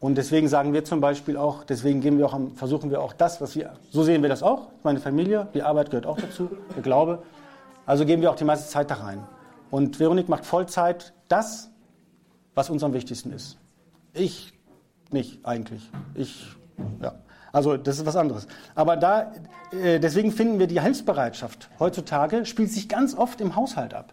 Und 0.00 0.18
deswegen 0.18 0.48
sagen 0.48 0.74
wir 0.74 0.84
zum 0.84 1.00
Beispiel 1.00 1.38
auch, 1.38 1.64
deswegen 1.64 2.02
gehen 2.02 2.18
wir 2.18 2.26
auch, 2.26 2.38
versuchen 2.54 2.90
wir 2.90 3.00
auch 3.00 3.14
das, 3.14 3.40
was 3.40 3.56
wir, 3.56 3.72
so 3.90 4.02
sehen 4.02 4.20
wir 4.20 4.28
das 4.28 4.42
auch, 4.42 4.68
meine 4.82 5.00
Familie, 5.00 5.48
die 5.54 5.62
Arbeit 5.62 5.88
gehört 5.88 6.04
auch 6.04 6.18
dazu, 6.20 6.50
der 6.76 6.82
Glaube. 6.82 7.22
Also 7.86 8.04
geben 8.04 8.20
wir 8.20 8.30
auch 8.30 8.36
die 8.36 8.44
meiste 8.44 8.68
Zeit 8.68 8.90
da 8.90 8.96
rein. 8.96 9.20
Und 9.70 9.98
Veronik 9.98 10.28
macht 10.28 10.44
Vollzeit 10.44 11.14
das, 11.28 11.70
was 12.54 12.68
uns 12.68 12.84
am 12.84 12.92
wichtigsten 12.92 13.32
ist. 13.32 13.56
Ich 14.12 14.52
nicht 15.10 15.46
eigentlich. 15.46 15.88
Ich, 16.14 16.54
ja. 17.00 17.14
Also 17.54 17.76
das 17.76 17.98
ist 17.98 18.04
was 18.04 18.16
anderes. 18.16 18.48
Aber 18.74 18.96
da, 18.96 19.32
äh, 19.70 20.00
deswegen 20.00 20.32
finden 20.32 20.58
wir 20.58 20.66
die 20.66 20.80
Hilfsbereitschaft 20.80 21.70
heutzutage 21.78 22.46
spielt 22.46 22.72
sich 22.72 22.88
ganz 22.88 23.14
oft 23.14 23.40
im 23.40 23.54
Haushalt 23.54 23.94
ab. 23.94 24.12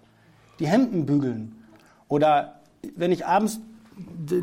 Die 0.60 0.68
Hemden 0.68 1.08
bügeln 1.08 1.56
oder 2.08 2.60
wenn 2.96 3.12
ich 3.12 3.26
abends, 3.26 3.60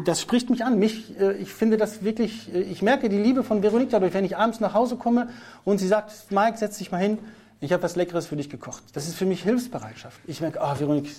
das 0.05 0.21
spricht 0.21 0.51
mich 0.51 0.65
an. 0.65 0.81
Mich, 0.81 1.19
äh, 1.21 1.35
ich 1.35 1.49
finde 1.49 1.77
das 1.77 2.03
wirklich, 2.03 2.53
äh, 2.53 2.61
ich 2.61 2.83
merke 2.83 3.09
die 3.09 3.19
Liebe 3.19 3.45
von 3.45 3.63
Veronique 3.63 3.91
dadurch, 3.91 4.15
wenn 4.15 4.25
ich 4.25 4.37
abends 4.37 4.59
nach 4.59 4.75
Hause 4.75 4.97
komme 4.97 5.29
und 5.65 5.79
sie 5.79 5.87
sagt, 5.87 6.13
Mike, 6.31 6.59
setz 6.59 6.79
dich 6.79 6.91
mal 6.91 6.99
hin, 6.99 7.19
ich 7.61 7.73
habe 7.73 7.85
was 7.85 7.95
Leckeres 7.95 8.27
für 8.27 8.37
dich 8.37 8.51
gekocht. 8.51 8.83
Das 8.95 9.07
ist 9.07 9.15
für 9.15 9.27
mich 9.27 9.45
Hilfsbereitschaft. 9.45 10.21
Ich 10.27 10.41
merke, 10.41 10.61
ah, 10.61 10.73
oh, 10.75 10.81
Veronique, 10.81 11.11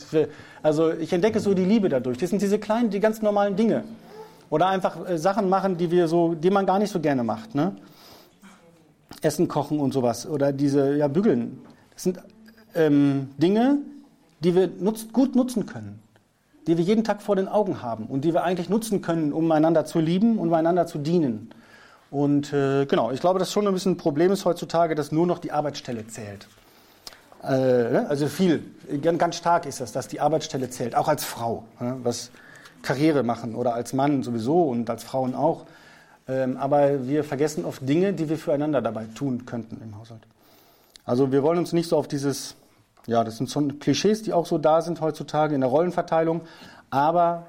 also 0.61 0.91
ich 0.91 1.13
entdecke 1.13 1.39
so 1.39 1.53
die 1.53 1.65
Liebe 1.65 1.87
dadurch. 1.87 2.17
Das 2.17 2.29
sind 2.29 2.41
diese 2.41 2.59
kleinen, 2.59 2.89
die 2.89 2.99
ganz 2.99 3.21
normalen 3.21 3.55
Dinge. 3.55 3.85
Oder 4.49 4.67
einfach 4.67 5.07
äh, 5.07 5.17
Sachen 5.17 5.49
machen, 5.49 5.77
die 5.77 5.91
wir 5.91 6.07
so, 6.07 6.33
die 6.33 6.49
man 6.49 6.65
gar 6.65 6.79
nicht 6.79 6.91
so 6.91 6.99
gerne 6.99 7.23
macht. 7.23 7.55
Ne? 7.55 7.75
Essen 9.21 9.47
kochen 9.47 9.79
und 9.79 9.93
sowas. 9.93 10.27
Oder 10.27 10.51
diese, 10.51 10.95
ja, 10.95 11.07
bügeln. 11.07 11.61
Das 11.93 12.03
sind 12.03 12.19
ähm, 12.75 13.29
Dinge, 13.37 13.79
die 14.39 14.55
wir 14.55 14.69
nutz, 14.79 15.07
gut 15.11 15.35
nutzen 15.35 15.65
können. 15.65 16.01
Die 16.67 16.77
wir 16.77 16.83
jeden 16.83 17.03
Tag 17.03 17.21
vor 17.21 17.35
den 17.35 17.47
Augen 17.47 17.81
haben 17.81 18.05
und 18.05 18.25
die 18.25 18.33
wir 18.33 18.43
eigentlich 18.43 18.69
nutzen 18.69 19.01
können, 19.01 19.33
um 19.33 19.51
einander 19.51 19.85
zu 19.85 19.99
lieben 19.99 20.37
und 20.37 20.53
einander 20.53 20.85
zu 20.87 20.97
dienen. 20.97 21.49
Und 22.11 22.53
äh, 22.53 22.85
genau, 22.85 23.11
ich 23.11 23.19
glaube, 23.19 23.39
dass 23.39 23.51
schon 23.51 23.67
ein 23.67 23.73
bisschen 23.73 23.93
ein 23.93 23.97
Problem 23.97 24.31
ist 24.31 24.45
heutzutage, 24.45 24.95
dass 24.95 25.11
nur 25.11 25.27
noch 25.27 25.39
die 25.39 25.51
Arbeitsstelle 25.51 26.07
zählt. 26.07 26.47
Äh, 27.43 27.47
ne? 27.47 28.05
also 28.09 28.27
viel, 28.27 28.63
ganz 29.01 29.37
stark 29.37 29.65
ist 29.65 29.79
das, 29.79 29.91
dass 29.91 30.07
die 30.07 30.19
Arbeitsstelle 30.19 30.69
zählt, 30.69 30.95
auch 30.95 31.07
als 31.07 31.23
Frau. 31.23 31.63
Ne? 31.79 31.97
Was, 32.03 32.31
Karriere 32.81 33.23
machen 33.23 33.55
oder 33.55 33.73
als 33.73 33.93
Mann 33.93 34.23
sowieso 34.23 34.63
und 34.63 34.89
als 34.89 35.03
Frauen 35.03 35.35
auch. 35.35 35.65
Ähm, 36.27 36.57
aber 36.57 37.07
wir 37.07 37.23
vergessen 37.23 37.65
oft 37.65 37.87
Dinge, 37.87 38.13
die 38.13 38.29
wir 38.29 38.37
füreinander 38.37 38.81
dabei 38.81 39.05
tun 39.15 39.45
könnten 39.45 39.81
im 39.83 39.97
Haushalt. 39.97 40.21
Also 41.05 41.31
wir 41.31 41.41
wollen 41.41 41.57
uns 41.57 41.73
nicht 41.73 41.89
so 41.89 41.97
auf 41.97 42.07
dieses, 42.07 42.55
ja, 43.07 43.23
das 43.23 43.37
sind 43.37 43.49
schon 43.49 43.79
Klischees, 43.79 44.21
die 44.21 44.33
auch 44.33 44.45
so 44.45 44.57
da 44.57 44.81
sind 44.81 45.01
heutzutage 45.01 45.55
in 45.55 45.61
der 45.61 45.69
Rollenverteilung, 45.69 46.41
aber 46.91 47.47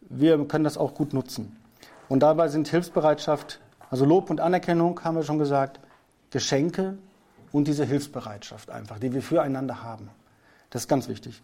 wir 0.00 0.42
können 0.46 0.64
das 0.64 0.78
auch 0.78 0.94
gut 0.94 1.12
nutzen. 1.12 1.56
Und 2.08 2.20
dabei 2.20 2.48
sind 2.48 2.68
Hilfsbereitschaft, 2.68 3.60
also 3.90 4.04
Lob 4.04 4.30
und 4.30 4.40
Anerkennung, 4.40 5.02
haben 5.04 5.16
wir 5.16 5.22
schon 5.22 5.38
gesagt, 5.38 5.80
Geschenke 6.30 6.96
und 7.52 7.68
diese 7.68 7.84
Hilfsbereitschaft 7.84 8.70
einfach, 8.70 8.98
die 8.98 9.12
wir 9.12 9.22
füreinander 9.22 9.82
haben. 9.82 10.08
Das 10.70 10.82
ist 10.82 10.88
ganz 10.88 11.08
wichtig. 11.08 11.40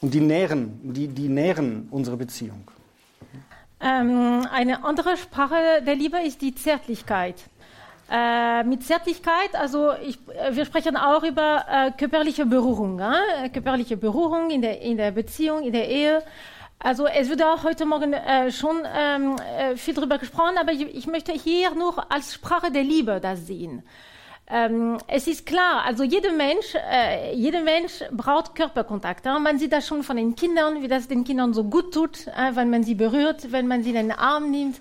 Und 0.00 0.12
die 0.12 0.20
nähren, 0.20 0.80
die, 0.82 1.08
die 1.08 1.28
nähren 1.28 1.88
unsere 1.90 2.16
Beziehung. 2.16 2.70
Ähm, 3.80 4.46
eine 4.52 4.84
andere 4.84 5.16
Sprache 5.16 5.82
der 5.86 5.94
Liebe 5.94 6.18
ist 6.20 6.40
die 6.40 6.54
Zärtlichkeit. 6.54 7.36
Äh, 8.10 8.64
mit 8.64 8.82
Zärtlichkeit, 8.82 9.54
also 9.54 9.92
ich, 9.94 10.18
äh, 10.28 10.54
wir 10.54 10.66
sprechen 10.66 10.96
auch 10.96 11.22
über 11.22 11.64
äh, 11.70 11.90
körperliche 11.90 12.44
Berührung, 12.44 13.00
äh? 13.00 13.48
körperliche 13.48 13.96
Berührung 13.96 14.50
in 14.50 14.60
der, 14.60 14.82
in 14.82 14.98
der 14.98 15.10
Beziehung, 15.10 15.62
in 15.62 15.72
der 15.72 15.88
Ehe. 15.88 16.22
Also 16.78 17.06
es 17.06 17.30
wurde 17.30 17.46
auch 17.48 17.64
heute 17.64 17.86
Morgen 17.86 18.12
äh, 18.12 18.50
schon 18.52 18.82
ähm, 18.94 19.36
äh, 19.58 19.76
viel 19.76 19.94
darüber 19.94 20.18
gesprochen, 20.18 20.58
aber 20.60 20.72
ich, 20.72 20.82
ich, 20.82 21.06
möchte 21.06 21.32
hier 21.32 21.74
nur 21.74 22.12
als 22.12 22.34
Sprache 22.34 22.70
der 22.70 22.82
Liebe 22.82 23.20
das 23.22 23.46
sehen. 23.46 23.82
Ähm, 24.46 24.98
es 25.06 25.26
ist 25.26 25.46
klar, 25.46 25.84
also 25.86 26.04
jeder 26.04 26.32
Mensch, 26.32 26.74
äh, 26.74 27.34
jeder 27.34 27.62
Mensch 27.62 28.04
braucht 28.12 28.54
Körperkontakt. 28.54 29.24
Ja? 29.24 29.38
Man 29.38 29.58
sieht 29.58 29.72
das 29.72 29.86
schon 29.86 30.02
von 30.02 30.16
den 30.16 30.36
Kindern, 30.36 30.82
wie 30.82 30.88
das 30.88 31.08
den 31.08 31.24
Kindern 31.24 31.54
so 31.54 31.64
gut 31.64 31.94
tut, 31.94 32.26
äh, 32.26 32.54
wenn 32.54 32.68
man 32.68 32.82
sie 32.82 32.94
berührt, 32.94 33.52
wenn 33.52 33.66
man 33.66 33.82
sie 33.82 33.90
in 33.90 33.96
den 33.96 34.12
Arm 34.12 34.50
nimmt, 34.50 34.76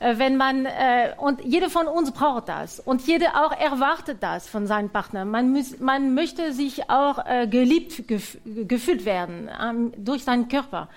äh, 0.00 0.18
wenn 0.18 0.36
man 0.36 0.66
äh, 0.66 1.12
und 1.16 1.44
jeder 1.44 1.70
von 1.70 1.86
uns 1.86 2.10
braucht 2.10 2.48
das 2.48 2.80
und 2.80 3.06
jeder 3.06 3.44
auch 3.44 3.52
erwartet 3.52 4.18
das 4.20 4.48
von 4.48 4.66
seinem 4.66 4.90
Partner. 4.90 5.24
Man, 5.24 5.52
muss, 5.52 5.78
man 5.78 6.14
möchte 6.14 6.52
sich 6.52 6.90
auch 6.90 7.24
äh, 7.24 7.46
geliebt 7.46 8.08
gef 8.08 8.36
gefühlt 8.44 9.04
werden 9.04 9.48
ähm, 9.62 9.92
durch 9.96 10.24
seinen 10.24 10.48
Körper, 10.48 10.88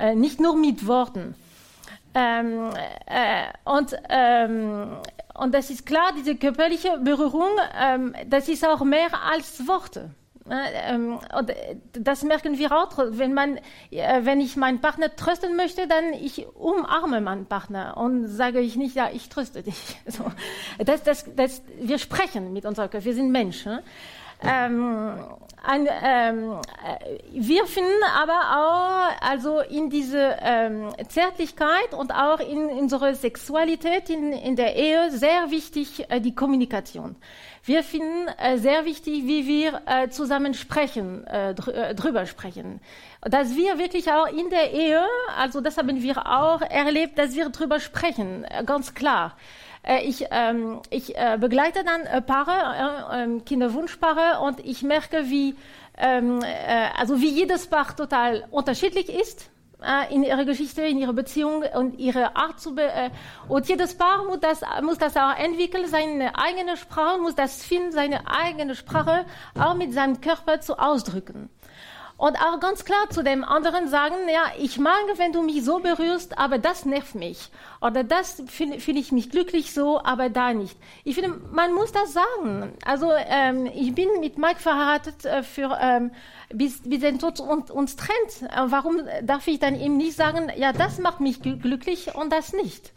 äh, 0.00 0.16
nicht 0.16 0.40
nur 0.40 0.56
mit 0.56 0.88
Worten. 0.88 1.36
Ähm, 2.14 2.70
äh, 3.06 3.46
und 3.64 3.96
ähm, 4.08 4.96
und 5.34 5.52
das 5.52 5.68
ist 5.68 5.84
klar, 5.84 6.12
diese 6.16 6.36
körperliche 6.36 6.98
Berührung, 6.98 7.50
ähm, 7.76 8.14
das 8.26 8.48
ist 8.48 8.64
auch 8.64 8.84
mehr 8.84 9.08
als 9.32 9.66
Worte. 9.66 10.10
Ähm, 10.48 11.18
und 11.36 11.52
das 11.92 12.22
merken 12.22 12.58
wir 12.58 12.70
auch, 12.70 12.92
wenn, 12.98 13.32
man, 13.32 13.58
äh, 13.90 14.20
wenn 14.24 14.40
ich 14.40 14.56
meinen 14.56 14.80
Partner 14.80 15.14
trösten 15.16 15.56
möchte, 15.56 15.88
dann 15.88 16.12
ich 16.12 16.46
umarme 16.54 17.20
meinen 17.20 17.46
Partner 17.46 17.96
und 17.96 18.28
sage 18.28 18.60
ich 18.60 18.76
nicht, 18.76 18.94
ja, 18.94 19.08
ich 19.12 19.28
tröste 19.28 19.62
dich. 19.62 19.96
So. 20.06 20.30
Das, 20.84 21.02
das, 21.02 21.24
das, 21.34 21.62
wir 21.80 21.98
sprechen 21.98 22.52
mit 22.52 22.66
unserer 22.66 22.88
Körper, 22.88 23.04
wir 23.04 23.14
sind 23.14 23.30
Menschen. 23.30 23.80
Ähm, 24.42 25.14
ein, 25.66 25.88
ähm, 26.02 26.60
äh, 26.84 27.18
wir 27.32 27.66
finden 27.66 28.02
aber 28.14 28.32
auch 28.32 29.26
also 29.26 29.60
in 29.60 29.90
diese 29.90 30.36
ähm, 30.40 30.90
Zärtlichkeit 31.08 31.94
und 31.94 32.12
auch 32.12 32.40
in, 32.40 32.68
in 32.68 32.78
unserer 32.78 33.14
Sexualität 33.14 34.10
in, 34.10 34.32
in 34.32 34.56
der 34.56 34.76
Ehe 34.76 35.10
sehr 35.10 35.50
wichtig 35.50 36.04
äh, 36.10 36.20
die 36.20 36.34
Kommunikation. 36.34 37.16
Wir 37.64 37.82
finden 37.82 38.28
äh, 38.38 38.58
sehr 38.58 38.84
wichtig, 38.84 39.24
wie 39.24 39.46
wir 39.46 39.80
äh, 39.86 40.08
zusammen 40.10 40.52
sprechen, 40.52 41.26
äh, 41.26 41.54
dr 41.54 41.74
äh, 41.74 41.94
drüber 41.94 42.26
sprechen. 42.26 42.80
Dass 43.22 43.56
wir 43.56 43.78
wirklich 43.78 44.12
auch 44.12 44.26
in 44.26 44.50
der 44.50 44.72
Ehe, 44.72 45.02
also 45.38 45.62
das 45.62 45.78
haben 45.78 46.02
wir 46.02 46.26
auch 46.26 46.60
erlebt, 46.60 47.18
dass 47.18 47.34
wir 47.34 47.48
drüber 47.48 47.80
sprechen, 47.80 48.46
ganz 48.66 48.94
klar. 48.94 49.34
Äh, 49.84 50.04
ich, 50.04 50.26
ähm, 50.30 50.80
ich 50.90 51.16
äh, 51.16 51.36
begleite 51.38 51.84
dann 51.84 52.02
äh, 52.02 52.22
Paare, 52.22 53.12
äh, 53.12 53.22
ähm, 53.22 53.44
Kinderwunschpaare 53.44 54.40
und 54.40 54.60
ich 54.60 54.82
merke, 54.82 55.28
wie, 55.30 55.54
ähm, 55.98 56.40
äh, 56.42 56.88
also 56.96 57.20
wie 57.20 57.28
jedes 57.28 57.66
Paar 57.66 57.94
total 57.94 58.46
unterschiedlich 58.50 59.10
ist 59.10 59.50
äh, 59.82 60.14
in 60.14 60.22
ihrer 60.22 60.46
Geschichte, 60.46 60.82
in 60.82 60.98
ihrer 60.98 61.12
Beziehung 61.12 61.64
und 61.74 61.98
ihre 61.98 62.34
Art 62.34 62.60
zu 62.60 62.74
be 62.74 62.90
und 63.48 63.68
jedes 63.68 63.94
Paar 63.96 64.24
muss 64.24 64.40
das 64.40 64.62
muss 64.82 64.96
das 64.96 65.16
auch 65.16 65.36
entwickeln, 65.36 65.86
seine 65.86 66.34
eigene 66.34 66.78
Sprache, 66.78 67.18
muss 67.18 67.34
das 67.34 67.62
finden, 67.62 67.92
seine 67.92 68.26
eigene 68.26 68.74
Sprache 68.74 69.26
auch 69.58 69.74
mit 69.74 69.92
seinem 69.92 70.20
Körper 70.20 70.60
zu 70.60 70.78
ausdrücken. 70.78 71.50
Und 72.24 72.38
auch 72.38 72.58
ganz 72.58 72.86
klar 72.86 73.10
zu 73.10 73.22
dem 73.22 73.44
anderen 73.44 73.86
sagen, 73.86 74.14
ja, 74.32 74.44
ich 74.58 74.78
mag, 74.78 75.04
wenn 75.16 75.32
du 75.32 75.42
mich 75.42 75.62
so 75.62 75.80
berührst, 75.80 76.38
aber 76.38 76.56
das 76.56 76.86
nervt 76.86 77.14
mich. 77.14 77.50
Oder 77.82 78.02
das 78.02 78.42
finde 78.46 78.80
find 78.80 78.98
ich 78.98 79.12
mich 79.12 79.28
glücklich 79.28 79.74
so, 79.74 80.02
aber 80.02 80.30
da 80.30 80.54
nicht. 80.54 80.74
Ich 81.04 81.16
finde, 81.16 81.38
man 81.52 81.74
muss 81.74 81.92
das 81.92 82.14
sagen. 82.14 82.72
Also 82.82 83.12
ähm, 83.12 83.66
ich 83.66 83.94
bin 83.94 84.08
mit 84.20 84.38
Mike 84.38 84.58
verheiratet 84.58 85.26
äh, 85.26 85.42
für 85.42 85.76
ähm, 85.78 86.12
bis, 86.48 86.80
bis 86.88 87.00
den 87.00 87.18
Tod 87.18 87.40
uns, 87.40 87.70
uns 87.70 87.94
trennt. 87.96 88.50
Äh, 88.50 88.70
warum 88.70 89.02
darf 89.20 89.46
ich 89.46 89.58
dann 89.58 89.78
ihm 89.78 89.98
nicht 89.98 90.16
sagen, 90.16 90.50
ja, 90.56 90.72
das 90.72 90.98
macht 90.98 91.20
mich 91.20 91.42
glücklich 91.42 92.14
und 92.14 92.32
das 92.32 92.54
nicht? 92.54 92.94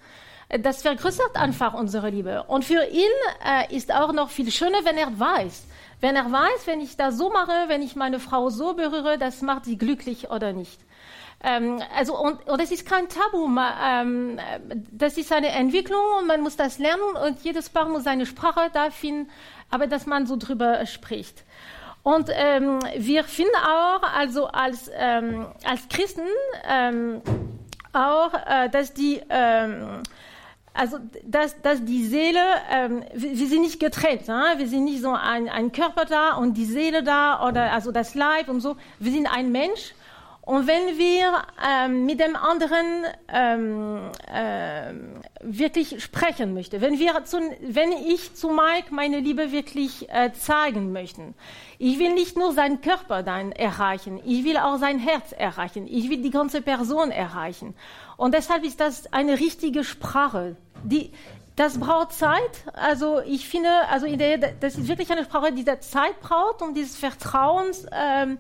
Das 0.47 0.83
vergrößert 0.83 1.35
einfach 1.35 1.73
unsere 1.73 2.11
Liebe. 2.11 2.43
Und 2.43 2.63
für 2.63 2.85
ihn 2.85 3.11
äh, 3.45 3.75
ist 3.75 3.93
auch 3.93 4.13
noch 4.13 4.29
viel 4.29 4.49
schöner, 4.51 4.85
wenn 4.85 4.95
er 4.95 5.19
weiß, 5.19 5.66
wenn 5.99 6.15
er 6.15 6.31
weiß, 6.31 6.65
wenn 6.65 6.79
ich 6.79 6.95
das 6.95 7.17
so 7.17 7.29
mache, 7.29 7.51
wenn 7.67 7.81
ich 7.81 7.95
meine 7.95 8.19
Frau 8.19 8.49
so 8.49 8.73
berühre, 8.73 9.17
das 9.17 9.41
macht 9.41 9.65
sie 9.65 9.77
glücklich 9.77 10.29
oder 10.29 10.53
nicht. 10.53 10.79
Ähm, 11.43 11.81
also 11.95 12.17
und, 12.17 12.47
und 12.47 12.61
es 12.61 12.71
ist 12.71 12.87
kein 12.87 13.07
Tabu. 13.09 13.47
Ähm, 13.83 14.39
das 14.91 15.17
ist 15.17 15.31
eine 15.31 15.49
Entwicklung 15.49 16.01
und 16.19 16.27
man 16.27 16.41
muss 16.41 16.55
das 16.55 16.79
lernen 16.79 17.15
und 17.25 17.43
jedes 17.43 17.69
Paar 17.69 17.87
muss 17.87 18.03
seine 18.03 18.25
Sprache 18.25 18.69
da 18.73 18.89
finden, 18.89 19.29
aber 19.69 19.87
dass 19.87 20.05
man 20.05 20.25
so 20.25 20.35
drüber 20.35 20.85
spricht. 20.85 21.43
Und 22.03 22.29
ähm, 22.31 22.79
wir 22.95 23.23
finden 23.25 23.55
auch, 23.55 24.01
also 24.01 24.47
als, 24.47 24.89
ähm, 24.95 25.47
als 25.65 25.89
Christen, 25.89 26.25
ähm, 26.67 27.21
auch, 27.91 28.33
äh, 28.33 28.69
dass 28.69 28.93
die 28.93 29.21
ähm, 29.29 30.03
also 30.77 30.99
dass, 31.23 31.59
dass 31.61 31.83
die 31.83 32.05
Seele, 32.05 32.39
ähm, 32.71 33.03
wir, 33.13 33.37
wir, 33.37 33.47
sind 33.47 33.61
nicht 33.61 33.79
getrennt, 33.79 34.29
hein? 34.29 34.57
wir 34.57 34.67
sind 34.67 34.85
nicht 34.85 35.01
so 35.01 35.11
ein, 35.11 35.49
ein 35.49 35.71
Körper 35.71 36.05
da 36.05 36.35
und 36.35 36.55
die 36.55 36.65
Seele 36.65 37.03
da 37.03 37.47
oder 37.47 37.73
also 37.73 37.91
das 37.91 38.15
Leib 38.15 38.47
und 38.47 38.61
so. 38.61 38.77
Wir 38.99 39.11
sind 39.11 39.27
ein 39.27 39.51
Mensch 39.51 39.93
und 40.47 40.65
wenn 40.65 40.97
wir 40.97 41.43
ähm, 41.61 42.05
mit 42.05 42.21
dem 42.21 42.37
anderen 42.37 43.03
ähm, 43.27 44.09
äh, 44.33 44.93
wirklich 45.41 46.01
sprechen 46.01 46.53
möchten, 46.53 46.79
wenn, 46.79 46.97
wir 46.99 47.25
zu, 47.25 47.37
wenn 47.59 47.91
ich 47.91 48.33
zu 48.33 48.47
Mike 48.47 48.95
meine 48.95 49.19
Liebe 49.19 49.51
wirklich 49.51 50.09
äh, 50.09 50.31
zeigen 50.31 50.93
möchten, 50.93 51.35
ich 51.79 51.99
will 51.99 52.13
nicht 52.13 52.37
nur 52.37 52.53
seinen 52.53 52.79
Körper 52.79 53.23
dann 53.23 53.51
erreichen, 53.51 54.21
ich 54.23 54.45
will 54.45 54.55
auch 54.55 54.77
sein 54.77 54.99
Herz 54.99 55.33
erreichen, 55.33 55.85
ich 55.85 56.09
will 56.09 56.21
die 56.21 56.31
ganze 56.31 56.61
Person 56.61 57.11
erreichen. 57.11 57.75
Und 58.15 58.33
deshalb 58.33 58.63
ist 58.63 58.79
das 58.79 59.11
eine 59.11 59.41
richtige 59.41 59.83
Sprache. 59.83 60.55
Die, 60.81 61.11
das 61.57 61.77
braucht 61.77 62.13
Zeit. 62.13 62.63
Also 62.71 63.19
ich 63.19 63.49
finde, 63.49 63.69
also 63.89 64.05
in 64.05 64.17
der, 64.17 64.37
das 64.37 64.77
ist 64.77 64.87
wirklich 64.87 65.11
eine 65.11 65.25
Sprache, 65.25 65.51
die 65.51 65.65
der 65.65 65.81
Zeit 65.81 66.21
braucht, 66.21 66.61
um 66.61 66.73
dieses 66.73 66.95
Vertrauens 66.95 67.85
ähm, 67.91 68.37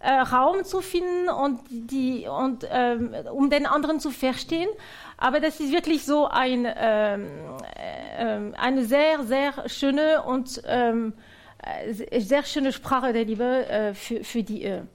äh, 0.00 0.12
Raum 0.12 0.64
zu 0.64 0.80
finden 0.80 1.28
und, 1.28 1.60
die, 1.68 2.26
und 2.28 2.66
ähm, 2.70 3.14
um 3.32 3.50
den 3.50 3.66
anderen 3.66 4.00
zu 4.00 4.10
verstehen. 4.10 4.68
Aber 5.16 5.40
das 5.40 5.58
ist 5.60 5.72
wirklich 5.72 6.04
so 6.04 6.26
ein, 6.26 6.66
ähm, 6.76 7.26
äh, 7.74 8.56
eine 8.56 8.84
sehr, 8.84 9.24
sehr 9.24 9.68
schöne 9.68 10.22
und 10.22 10.62
ähm, 10.66 11.14
äh, 11.62 12.20
sehr 12.20 12.44
schöne 12.44 12.72
Sprache 12.72 13.12
der 13.12 13.24
Liebe 13.24 13.68
äh, 13.68 13.94
für, 13.94 14.22
für 14.22 14.42
die 14.42 14.62
Ehe. 14.62 14.86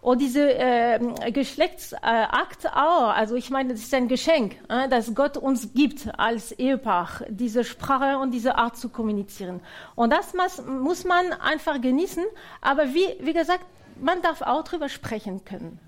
Und 0.00 0.20
diese 0.22 0.54
äh, 0.54 1.00
Geschlechtsakt 1.32 2.66
auch, 2.72 3.08
also 3.08 3.34
ich 3.34 3.50
meine, 3.50 3.72
das 3.72 3.82
ist 3.82 3.92
ein 3.92 4.06
Geschenk, 4.06 4.56
äh, 4.68 4.88
das 4.88 5.12
Gott 5.14 5.36
uns 5.36 5.74
gibt 5.74 6.08
als 6.16 6.52
Ehepaar, 6.52 7.24
diese 7.28 7.64
Sprache 7.64 8.18
und 8.18 8.30
diese 8.30 8.56
Art 8.56 8.76
zu 8.76 8.90
kommunizieren. 8.90 9.60
Und 9.96 10.12
das 10.12 10.34
muss, 10.34 10.64
muss 10.64 11.04
man 11.04 11.32
einfach 11.32 11.80
genießen. 11.80 12.24
Aber 12.62 12.94
wie, 12.94 13.08
wie 13.20 13.32
gesagt, 13.32 13.64
man 14.00 14.22
darf 14.22 14.42
auch 14.42 14.64
darüber 14.64 14.88
sprechen 14.88 15.44
können. 15.44 15.78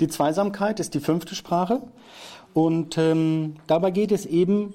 Die 0.00 0.08
Zweisamkeit 0.08 0.80
ist 0.80 0.94
die 0.94 1.00
fünfte 1.00 1.34
Sprache. 1.34 1.82
Und 2.52 2.98
ähm, 2.98 3.56
dabei 3.66 3.90
geht 3.90 4.12
es 4.12 4.26
eben, 4.26 4.74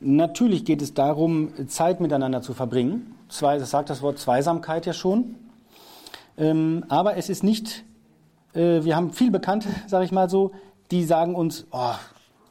natürlich 0.00 0.64
geht 0.64 0.82
es 0.82 0.94
darum, 0.94 1.52
Zeit 1.68 2.00
miteinander 2.00 2.42
zu 2.42 2.54
verbringen. 2.54 3.14
Zwei, 3.28 3.58
das 3.58 3.70
sagt 3.70 3.90
das 3.90 4.02
Wort 4.02 4.18
Zweisamkeit 4.18 4.86
ja 4.86 4.92
schon. 4.92 5.34
Ähm, 6.38 6.84
aber 6.88 7.16
es 7.16 7.28
ist 7.28 7.42
nicht, 7.42 7.84
äh, 8.54 8.84
wir 8.84 8.96
haben 8.96 9.12
viel 9.12 9.30
Bekannte, 9.30 9.68
sage 9.86 10.04
ich 10.04 10.12
mal 10.12 10.30
so, 10.30 10.52
die 10.90 11.04
sagen 11.04 11.34
uns, 11.34 11.66
oh, 11.72 11.94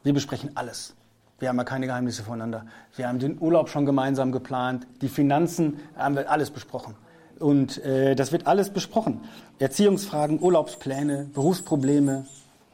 wir 0.03 0.13
besprechen 0.13 0.51
alles. 0.55 0.93
Wir 1.39 1.49
haben 1.49 1.57
ja 1.57 1.63
keine 1.63 1.85
Geheimnisse 1.85 2.23
voneinander. 2.23 2.65
Wir 2.95 3.07
haben 3.07 3.19
den 3.19 3.39
Urlaub 3.39 3.69
schon 3.69 3.85
gemeinsam 3.85 4.31
geplant. 4.31 4.87
Die 5.01 5.09
Finanzen 5.09 5.79
haben 5.97 6.15
wir 6.15 6.29
alles 6.31 6.49
besprochen. 6.49 6.95
Und 7.39 7.83
äh, 7.83 8.15
das 8.15 8.31
wird 8.31 8.47
alles 8.47 8.69
besprochen. 8.69 9.21
Erziehungsfragen, 9.59 10.41
Urlaubspläne, 10.41 11.29
Berufsprobleme, 11.33 12.25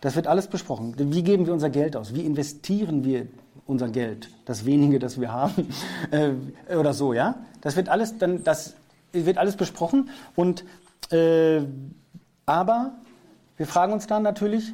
das 0.01 0.15
wird 0.15 0.27
alles 0.27 0.47
besprochen. 0.47 0.95
Wie 0.97 1.23
geben 1.23 1.45
wir 1.45 1.53
unser 1.53 1.69
Geld 1.69 1.95
aus? 1.95 2.13
Wie 2.15 2.25
investieren 2.25 3.03
wir 3.05 3.27
unser 3.67 3.87
Geld? 3.89 4.29
Das 4.45 4.65
wenige, 4.65 4.97
das 4.97 5.21
wir 5.21 5.31
haben 5.31 5.69
äh, 6.11 6.75
oder 6.75 6.93
so, 6.93 7.13
ja? 7.13 7.35
Das 7.61 7.75
wird 7.75 7.89
alles 7.89 8.17
dann, 8.17 8.43
das 8.43 8.75
wird 9.11 9.37
alles 9.37 9.55
besprochen. 9.55 10.09
Und 10.35 10.63
äh, 11.11 11.61
aber 12.45 12.93
wir 13.57 13.67
fragen 13.67 13.93
uns 13.93 14.07
dann 14.07 14.23
natürlich, 14.23 14.73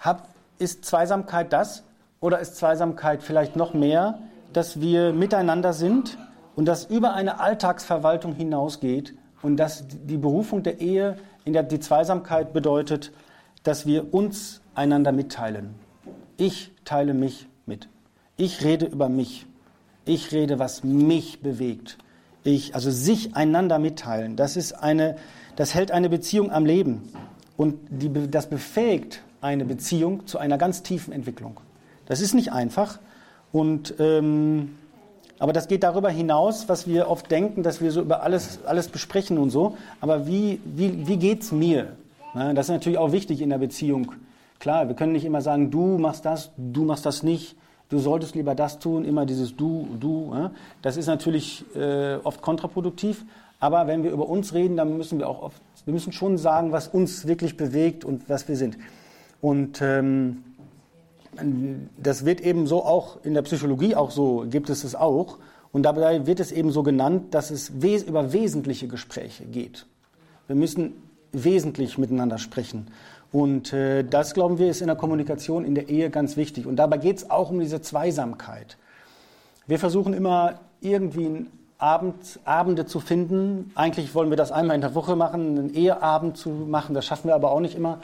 hab, 0.00 0.28
ist 0.58 0.84
Zweisamkeit 0.84 1.52
das 1.52 1.84
oder 2.20 2.40
ist 2.40 2.56
Zweisamkeit 2.56 3.22
vielleicht 3.22 3.54
noch 3.54 3.72
mehr, 3.72 4.18
dass 4.52 4.80
wir 4.80 5.12
miteinander 5.12 5.72
sind? 5.72 6.18
Und 6.58 6.64
das 6.64 6.86
über 6.86 7.14
eine 7.14 7.38
Alltagsverwaltung 7.38 8.34
hinausgeht 8.34 9.14
und 9.42 9.58
dass 9.58 9.84
die 9.86 10.16
Berufung 10.16 10.64
der 10.64 10.80
Ehe 10.80 11.16
in 11.44 11.52
der 11.52 11.62
die 11.62 11.78
Zweisamkeit 11.78 12.52
bedeutet, 12.52 13.12
dass 13.62 13.86
wir 13.86 14.12
uns 14.12 14.60
einander 14.74 15.12
mitteilen. 15.12 15.76
Ich 16.36 16.72
teile 16.84 17.14
mich 17.14 17.46
mit. 17.64 17.88
Ich 18.36 18.64
rede 18.64 18.86
über 18.86 19.08
mich. 19.08 19.46
Ich 20.04 20.32
rede, 20.32 20.58
was 20.58 20.82
mich 20.82 21.42
bewegt. 21.42 21.96
Ich, 22.42 22.74
also 22.74 22.90
sich 22.90 23.36
einander 23.36 23.78
mitteilen. 23.78 24.34
Das 24.34 24.56
ist 24.56 24.72
eine, 24.72 25.14
das 25.54 25.76
hält 25.76 25.92
eine 25.92 26.08
Beziehung 26.08 26.50
am 26.50 26.66
Leben. 26.66 27.08
Und 27.56 27.78
die, 27.88 28.10
das 28.28 28.50
befähigt 28.50 29.22
eine 29.40 29.64
Beziehung 29.64 30.26
zu 30.26 30.38
einer 30.38 30.58
ganz 30.58 30.82
tiefen 30.82 31.12
Entwicklung. 31.12 31.60
Das 32.06 32.20
ist 32.20 32.34
nicht 32.34 32.50
einfach. 32.50 32.98
Und 33.52 33.94
ähm, 34.00 34.74
aber 35.38 35.52
das 35.52 35.68
geht 35.68 35.82
darüber 35.82 36.10
hinaus, 36.10 36.68
was 36.68 36.86
wir 36.86 37.08
oft 37.08 37.30
denken, 37.30 37.62
dass 37.62 37.80
wir 37.80 37.92
so 37.92 38.00
über 38.00 38.22
alles, 38.22 38.60
alles 38.64 38.88
besprechen 38.88 39.38
und 39.38 39.50
so. 39.50 39.76
Aber 40.00 40.26
wie, 40.26 40.60
wie, 40.64 41.06
wie 41.06 41.16
geht's 41.16 41.52
mir? 41.52 41.92
Das 42.34 42.66
ist 42.66 42.70
natürlich 42.70 42.98
auch 42.98 43.12
wichtig 43.12 43.40
in 43.40 43.50
der 43.50 43.58
Beziehung. 43.58 44.12
Klar, 44.58 44.88
wir 44.88 44.96
können 44.96 45.12
nicht 45.12 45.24
immer 45.24 45.40
sagen, 45.40 45.70
du 45.70 45.98
machst 45.98 46.24
das, 46.24 46.50
du 46.56 46.84
machst 46.84 47.06
das 47.06 47.22
nicht, 47.22 47.56
du 47.88 47.98
solltest 47.98 48.34
lieber 48.34 48.54
das 48.54 48.80
tun, 48.80 49.04
immer 49.04 49.26
dieses 49.26 49.56
du, 49.56 49.88
du. 49.98 50.50
Das 50.82 50.96
ist 50.96 51.06
natürlich 51.06 51.64
äh, 51.76 52.16
oft 52.16 52.42
kontraproduktiv. 52.42 53.24
Aber 53.60 53.86
wenn 53.86 54.04
wir 54.04 54.12
über 54.12 54.28
uns 54.28 54.54
reden, 54.54 54.76
dann 54.76 54.96
müssen 54.96 55.18
wir 55.18 55.28
auch 55.28 55.42
oft, 55.42 55.60
wir 55.84 55.92
müssen 55.92 56.12
schon 56.12 56.38
sagen, 56.38 56.70
was 56.70 56.88
uns 56.88 57.26
wirklich 57.26 57.56
bewegt 57.56 58.04
und 58.04 58.28
was 58.28 58.46
wir 58.46 58.56
sind. 58.56 58.78
Und 59.40 59.80
ähm, 59.82 60.44
das 61.96 62.24
wird 62.24 62.40
eben 62.40 62.66
so 62.66 62.84
auch 62.84 63.24
in 63.24 63.34
der 63.34 63.42
Psychologie 63.42 63.94
auch 63.94 64.10
so, 64.10 64.46
gibt 64.48 64.70
es 64.70 64.84
es 64.84 64.94
auch. 64.94 65.38
Und 65.72 65.82
dabei 65.82 66.26
wird 66.26 66.40
es 66.40 66.50
eben 66.50 66.70
so 66.70 66.82
genannt, 66.82 67.34
dass 67.34 67.50
es 67.50 67.70
über 67.70 68.32
wesentliche 68.32 68.88
Gespräche 68.88 69.44
geht. 69.44 69.86
Wir 70.46 70.56
müssen 70.56 70.94
wesentlich 71.32 71.98
miteinander 71.98 72.38
sprechen. 72.38 72.88
Und 73.30 73.72
äh, 73.74 74.02
das, 74.04 74.32
glauben 74.32 74.58
wir, 74.58 74.70
ist 74.70 74.80
in 74.80 74.86
der 74.86 74.96
Kommunikation 74.96 75.64
in 75.64 75.74
der 75.74 75.88
Ehe 75.90 76.08
ganz 76.08 76.36
wichtig. 76.36 76.66
Und 76.66 76.76
dabei 76.76 76.96
geht 76.96 77.18
es 77.18 77.30
auch 77.30 77.50
um 77.50 77.60
diese 77.60 77.82
Zweisamkeit. 77.82 78.78
Wir 79.66 79.78
versuchen 79.78 80.14
immer 80.14 80.60
irgendwie 80.80 81.46
Abend, 81.76 82.40
Abende 82.44 82.86
zu 82.86 83.00
finden. 83.00 83.70
Eigentlich 83.74 84.14
wollen 84.14 84.30
wir 84.30 84.36
das 84.36 84.50
einmal 84.50 84.76
in 84.76 84.80
der 84.80 84.94
Woche 84.94 85.14
machen, 85.14 85.58
einen 85.58 85.74
Eheabend 85.74 86.38
zu 86.38 86.48
machen. 86.48 86.94
Das 86.94 87.04
schaffen 87.04 87.28
wir 87.28 87.34
aber 87.34 87.50
auch 87.50 87.60
nicht 87.60 87.74
immer 87.74 87.98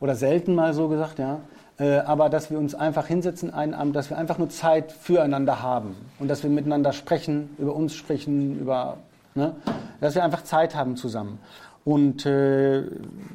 oder 0.00 0.16
selten 0.16 0.54
mal 0.54 0.74
so 0.74 0.88
gesagt, 0.88 1.18
ja. 1.18 1.40
Äh, 1.78 1.98
aber 1.98 2.28
dass 2.28 2.50
wir 2.50 2.58
uns 2.58 2.74
einfach 2.74 3.06
hinsetzen, 3.06 3.52
einen 3.52 3.74
Abend, 3.74 3.96
dass 3.96 4.08
wir 4.08 4.16
einfach 4.16 4.38
nur 4.38 4.48
Zeit 4.48 4.92
füreinander 4.92 5.60
haben 5.60 5.96
und 6.20 6.28
dass 6.28 6.42
wir 6.44 6.50
miteinander 6.50 6.92
sprechen, 6.92 7.50
über 7.58 7.74
uns 7.74 7.94
sprechen, 7.94 8.60
über, 8.60 8.98
ne, 9.34 9.56
dass 10.00 10.14
wir 10.14 10.22
einfach 10.22 10.44
Zeit 10.44 10.76
haben 10.76 10.96
zusammen. 10.96 11.40
Und 11.84 12.24
äh, 12.26 12.84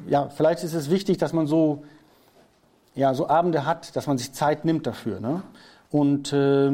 ja, 0.08 0.28
vielleicht 0.28 0.64
ist 0.64 0.74
es 0.74 0.90
wichtig, 0.90 1.18
dass 1.18 1.32
man 1.32 1.46
so, 1.46 1.84
ja, 2.94 3.14
so 3.14 3.28
Abende 3.28 3.64
hat, 3.64 3.94
dass 3.94 4.06
man 4.06 4.18
sich 4.18 4.32
Zeit 4.32 4.64
nimmt 4.64 4.86
dafür. 4.86 5.20
Ne? 5.20 5.42
Und 5.90 6.32
äh, 6.32 6.72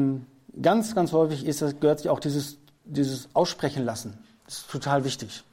ganz, 0.59 0.95
ganz 0.95 1.11
häufig 1.11 1.45
ist 1.45 1.59
gehört 1.81 1.99
sich 1.99 2.09
auch 2.09 2.19
dieses, 2.19 2.57
dieses 2.85 3.29
Aussprechen 3.33 3.85
lassen. 3.85 4.17
Das 4.45 4.59
ist 4.59 4.71
total 4.71 5.03
wichtig. 5.03 5.43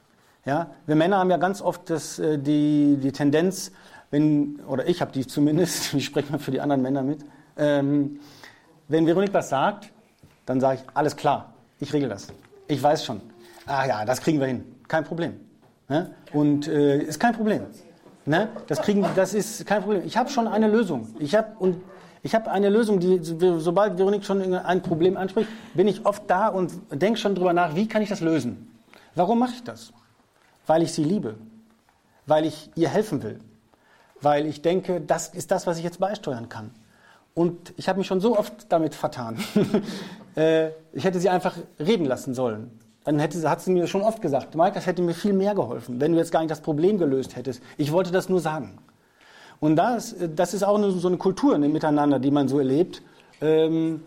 Ja? 0.45 0.71
Wir 0.87 0.95
Männer 0.95 1.17
haben 1.17 1.29
ja 1.29 1.37
ganz 1.37 1.61
oft 1.61 1.89
das, 1.89 2.17
äh, 2.17 2.39
die, 2.39 2.97
die 2.97 3.11
Tendenz, 3.11 3.71
wenn, 4.15 4.61
oder 4.67 4.87
ich 4.87 5.01
habe 5.01 5.11
die 5.11 5.27
zumindest, 5.27 5.93
ich 5.93 6.05
spreche 6.05 6.31
mal 6.31 6.39
für 6.39 6.51
die 6.51 6.61
anderen 6.61 6.81
Männer 6.81 7.03
mit, 7.03 7.19
ähm, 7.57 8.19
wenn 8.87 9.05
Veronik 9.05 9.33
was 9.33 9.49
sagt, 9.49 9.91
dann 10.45 10.61
sage 10.61 10.79
ich, 10.81 10.95
alles 10.95 11.15
klar, 11.15 11.53
ich 11.79 11.91
regel 11.91 12.07
das. 12.07 12.27
Ich 12.67 12.81
weiß 12.81 13.03
schon. 13.03 13.19
Ah 13.65 13.85
ja, 13.85 14.05
das 14.05 14.21
kriegen 14.21 14.39
wir 14.39 14.47
hin. 14.47 14.63
Kein 14.87 15.03
Problem. 15.03 15.33
Ne? 15.89 16.11
Und 16.33 16.67
äh, 16.67 16.99
ist 16.99 17.19
kein 17.19 17.33
Problem. 17.33 17.63
Ne? 18.25 18.49
Das, 18.67 18.81
kriegen, 18.81 19.05
das 19.15 19.33
ist 19.33 19.65
kein 19.65 19.81
Problem. 19.81 20.03
Ich 20.05 20.15
habe 20.17 20.29
schon 20.29 20.47
eine 20.47 20.67
Lösung. 20.67 21.09
Ich 21.19 21.35
habe 21.35 21.49
und 21.59 21.81
ich 22.23 22.33
habe 22.33 22.49
eine 22.51 22.69
Lösung, 22.69 22.99
die, 22.99 23.19
sobald 23.21 23.97
Veronique 23.97 24.23
schon 24.23 24.41
ein 24.53 24.81
Problem 24.81 25.17
anspricht, 25.17 25.49
bin 25.73 25.87
ich 25.87 26.05
oft 26.05 26.23
da 26.27 26.47
und 26.47 26.71
denke 26.91 27.19
schon 27.19 27.35
drüber 27.35 27.53
nach, 27.53 27.75
wie 27.75 27.87
kann 27.87 28.01
ich 28.01 28.09
das 28.09 28.21
lösen? 28.21 28.71
Warum 29.13 29.39
mache 29.39 29.53
ich 29.53 29.63
das? 29.63 29.93
Weil 30.65 30.81
ich 30.83 30.93
sie 30.93 31.03
liebe, 31.03 31.35
weil 32.25 32.45
ich 32.45 32.71
ihr 32.75 32.89
helfen 32.89 33.21
will, 33.21 33.39
weil 34.21 34.45
ich 34.47 34.61
denke, 34.61 35.01
das 35.01 35.29
ist 35.29 35.51
das, 35.51 35.67
was 35.67 35.77
ich 35.77 35.83
jetzt 35.83 35.99
beisteuern 35.99 36.49
kann. 36.49 36.71
Und 37.33 37.73
ich 37.75 37.89
habe 37.89 37.97
mich 37.99 38.07
schon 38.07 38.21
so 38.21 38.37
oft 38.37 38.71
damit 38.71 38.95
vertan. 38.95 39.37
Äh, 40.37 40.71
ich 40.91 41.05
hätte 41.05 41.17
sie 41.21 41.29
einfach 41.29 41.55
reden 41.79 42.03
lassen 42.03 42.33
sollen. 42.33 42.69
Dann 43.05 43.19
hätte, 43.19 43.49
hat 43.49 43.61
sie 43.61 43.71
mir 43.71 43.87
schon 43.87 44.01
oft 44.01 44.21
gesagt, 44.21 44.53
Mike, 44.53 44.73
das 44.73 44.85
hätte 44.85 45.01
mir 45.01 45.13
viel 45.13 45.31
mehr 45.31 45.55
geholfen, 45.55 46.01
wenn 46.01 46.11
du 46.11 46.17
jetzt 46.17 46.33
gar 46.33 46.41
nicht 46.41 46.51
das 46.51 46.59
Problem 46.59 46.97
gelöst 46.97 47.37
hättest. 47.37 47.63
Ich 47.77 47.93
wollte 47.93 48.11
das 48.11 48.27
nur 48.27 48.41
sagen. 48.41 48.77
Und 49.61 49.77
das, 49.77 50.13
das 50.35 50.53
ist 50.53 50.63
auch 50.63 50.77
eine, 50.77 50.91
so 50.91 51.07
eine 51.07 51.15
Kultur 51.15 51.57
ne, 51.57 51.69
miteinander, 51.69 52.19
die 52.19 52.31
man 52.31 52.49
so 52.49 52.59
erlebt, 52.59 53.01
ähm, 53.39 54.01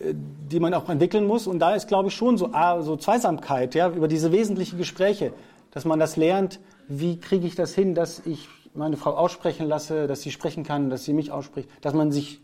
die 0.00 0.58
man 0.58 0.72
auch 0.72 0.88
entwickeln 0.88 1.26
muss. 1.26 1.46
Und 1.46 1.58
da 1.58 1.74
ist, 1.74 1.86
glaube 1.86 2.08
ich, 2.08 2.14
schon 2.14 2.38
so, 2.38 2.50
ah, 2.52 2.80
so 2.80 2.96
Zweisamkeit, 2.96 3.74
ja, 3.74 3.90
über 3.90 4.08
diese 4.08 4.32
wesentlichen 4.32 4.78
Gespräche, 4.78 5.34
dass 5.70 5.84
man 5.84 5.98
das 5.98 6.16
lernt, 6.16 6.60
wie 6.88 7.18
kriege 7.18 7.46
ich 7.46 7.56
das 7.56 7.74
hin, 7.74 7.94
dass 7.94 8.22
ich 8.24 8.48
meine 8.74 8.96
Frau 8.96 9.14
aussprechen 9.16 9.68
lasse, 9.68 10.06
dass 10.06 10.22
sie 10.22 10.30
sprechen 10.30 10.64
kann, 10.64 10.90
dass 10.90 11.04
sie 11.04 11.12
mich 11.12 11.30
ausspricht, 11.30 11.68
dass 11.80 11.94
man 11.94 12.12
sich 12.12 12.40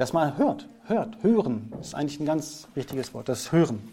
dass 0.00 0.14
man 0.14 0.38
hört, 0.38 0.66
hört, 0.86 1.22
hören. 1.22 1.70
Ist 1.78 1.94
eigentlich 1.94 2.18
ein 2.20 2.24
ganz 2.24 2.66
wichtiges 2.74 3.12
Wort, 3.12 3.28
das 3.28 3.52
Hören. 3.52 3.86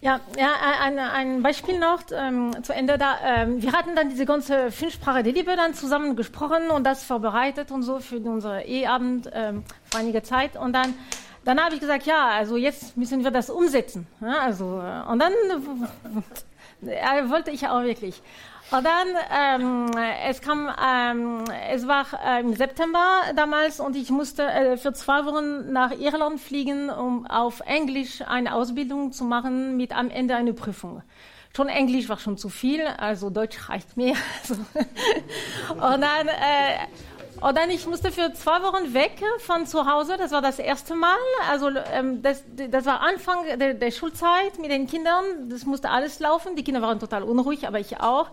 Ja, 0.00 0.20
ja 0.38 0.52
ein, 0.80 1.00
ein 1.00 1.42
Beispiel 1.42 1.80
noch 1.80 2.02
ähm, 2.12 2.54
zu 2.62 2.72
Ende. 2.72 2.96
Da, 2.96 3.16
ähm, 3.24 3.60
wir 3.60 3.72
hatten 3.72 3.96
dann 3.96 4.08
diese 4.08 4.24
ganze 4.24 4.70
Fünfsprache 4.70 5.24
der 5.24 5.32
Liebe 5.32 5.56
dann 5.56 5.74
zusammen 5.74 6.14
gesprochen 6.14 6.70
und 6.70 6.84
das 6.84 7.02
vorbereitet 7.02 7.72
und 7.72 7.82
so 7.82 7.98
für 7.98 8.18
unseren 8.18 8.60
Eheabend 8.60 9.28
ähm, 9.32 9.64
vor 9.90 9.98
einiger 9.98 10.22
Zeit. 10.22 10.56
Und 10.56 10.74
dann, 10.74 10.94
dann 11.44 11.60
habe 11.60 11.74
ich 11.74 11.80
gesagt, 11.80 12.06
ja, 12.06 12.28
also 12.28 12.56
jetzt 12.56 12.96
müssen 12.96 13.24
wir 13.24 13.30
das 13.30 13.50
umsetzen. 13.50 14.06
Ja, 14.20 14.40
also, 14.40 14.80
äh, 14.80 15.10
und 15.10 15.18
dann 15.18 15.32
äh, 16.86 17.28
wollte 17.28 17.50
ich 17.50 17.66
auch 17.68 17.82
wirklich. 17.82 18.22
Und 18.70 18.86
dann, 18.86 19.08
ähm, 19.30 19.90
es 20.26 20.40
kam, 20.40 20.70
ähm, 20.82 21.44
es 21.70 21.86
war 21.86 22.06
äh, 22.24 22.40
im 22.40 22.54
September 22.54 23.04
damals 23.36 23.80
und 23.80 23.96
ich 23.96 24.08
musste 24.10 24.44
äh, 24.44 24.78
für 24.78 24.94
zwei 24.94 25.26
Wochen 25.26 25.72
nach 25.72 25.90
Irland 25.90 26.40
fliegen, 26.40 26.88
um 26.88 27.26
auf 27.26 27.60
Englisch 27.66 28.22
eine 28.26 28.54
Ausbildung 28.54 29.12
zu 29.12 29.24
machen 29.24 29.76
mit 29.76 29.94
am 29.94 30.08
Ende 30.08 30.36
eine 30.36 30.54
Prüfung. 30.54 31.02
Schon 31.54 31.68
Englisch 31.68 32.08
war 32.08 32.18
schon 32.18 32.38
zu 32.38 32.48
viel, 32.48 32.86
also 32.86 33.28
Deutsch 33.28 33.68
reicht 33.68 33.94
mir. 33.98 34.14
und 35.68 36.00
dann, 36.00 36.28
äh, 36.28 36.86
und 37.42 37.56
dann 37.56 37.70
ich 37.70 37.86
musste 37.86 38.12
für 38.12 38.32
zwei 38.34 38.62
Wochen 38.62 38.94
weg 38.94 39.20
von 39.38 39.66
zu 39.66 39.86
Hause. 39.86 40.16
Das 40.16 40.30
war 40.30 40.42
das 40.42 40.58
erste 40.58 40.94
Mal. 40.94 41.16
Also 41.50 41.70
ähm, 41.92 42.22
das, 42.22 42.44
das 42.70 42.86
war 42.86 43.00
Anfang 43.00 43.58
der, 43.58 43.74
der 43.74 43.90
Schulzeit 43.90 44.58
mit 44.60 44.70
den 44.70 44.86
Kindern. 44.86 45.48
Das 45.48 45.66
musste 45.66 45.90
alles 45.90 46.20
laufen. 46.20 46.54
Die 46.54 46.62
Kinder 46.62 46.82
waren 46.82 47.00
total 47.00 47.24
unruhig, 47.24 47.66
aber 47.66 47.80
ich 47.80 48.00
auch. 48.00 48.30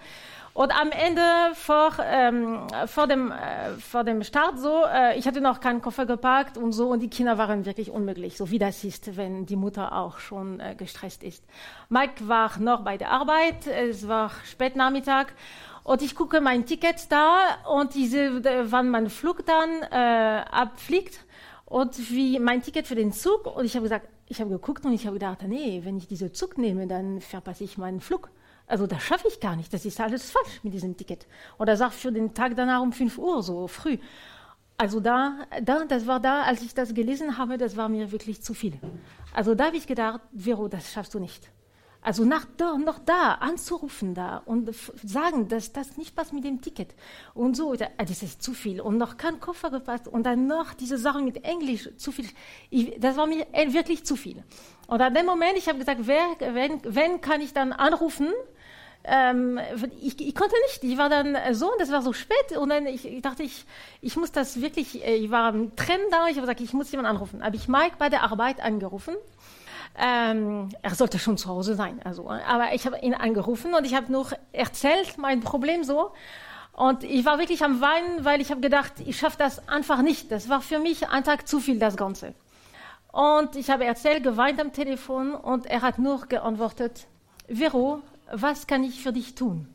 Und 0.53 0.78
am 0.78 0.91
Ende 0.91 1.22
vor, 1.53 1.93
ähm, 2.03 2.68
vor, 2.88 3.07
dem, 3.07 3.32
äh, 3.32 3.78
vor 3.80 4.03
dem 4.03 4.24
Start 4.24 4.60
so, 4.60 4.84
äh, 4.84 5.18
ich 5.18 5.26
hatte 5.28 5.41
noch 5.41 5.62
keinen 5.62 5.82
Koffer 5.82 6.05
gepackt 6.05 6.57
und 6.57 6.74
so 6.74 6.89
und 6.89 6.99
die 6.99 7.10
Kinder 7.10 7.38
waren 7.38 7.66
wirklich 7.66 7.91
unmöglich, 7.91 8.36
so 8.36 8.49
wie 8.51 8.60
das 8.60 8.84
ist, 8.84 9.16
wenn 9.16 9.45
die 9.45 9.55
Mutter 9.55 9.95
auch 9.95 10.20
schon 10.20 10.60
äh, 10.60 10.76
gestresst 10.76 11.24
ist. 11.24 11.43
Mike 11.88 12.28
war 12.28 12.60
noch 12.60 12.82
bei 12.82 12.97
der 12.97 13.12
Arbeit, 13.12 13.68
es 13.68 14.07
war 14.07 14.32
Spätnachmittag 14.43 15.28
und 15.90 16.04
ich 16.04 16.14
gucke 16.14 16.40
mein 16.40 16.68
Ticket 16.68 17.12
da 17.12 17.58
und 17.68 17.96
diese, 17.96 18.44
wann 18.72 18.92
mein 18.92 19.10
Flug 19.10 19.44
dann 19.48 19.82
äh, 19.92 20.46
abfliegt 20.52 21.26
und 21.66 22.12
wie 22.12 22.38
mein 22.38 22.62
Ticket 22.62 22.86
für 22.86 22.94
den 22.94 23.12
Zug 23.12 23.48
und 23.48 23.66
ich 23.66 23.74
habe 23.74 23.86
gesagt, 23.86 24.08
ich 24.28 24.40
habe 24.40 24.52
geguckt 24.52 24.86
und 24.86 24.94
ich 24.94 25.08
habe 25.08 25.16
gedacht, 25.16 25.42
nee, 25.48 25.82
wenn 25.84 25.98
ich 25.98 26.08
diesen 26.08 26.32
Zug 26.32 26.60
nehme, 26.60 26.86
dann 26.86 27.22
verpasse 27.22 27.64
ich 27.64 27.80
meinen 27.80 28.02
Flug. 28.02 28.30
Also 28.68 28.86
das 28.86 29.02
schaffe 29.02 29.30
ich 29.30 29.40
gar 29.40 29.56
nicht. 29.56 29.74
Das 29.74 29.84
ist 29.84 30.00
alles 30.00 30.30
falsch 30.30 30.60
mit 30.62 30.76
diesem 30.76 30.96
Ticket. 30.96 31.26
Oder 31.58 31.76
sag 31.76 31.92
für 31.92 32.12
den 32.12 32.36
Tag 32.36 32.56
danach 32.56 32.84
um 32.84 32.94
5 32.94 33.18
Uhr, 33.18 33.42
so 33.42 33.68
früh. 33.68 33.98
Also 34.78 35.00
da, 35.00 35.40
da, 35.64 35.86
das 35.86 36.06
war 36.06 36.20
da, 36.20 36.44
als 36.44 36.62
ich 36.62 36.76
das 36.76 36.94
gelesen 36.94 37.40
habe, 37.40 37.58
das 37.58 37.76
war 37.76 37.90
mir 37.90 38.12
wirklich 38.12 38.44
zu 38.44 38.54
viel. 38.54 38.78
Also 39.34 39.56
da 39.56 39.66
habe 39.66 39.78
ich 39.78 39.88
gedacht, 39.88 40.22
Vero, 40.36 40.68
das 40.68 40.94
schaffst 40.94 41.16
du 41.16 41.20
nicht. 41.20 41.50
Also 42.02 42.24
nach 42.24 42.47
noch 42.58 43.00
da 43.00 43.34
anzurufen 43.34 44.16
da 44.16 44.38
und 44.45 44.74
sagen, 45.04 45.50
dass 45.50 45.74
das 45.74 45.97
nicht 45.97 46.16
passt 46.16 46.32
mit 46.32 46.45
dem 46.45 46.62
Ticket 46.62 46.95
und 47.34 47.58
so, 47.58 47.76
das 47.76 48.24
ist 48.24 48.41
zu 48.41 48.54
viel 48.54 48.80
und 48.80 48.97
noch 48.97 49.18
kein 49.18 49.39
Koffer 49.41 49.70
gepasst 49.70 50.08
und 50.08 50.24
dann 50.24 50.47
noch 50.47 50.74
diese 50.74 50.97
Sachen 50.97 51.26
mit 51.26 51.43
Englisch 51.43 51.89
zu 51.97 52.14
viel. 52.14 52.28
Ich, 52.70 52.97
das 53.00 53.18
war 53.18 53.28
mir 53.28 53.45
wirklich 53.54 54.06
zu 54.06 54.16
viel. 54.16 54.43
Und 54.88 55.02
an 55.02 55.14
dem 55.14 55.26
Moment, 55.26 55.58
ich 55.58 55.68
habe 55.68 55.80
gesagt, 55.80 56.02
wer, 56.04 56.24
wenn, 56.39 56.80
wenn 56.84 57.20
kann 57.20 57.41
ich 57.41 57.54
dann 57.54 57.74
anrufen? 57.74 58.30
ähm, 59.04 59.60
ich, 60.02 60.20
ich, 60.20 60.36
konnte 60.36 60.56
nicht. 60.68 60.84
Ich 60.84 60.97
war 60.97 61.10
dann 61.10 61.38
so 61.54 61.72
und 61.72 61.80
das 61.80 61.91
war 61.91 62.02
so 62.02 62.14
spät 62.14 62.58
und 62.58 62.70
dann 62.70 62.86
ich, 62.86 63.06
ich 63.06 63.22
dachte 63.22 63.43
ich, 63.43 63.66
ich 64.02 64.16
muss 64.18 64.32
das 64.32 64.62
wirklich. 64.62 65.06
Äh, 65.06 65.16
ich 65.16 65.32
war 65.32 65.45
am 65.45 65.76
Trennen 65.76 66.06
da. 66.12 66.28
Ich 66.28 66.36
habe 66.36 66.41
gesagt, 66.41 66.62
ich 66.62 66.74
muss 66.74 66.91
jemanden 66.91 67.12
anrufen. 67.12 67.43
Habe 67.43 67.56
ich 67.56 67.68
Mike 67.68 67.95
bei 67.97 68.10
der 68.10 68.24
Arbeit 68.24 68.62
angerufen. 68.62 69.16
Ähm, 69.98 70.70
er 70.82 70.96
sollte 70.96 71.20
schon 71.20 71.38
zu 71.38 71.50
Hause 71.50 71.76
sein, 71.76 72.02
also. 72.04 72.30
Aber 72.30 72.74
ich 72.74 72.86
habe 72.86 73.00
ihn 73.00 73.14
angerufen 73.14 73.74
und 73.74 73.86
ich 73.86 73.96
habe 73.96 74.12
nur 74.12 74.28
erzählt 74.52 75.18
mein 75.18 75.42
Problem 75.42 75.84
so. 75.84 76.12
Und 76.74 77.04
ich 77.04 77.26
war 77.26 77.40
wirklich 77.40 77.64
am 77.64 77.82
Weinen, 77.82 78.24
weil 78.24 78.40
ich 78.40 78.52
habe 78.52 78.62
gedacht, 78.62 78.94
ich 79.06 79.18
schaffe 79.18 79.38
das 79.38 79.68
einfach 79.68 80.02
nicht. 80.02 80.32
Das 80.32 80.48
war 80.48 80.62
für 80.62 80.80
mich 80.80 81.10
ein 81.10 81.26
Tag 81.26 81.48
zu 81.48 81.60
viel, 81.60 81.78
das 81.78 81.98
Ganze. 81.98 82.34
Und 83.12 83.56
ich 83.56 83.70
habe 83.70 83.86
erzählt, 83.86 84.24
geweint 84.24 84.62
am 84.62 84.72
Telefon 84.72 85.34
und 85.34 85.66
er 85.66 85.82
hat 85.82 85.98
nur 85.98 86.28
geantwortet, 86.28 87.08
Vero, 87.48 88.02
was 88.32 88.68
kann 88.68 88.84
ich 88.84 89.02
für 89.02 89.12
dich 89.12 89.36
tun? 89.36 89.68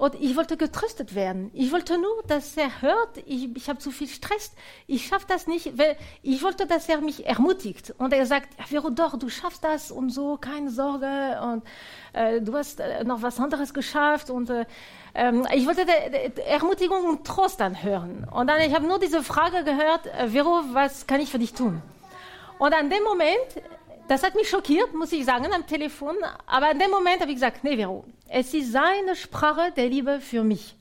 Und 0.00 0.14
ich 0.14 0.34
wollte 0.34 0.56
getröstet 0.56 1.14
werden. 1.14 1.50
Ich 1.52 1.72
wollte 1.72 1.98
nur, 1.98 2.22
dass 2.26 2.56
er 2.56 2.80
hört, 2.80 3.18
ich, 3.26 3.54
ich 3.54 3.68
habe 3.68 3.80
zu 3.80 3.90
viel 3.90 4.08
Stress, 4.08 4.52
ich 4.86 5.06
schaffe 5.06 5.26
das 5.28 5.46
nicht. 5.46 5.74
Ich 6.22 6.42
wollte, 6.42 6.66
dass 6.66 6.88
er 6.88 7.02
mich 7.02 7.26
ermutigt. 7.26 7.92
Und 7.98 8.14
er 8.14 8.24
sagt, 8.24 8.48
ja, 8.58 8.64
Vero, 8.64 8.88
doch, 8.88 9.18
du 9.18 9.28
schaffst 9.28 9.62
das 9.62 9.90
und 9.90 10.08
so, 10.08 10.38
keine 10.38 10.70
Sorge. 10.70 11.38
Und 11.42 11.64
äh, 12.14 12.40
du 12.40 12.56
hast 12.56 12.80
äh, 12.80 13.04
noch 13.04 13.20
was 13.20 13.38
anderes 13.38 13.74
geschafft. 13.74 14.30
Und 14.30 14.48
äh, 14.48 14.64
ähm, 15.14 15.46
ich 15.54 15.66
wollte 15.66 15.84
de, 15.84 16.30
de 16.30 16.44
Ermutigung 16.46 17.04
und 17.04 17.26
Trost 17.26 17.60
dann 17.60 17.82
hören. 17.82 18.26
Und 18.32 18.46
dann, 18.46 18.58
ich 18.62 18.74
habe 18.74 18.86
nur 18.86 19.00
diese 19.00 19.22
Frage 19.22 19.64
gehört, 19.64 20.06
äh, 20.06 20.28
Vero, 20.28 20.62
was 20.72 21.06
kann 21.06 21.20
ich 21.20 21.30
für 21.30 21.38
dich 21.38 21.52
tun? 21.52 21.82
Und 22.58 22.72
an 22.72 22.88
dem 22.88 23.02
Moment 23.02 23.62
das 24.10 24.24
hat 24.24 24.34
mich 24.34 24.50
schockiert, 24.50 24.92
muss 24.92 25.12
ich 25.12 25.24
sagen, 25.24 25.52
am 25.54 25.64
Telefon. 25.68 26.16
Aber 26.44 26.72
in 26.72 26.80
dem 26.80 26.90
Moment 26.90 27.20
habe 27.20 27.30
ich 27.30 27.36
gesagt, 27.36 27.62
nee, 27.62 27.76
Vero, 27.76 28.04
es 28.28 28.52
ist 28.52 28.72
seine 28.72 29.14
Sprache 29.14 29.70
der 29.76 29.88
Liebe 29.88 30.20
für 30.20 30.42
mich. 30.42 30.74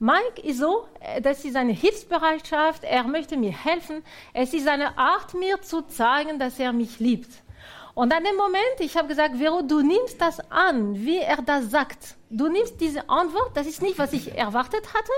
Mike 0.00 0.42
ist 0.42 0.58
so, 0.58 0.88
äh, 0.98 1.20
das 1.20 1.44
ist 1.44 1.52
seine 1.52 1.74
Hilfsbereitschaft, 1.74 2.82
er 2.82 3.04
möchte 3.04 3.36
mir 3.36 3.52
helfen. 3.52 4.02
Es 4.34 4.52
ist 4.52 4.64
seine 4.64 4.98
Art, 4.98 5.32
mir 5.34 5.62
zu 5.62 5.82
zeigen, 5.82 6.40
dass 6.40 6.58
er 6.58 6.72
mich 6.72 6.98
liebt. 6.98 7.30
Und 7.94 8.12
an 8.12 8.24
dem 8.24 8.34
Moment, 8.34 8.80
ich 8.80 8.96
habe 8.96 9.06
gesagt, 9.06 9.36
Vero, 9.36 9.62
du 9.62 9.80
nimmst 9.80 10.20
das 10.20 10.40
an, 10.50 10.96
wie 10.96 11.18
er 11.18 11.40
das 11.40 11.70
sagt. 11.70 12.16
Du 12.30 12.48
nimmst 12.48 12.80
diese 12.80 13.08
Antwort, 13.08 13.52
das 13.54 13.68
ist 13.68 13.80
nicht, 13.80 13.98
was 13.98 14.12
ich 14.12 14.36
erwartet 14.36 14.92
hatte, 14.92 15.12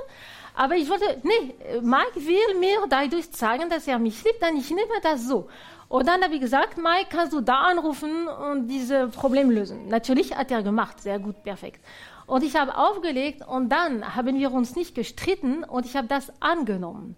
aber 0.54 0.76
ich 0.76 0.88
wollte, 0.88 1.20
nee, 1.22 1.54
Mike 1.80 2.14
will 2.16 2.58
mir 2.60 2.84
dadurch 2.88 3.30
zeigen, 3.32 3.68
dass 3.68 3.88
er 3.88 3.98
mich 3.98 4.22
liebt, 4.22 4.40
dann 4.42 4.56
ich 4.56 4.70
nehme 4.70 5.00
das 5.02 5.26
so. 5.26 5.48
Und 5.94 6.08
dann 6.08 6.24
habe 6.24 6.34
ich 6.34 6.40
gesagt, 6.40 6.76
Mike, 6.76 7.06
kannst 7.08 7.32
du 7.32 7.40
da 7.40 7.60
anrufen 7.60 8.26
und 8.26 8.66
dieses 8.66 9.12
Problem 9.12 9.48
lösen? 9.48 9.86
Natürlich 9.86 10.36
hat 10.36 10.50
er 10.50 10.64
gemacht, 10.64 11.00
sehr 11.00 11.20
gut, 11.20 11.44
perfekt. 11.44 11.84
Und 12.26 12.42
ich 12.42 12.56
habe 12.56 12.76
aufgelegt 12.76 13.46
und 13.46 13.68
dann 13.68 14.16
haben 14.16 14.36
wir 14.36 14.50
uns 14.50 14.74
nicht 14.74 14.96
gestritten 14.96 15.62
und 15.62 15.86
ich 15.86 15.94
habe 15.94 16.08
das 16.08 16.32
angenommen. 16.40 17.14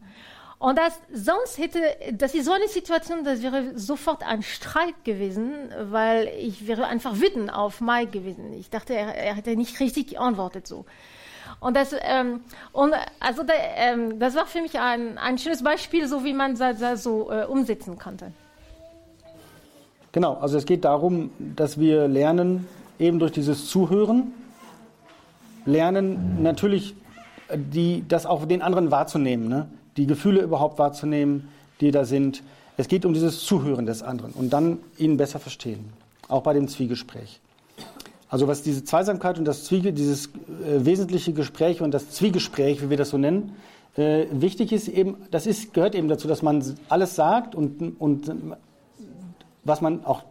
Und 0.59 0.77
das, 0.77 1.01
sonst 1.11 1.57
hätte, 1.57 1.81
das 2.13 2.35
ist 2.35 2.45
so 2.45 2.53
eine 2.53 2.69
Situation, 2.69 3.25
das 3.25 3.41
wäre 3.41 3.79
sofort 3.79 4.23
ein 4.23 4.43
Streit 4.43 5.05
gewesen, 5.05 5.71
weil 5.85 6.31
ich 6.39 6.67
wäre 6.67 6.87
einfach 6.87 7.17
wütend 7.17 7.51
auf 7.51 7.81
Mike 7.81 8.11
gewesen. 8.11 8.53
Ich 8.53 8.69
dachte, 8.69 8.93
er, 8.93 9.15
er 9.15 9.37
hätte 9.37 9.57
nicht 9.57 9.81
richtig 9.81 10.09
geantwortet 10.09 10.67
so. 10.67 10.85
Und 11.61 11.79
das, 11.79 11.97
ähm, 11.99 12.43
und 12.73 12.93
also 13.21 13.43
da, 13.43 13.55
ähm, 13.77 14.19
das 14.19 14.35
war 14.35 14.45
für 14.45 14.61
mich 14.61 14.79
ein, 14.79 15.17
ein 15.17 15.39
schönes 15.39 15.65
Beispiel, 15.65 16.07
so 16.07 16.25
wie 16.25 16.35
man 16.35 16.59
das 16.59 17.03
so 17.03 17.33
äh, 17.33 17.47
umsetzen 17.47 17.99
konnte. 17.99 18.33
Genau, 20.17 20.39
also 20.41 20.57
es 20.57 20.65
geht 20.65 20.87
darum, 20.87 21.29
dass 21.39 21.79
wir 21.79 22.09
lernen, 22.09 22.67
eben 22.99 23.19
durch 23.19 23.33
dieses 23.33 23.69
Zuhören, 23.69 24.33
lernen 25.67 26.43
natürlich 26.43 26.95
die, 27.55 28.03
das 28.09 28.25
auch 28.25 28.47
den 28.47 28.63
anderen 28.63 28.91
wahrzunehmen, 28.91 29.47
ne? 29.47 29.69
die 29.99 30.07
Gefühle 30.07 30.41
überhaupt 30.41 30.79
wahrzunehmen, 30.79 31.49
die 31.83 31.91
da 31.91 32.07
sind. 32.07 32.43
Es 32.79 32.89
geht 32.89 33.05
um 33.05 33.13
dieses 33.13 33.45
Zuhören 33.45 33.85
des 33.85 34.03
anderen 34.03 34.33
und 34.33 34.55
dann 34.55 34.79
ihn 34.97 35.19
besser 35.19 35.39
verstehen, 35.39 35.85
auch 36.29 36.43
bei 36.43 36.55
dem 36.55 36.67
Zwiegespräch. 36.67 37.39
Also 38.31 38.49
was 38.49 38.63
diese 38.63 38.85
Zweisamkeit 38.85 39.39
und 39.39 39.45
das 39.45 39.65
Zwiege, 39.65 39.93
dieses 39.93 40.29
äh, 40.29 40.83
wesentliche 40.87 41.35
Gespräch 41.35 41.83
und 41.83 41.91
das 41.93 42.09
Zwiegespräch, 42.09 42.81
wie 42.81 42.89
wir 42.89 42.97
das 42.97 43.11
so 43.11 43.19
nennen, 43.19 43.55
äh, 43.99 44.25
wichtig 44.31 44.73
ist 44.73 44.89
eben, 44.89 45.17
das 45.31 45.47
ist, 45.47 45.75
gehört 45.75 45.95
eben 45.95 46.09
dazu, 46.09 46.27
dass 46.27 46.41
man 46.41 46.65
alles 46.89 47.17
sagt 47.17 47.55
und, 47.55 48.01
und 48.01 48.31
was 49.67 49.81
man 49.81 50.05
auch, 50.05 50.25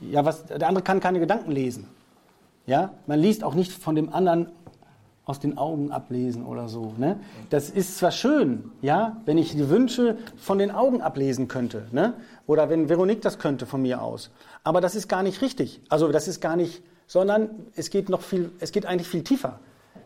ja, 0.00 0.24
was, 0.24 0.46
der 0.46 0.68
andere 0.68 0.82
kann 0.82 1.00
keine 1.00 1.20
Gedanken 1.20 1.50
lesen. 1.50 1.88
Ja, 2.66 2.94
man 3.06 3.20
liest 3.20 3.44
auch 3.44 3.54
nicht 3.54 3.72
von 3.72 3.94
dem 3.94 4.12
anderen 4.12 4.50
aus 5.24 5.40
den 5.40 5.58
Augen 5.58 5.90
ablesen 5.90 6.44
oder 6.46 6.68
so. 6.68 6.94
Ne? 6.98 7.18
Das 7.50 7.68
ist 7.68 7.98
zwar 7.98 8.12
schön, 8.12 8.70
ja, 8.80 9.16
wenn 9.24 9.38
ich 9.38 9.52
die 9.52 9.68
Wünsche 9.68 10.16
von 10.36 10.58
den 10.58 10.70
Augen 10.70 11.02
ablesen 11.02 11.48
könnte, 11.48 11.88
ne? 11.90 12.14
oder 12.46 12.70
wenn 12.70 12.88
Veronique 12.88 13.22
das 13.22 13.38
könnte 13.38 13.66
von 13.66 13.82
mir 13.82 14.02
aus. 14.02 14.30
Aber 14.62 14.80
das 14.80 14.94
ist 14.94 15.08
gar 15.08 15.24
nicht 15.24 15.42
richtig. 15.42 15.80
Also 15.88 16.12
das 16.12 16.28
ist 16.28 16.40
gar 16.40 16.54
nicht, 16.54 16.82
sondern 17.08 17.50
es 17.74 17.90
geht 17.90 18.08
noch 18.08 18.20
viel, 18.20 18.52
es 18.60 18.70
geht 18.70 18.86
eigentlich 18.86 19.08
viel 19.08 19.24
tiefer. 19.24 19.58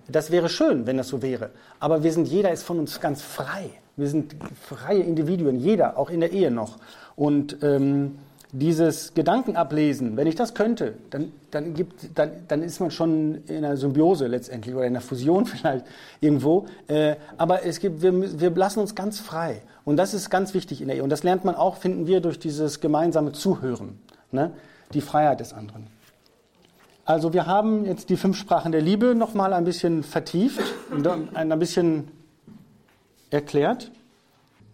Das 0.08 0.30
wäre 0.30 0.48
schön, 0.48 0.86
wenn 0.86 0.96
das 0.96 1.08
so 1.08 1.20
wäre. 1.22 1.50
Aber 1.78 2.02
wir 2.02 2.12
sind, 2.12 2.26
jeder 2.26 2.50
ist 2.50 2.62
von 2.62 2.78
uns 2.78 2.98
ganz 3.00 3.20
frei. 3.22 3.70
Wir 3.96 4.08
sind 4.08 4.34
freie 4.60 5.02
Individuen, 5.02 5.56
jeder, 5.56 5.98
auch 5.98 6.08
in 6.08 6.20
der 6.20 6.32
Ehe 6.32 6.50
noch. 6.50 6.78
Und 7.14 7.58
ähm, 7.62 8.18
dieses 8.52 9.14
Gedankenablesen, 9.14 10.16
wenn 10.16 10.26
ich 10.26 10.34
das 10.34 10.54
könnte, 10.54 10.94
dann, 11.10 11.32
dann, 11.50 11.74
gibt, 11.74 12.18
dann, 12.18 12.30
dann 12.48 12.62
ist 12.62 12.80
man 12.80 12.90
schon 12.90 13.44
in 13.46 13.64
einer 13.64 13.76
Symbiose 13.76 14.26
letztendlich 14.26 14.74
oder 14.74 14.86
in 14.86 14.92
einer 14.92 15.00
Fusion 15.00 15.46
vielleicht 15.46 15.84
irgendwo. 16.20 16.66
Äh, 16.88 17.16
aber 17.36 17.64
es 17.64 17.80
gibt, 17.80 18.02
wir, 18.02 18.40
wir 18.40 18.50
lassen 18.50 18.80
uns 18.80 18.94
ganz 18.94 19.20
frei. 19.20 19.62
Und 19.84 19.96
das 19.96 20.14
ist 20.14 20.30
ganz 20.30 20.54
wichtig 20.54 20.80
in 20.80 20.88
der 20.88 20.96
Ehe. 20.96 21.02
Und 21.02 21.10
das 21.10 21.22
lernt 21.22 21.44
man 21.44 21.54
auch, 21.54 21.76
finden 21.76 22.06
wir, 22.06 22.20
durch 22.20 22.38
dieses 22.38 22.80
gemeinsame 22.80 23.32
Zuhören. 23.32 23.98
Ne? 24.32 24.52
Die 24.92 25.00
Freiheit 25.00 25.40
des 25.40 25.52
anderen. 25.52 25.86
Also 27.04 27.32
wir 27.32 27.46
haben 27.46 27.86
jetzt 27.86 28.08
die 28.10 28.16
fünf 28.16 28.36
Sprachen 28.36 28.72
der 28.72 28.82
Liebe 28.82 29.14
nochmal 29.14 29.52
ein 29.52 29.64
bisschen 29.64 30.04
vertieft, 30.04 30.62
ein 31.34 31.58
bisschen 31.58 32.08
erklärt. 33.30 33.90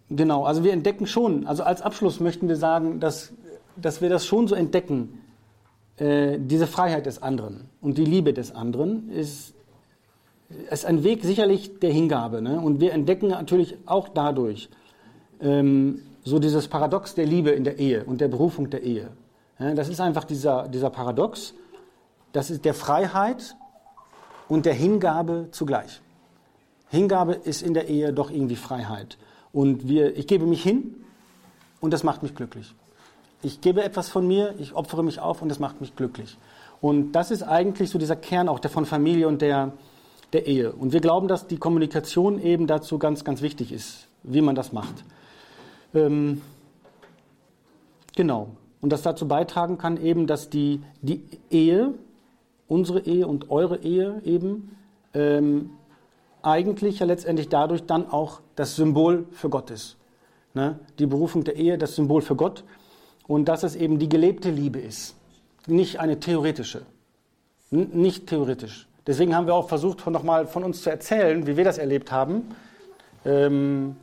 Genau, 0.09 0.45
also 0.45 0.63
wir 0.63 0.71
entdecken 0.71 1.05
schon, 1.05 1.47
also 1.47 1.63
als 1.63 1.81
Abschluss 1.81 2.19
möchten 2.19 2.47
wir 2.47 2.55
sagen, 2.55 2.99
dass, 2.99 3.33
dass 3.81 4.01
wir 4.01 4.09
das 4.09 4.25
schon 4.25 4.47
so 4.47 4.55
entdecken, 4.55 5.21
äh, 5.97 6.37
diese 6.39 6.67
Freiheit 6.67 7.05
des 7.05 7.21
anderen 7.21 7.69
und 7.81 7.97
die 7.97 8.05
Liebe 8.05 8.33
des 8.33 8.53
anderen 8.53 9.09
ist, 9.09 9.53
ist 10.69 10.85
ein 10.85 11.03
Weg 11.03 11.23
sicherlich 11.23 11.79
der 11.79 11.91
Hingabe. 11.91 12.41
Ne? 12.41 12.59
Und 12.59 12.79
wir 12.79 12.93
entdecken 12.93 13.27
natürlich 13.27 13.77
auch 13.85 14.07
dadurch 14.09 14.69
ähm, 15.41 16.01
so 16.23 16.39
dieses 16.39 16.67
Paradox 16.67 17.15
der 17.15 17.25
Liebe 17.25 17.51
in 17.51 17.63
der 17.63 17.79
Ehe 17.79 18.03
und 18.05 18.21
der 18.21 18.27
Berufung 18.27 18.69
der 18.69 18.83
Ehe. 18.83 19.09
Ja, 19.59 19.73
das 19.73 19.89
ist 19.89 19.99
einfach 19.99 20.23
dieser, 20.23 20.67
dieser 20.67 20.89
Paradox 20.89 21.53
das 22.37 22.51
ist 22.51 22.65
der 22.65 22.73
Freiheit 22.73 23.55
und 24.47 24.65
der 24.65 24.73
Hingabe 24.73 25.47
zugleich. 25.51 26.01
Hingabe 26.89 27.33
ist 27.33 27.61
in 27.61 27.73
der 27.73 27.87
Ehe 27.87 28.13
doch 28.13 28.29
irgendwie 28.29 28.55
Freiheit. 28.55 29.17
Und 29.51 29.87
wir, 29.87 30.15
ich 30.15 30.27
gebe 30.27 30.45
mich 30.45 30.61
hin 30.61 30.95
und 31.81 31.91
das 31.91 32.03
macht 32.03 32.23
mich 32.23 32.35
glücklich. 32.35 32.75
Ich 33.43 33.61
gebe 33.61 33.83
etwas 33.83 34.09
von 34.09 34.27
mir, 34.27 34.55
ich 34.57 34.73
opfere 34.73 35.03
mich 35.03 35.19
auf 35.19 35.41
und 35.41 35.49
das 35.49 35.59
macht 35.59 35.79
mich 35.79 35.95
glücklich. 35.95 36.37
Und 36.81 37.11
das 37.11 37.31
ist 37.31 37.43
eigentlich 37.43 37.89
so 37.89 37.99
dieser 37.99 38.15
Kern 38.15 38.49
auch 38.49 38.59
der 38.59 38.71
von 38.71 38.85
Familie 38.85 39.27
und 39.27 39.41
der, 39.41 39.73
der 40.33 40.47
Ehe. 40.47 40.71
Und 40.71 40.93
wir 40.93 41.01
glauben, 41.01 41.27
dass 41.27 41.47
die 41.47 41.57
Kommunikation 41.57 42.41
eben 42.41 42.67
dazu 42.67 42.97
ganz, 42.99 43.23
ganz 43.23 43.41
wichtig 43.41 43.71
ist, 43.71 44.07
wie 44.23 44.41
man 44.41 44.55
das 44.55 44.73
macht. 44.73 45.03
Ähm, 45.93 46.41
genau. 48.15 48.49
Und 48.81 48.91
das 48.91 49.01
dazu 49.01 49.27
beitragen 49.27 49.77
kann 49.77 49.97
eben, 49.97 50.27
dass 50.27 50.49
die, 50.49 50.81
die 51.01 51.23
Ehe 51.49 51.93
unsere 52.67 53.01
Ehe 53.01 53.27
und 53.27 53.49
eure 53.49 53.77
Ehe 53.77 54.21
eben 54.23 54.75
ähm, 55.13 55.71
eigentlich 56.41 56.99
ja 56.99 57.05
letztendlich 57.05 57.49
dadurch 57.49 57.85
dann 57.85 58.09
auch 58.09 58.41
das 58.55 58.75
Symbol 58.75 59.25
für 59.31 59.49
Gott 59.49 59.71
ist. 59.71 59.97
Ne? 60.53 60.79
Die 60.99 61.05
Berufung 61.05 61.43
der 61.43 61.55
Ehe, 61.55 61.77
das 61.77 61.95
Symbol 61.95 62.21
für 62.21 62.35
Gott 62.35 62.63
und 63.27 63.45
dass 63.45 63.63
es 63.63 63.75
eben 63.75 63.99
die 63.99 64.09
gelebte 64.09 64.49
Liebe 64.49 64.79
ist, 64.79 65.15
nicht 65.67 65.99
eine 65.99 66.19
theoretische, 66.19 66.83
N 67.71 67.89
nicht 67.93 68.27
theoretisch. 68.27 68.87
Deswegen 69.05 69.35
haben 69.35 69.47
wir 69.47 69.55
auch 69.55 69.69
versucht, 69.69 70.05
nochmal 70.07 70.47
von 70.47 70.63
uns 70.63 70.81
zu 70.81 70.89
erzählen, 70.89 71.47
wie 71.47 71.57
wir 71.57 71.63
das 71.63 71.77
erlebt 71.77 72.11
haben 72.11 72.55
ähm, 73.25 73.95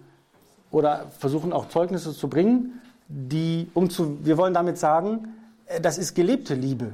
oder 0.70 1.07
versuchen 1.18 1.53
auch 1.53 1.68
Zeugnisse 1.68 2.12
zu 2.14 2.29
bringen, 2.29 2.81
die, 3.09 3.68
um 3.75 3.91
zu, 3.91 4.25
wir 4.25 4.39
wollen 4.39 4.55
damit 4.55 4.79
sagen, 4.79 5.35
äh, 5.66 5.81
das 5.81 5.99
ist 5.99 6.14
gelebte 6.14 6.55
Liebe. 6.55 6.93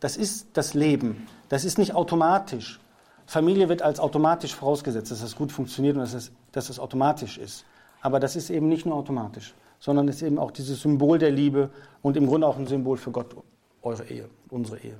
Das 0.00 0.16
ist 0.16 0.48
das 0.54 0.74
Leben. 0.74 1.26
Das 1.48 1.64
ist 1.64 1.78
nicht 1.78 1.94
automatisch. 1.94 2.80
Familie 3.26 3.68
wird 3.68 3.82
als 3.82 4.00
automatisch 4.00 4.54
vorausgesetzt, 4.54 5.10
dass 5.10 5.20
das 5.20 5.36
gut 5.36 5.50
funktioniert 5.50 5.96
und 5.96 6.02
dass 6.02 6.14
es, 6.14 6.32
dass 6.52 6.68
es 6.68 6.78
automatisch 6.78 7.38
ist. 7.38 7.64
Aber 8.02 8.20
das 8.20 8.36
ist 8.36 8.50
eben 8.50 8.68
nicht 8.68 8.84
nur 8.84 8.96
automatisch, 8.96 9.54
sondern 9.84 10.08
ist 10.08 10.22
eben 10.22 10.38
auch 10.38 10.50
dieses 10.50 10.80
Symbol 10.80 11.18
der 11.18 11.30
Liebe 11.30 11.68
und 12.00 12.16
im 12.16 12.26
Grunde 12.26 12.46
auch 12.46 12.56
ein 12.56 12.66
Symbol 12.66 12.96
für 12.96 13.10
Gott, 13.10 13.36
eure 13.82 14.02
Ehe, 14.04 14.30
unsere 14.48 14.78
Ehe. 14.78 14.96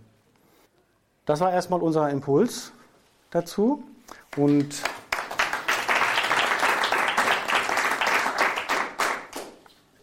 Das 1.25 1.41
war 1.41 1.51
erstmal 1.51 1.81
unser 1.81 2.11
Impuls 2.11 2.71
dazu. 3.31 3.83
Und 4.37 4.83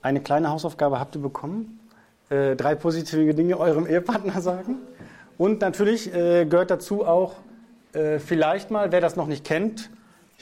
eine 0.01 0.19
kleine 0.19 0.49
Hausaufgabe 0.49 0.99
habt 0.99 1.13
ihr 1.13 1.21
bekommen. 1.21 1.79
Äh, 2.31 2.55
drei 2.55 2.73
positive 2.73 3.35
Dinge 3.35 3.59
eurem 3.59 3.85
Ehepartner 3.85 4.41
sagen. 4.41 4.77
Und 5.37 5.61
natürlich 5.61 6.11
äh, 6.11 6.45
gehört 6.45 6.71
dazu 6.71 7.05
auch 7.05 7.35
äh, 7.93 8.17
vielleicht 8.17 8.71
mal, 8.71 8.91
wer 8.91 8.99
das 8.99 9.15
noch 9.15 9.27
nicht 9.27 9.45
kennt, 9.45 9.91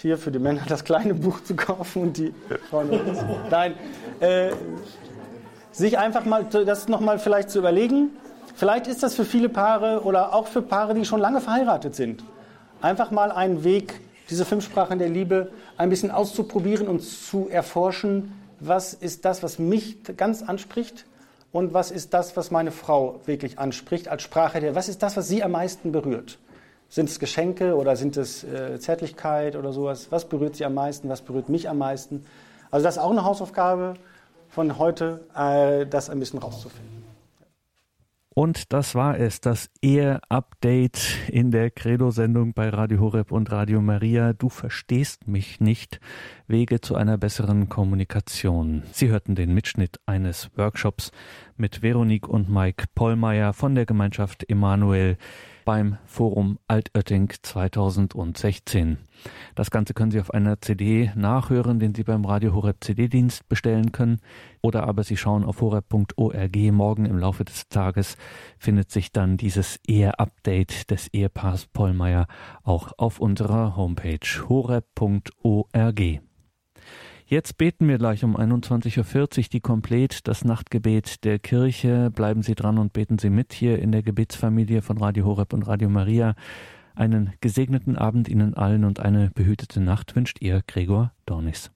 hier 0.02 0.18
für 0.18 0.32
die 0.32 0.40
Männer 0.40 0.62
das 0.68 0.84
kleine 0.84 1.14
Buch 1.14 1.44
zu 1.44 1.56
kaufen 1.56 2.04
und 2.04 2.18
die 2.18 2.34
Frauen. 2.70 2.90
Nein, 3.50 3.74
äh, 4.20 4.52
sich 5.72 5.98
einfach 5.98 6.26
mal 6.26 6.46
das 6.46 6.88
nochmal 6.88 7.20
vielleicht 7.20 7.50
zu 7.50 7.60
überlegen. 7.60 8.12
Vielleicht 8.56 8.88
ist 8.88 9.04
das 9.04 9.16
für 9.16 9.26
viele 9.26 9.50
Paare 9.50 10.04
oder 10.04 10.34
auch 10.34 10.48
für 10.48 10.62
Paare, 10.62 10.94
die 10.94 11.06
schon 11.06 11.20
lange 11.20 11.42
verheiratet 11.42 11.96
sind. 11.96 12.24
Einfach 12.82 13.12
mal 13.12 13.32
einen 13.32 13.64
Weg, 13.64 14.02
diese 14.30 14.46
fünf 14.46 14.66
Sprachen 14.66 15.00
der 15.00 15.10
Liebe 15.10 15.52
ein 15.78 15.90
bisschen 15.90 16.12
auszuprobieren 16.12 16.88
und 16.88 17.02
zu 17.02 17.50
erforschen, 17.50 18.34
was 18.60 18.94
ist 18.94 19.26
das, 19.26 19.44
was 19.44 19.60
mich 19.60 19.98
ganz 20.18 20.42
anspricht 20.42 21.06
und 21.52 21.74
was 21.74 21.92
ist 21.92 22.14
das, 22.14 22.36
was 22.38 22.52
meine 22.52 22.72
Frau 22.72 23.22
wirklich 23.26 23.60
anspricht 23.60 24.08
als 24.08 24.24
Sprache 24.24 24.60
der, 24.60 24.76
was 24.76 24.90
ist 24.90 25.02
das, 25.04 25.18
was 25.18 25.28
sie 25.28 25.44
am 25.44 25.52
meisten 25.52 25.92
berührt? 25.92 26.38
Sind 26.90 27.10
es 27.10 27.20
Geschenke 27.20 27.76
oder 27.76 27.96
sind 27.96 28.18
es 28.18 28.44
äh, 28.44 28.80
Zärtlichkeit 28.80 29.56
oder 29.56 29.72
sowas? 29.74 30.08
Was 30.10 30.28
berührt 30.28 30.56
sie 30.56 30.66
am 30.66 30.74
meisten? 30.74 31.08
Was 31.08 31.22
berührt 31.22 31.48
mich 31.48 31.70
am 31.70 31.78
meisten? 31.78 32.26
Also 32.72 32.84
das 32.84 32.98
ist 32.98 33.02
auch 33.02 33.12
eine 33.12 33.24
Hausaufgabe 33.24 33.94
von 34.50 34.80
heute, 34.80 35.22
äh, 35.36 35.86
das 35.86 36.10
ein 36.10 36.20
bisschen 36.20 36.40
rauszufinden. 36.40 37.00
Und 38.40 38.72
das 38.72 38.96
war 38.96 39.20
es, 39.20 39.42
das 39.42 39.70
Ehe-Update 39.82 41.30
in 41.30 41.52
der 41.52 41.72
Credo-Sendung 41.72 42.54
bei 42.54 42.70
Radio 42.70 43.02
Horeb 43.02 43.32
und 43.32 43.52
Radio 43.52 43.82
Maria. 43.82 44.34
Du 44.34 44.50
verstehst 44.50 45.28
mich 45.28 45.60
nicht. 45.60 46.00
Wege 46.48 46.80
zu 46.80 46.96
einer 46.96 47.18
besseren 47.18 47.70
Kommunikation. 47.70 48.84
Sie 48.94 49.10
hörten 49.10 49.36
den 49.36 49.54
Mitschnitt 49.54 50.00
eines 50.06 50.50
Workshops 50.56 51.12
mit 51.58 51.82
Veronique 51.82 52.30
und 52.30 52.50
Mike 52.50 52.86
Pollmeier 52.96 53.52
von 53.52 53.76
der 53.76 53.86
Gemeinschaft 53.86 54.50
Emanuel 54.50 55.18
beim 55.70 55.98
Forum 56.08 56.58
Altötting 56.68 57.32
2016. 57.44 58.98
Das 59.54 59.70
Ganze 59.70 59.94
können 59.94 60.10
Sie 60.10 60.20
auf 60.20 60.34
einer 60.34 60.60
CD 60.60 61.12
nachhören, 61.14 61.78
den 61.78 61.94
Sie 61.94 62.04
beim 62.04 62.26
Radio 62.26 62.56
Horeb 62.56 62.78
CD-Dienst 62.84 63.48
bestellen 63.48 63.92
können. 63.92 64.20
Oder 64.62 64.88
aber 64.88 65.04
Sie 65.04 65.16
schauen 65.16 65.44
auf 65.44 65.62
horeb.org. 65.62 66.56
Morgen 66.72 67.06
im 67.06 67.20
Laufe 67.20 67.46
des 67.46 67.68
Tages 67.70 68.18
findet 68.58 68.90
sich 68.90 69.12
dann 69.12 69.38
dieses 69.38 69.80
Ehe-Update 69.86 70.90
des 70.90 71.08
Ehepaars 71.14 71.68
Pollmeier 71.68 72.26
auch 72.64 72.92
auf 72.98 73.20
unserer 73.20 73.78
Homepage 73.78 74.26
horeb.org. 74.50 76.02
Jetzt 77.30 77.60
beten 77.60 77.88
wir 77.88 78.00
gleich 78.00 78.24
um 78.24 78.36
21.40 78.36 79.38
Uhr 79.38 79.46
die 79.54 79.60
Komplett, 79.60 80.28
das 80.28 80.44
Nachtgebet 80.44 81.24
der 81.24 81.38
Kirche. 81.38 82.10
Bleiben 82.10 82.42
Sie 82.42 82.56
dran 82.56 82.80
und 82.80 82.92
beten 82.92 83.20
Sie 83.20 83.30
mit 83.30 83.54
hier 83.54 83.78
in 83.78 83.92
der 83.92 84.02
Gebetsfamilie 84.02 84.82
von 84.82 84.98
Radio 84.98 85.26
Horeb 85.26 85.54
und 85.54 85.62
Radio 85.62 85.90
Maria. 85.90 86.34
Einen 86.96 87.32
gesegneten 87.40 87.96
Abend 87.96 88.30
Ihnen 88.30 88.56
allen 88.56 88.84
und 88.84 89.00
eine 89.00 89.30
behütete 89.30 89.80
Nacht 89.80 90.16
wünscht 90.16 90.42
Ihr 90.42 90.64
Gregor 90.66 91.14
Dornis. 91.28 91.70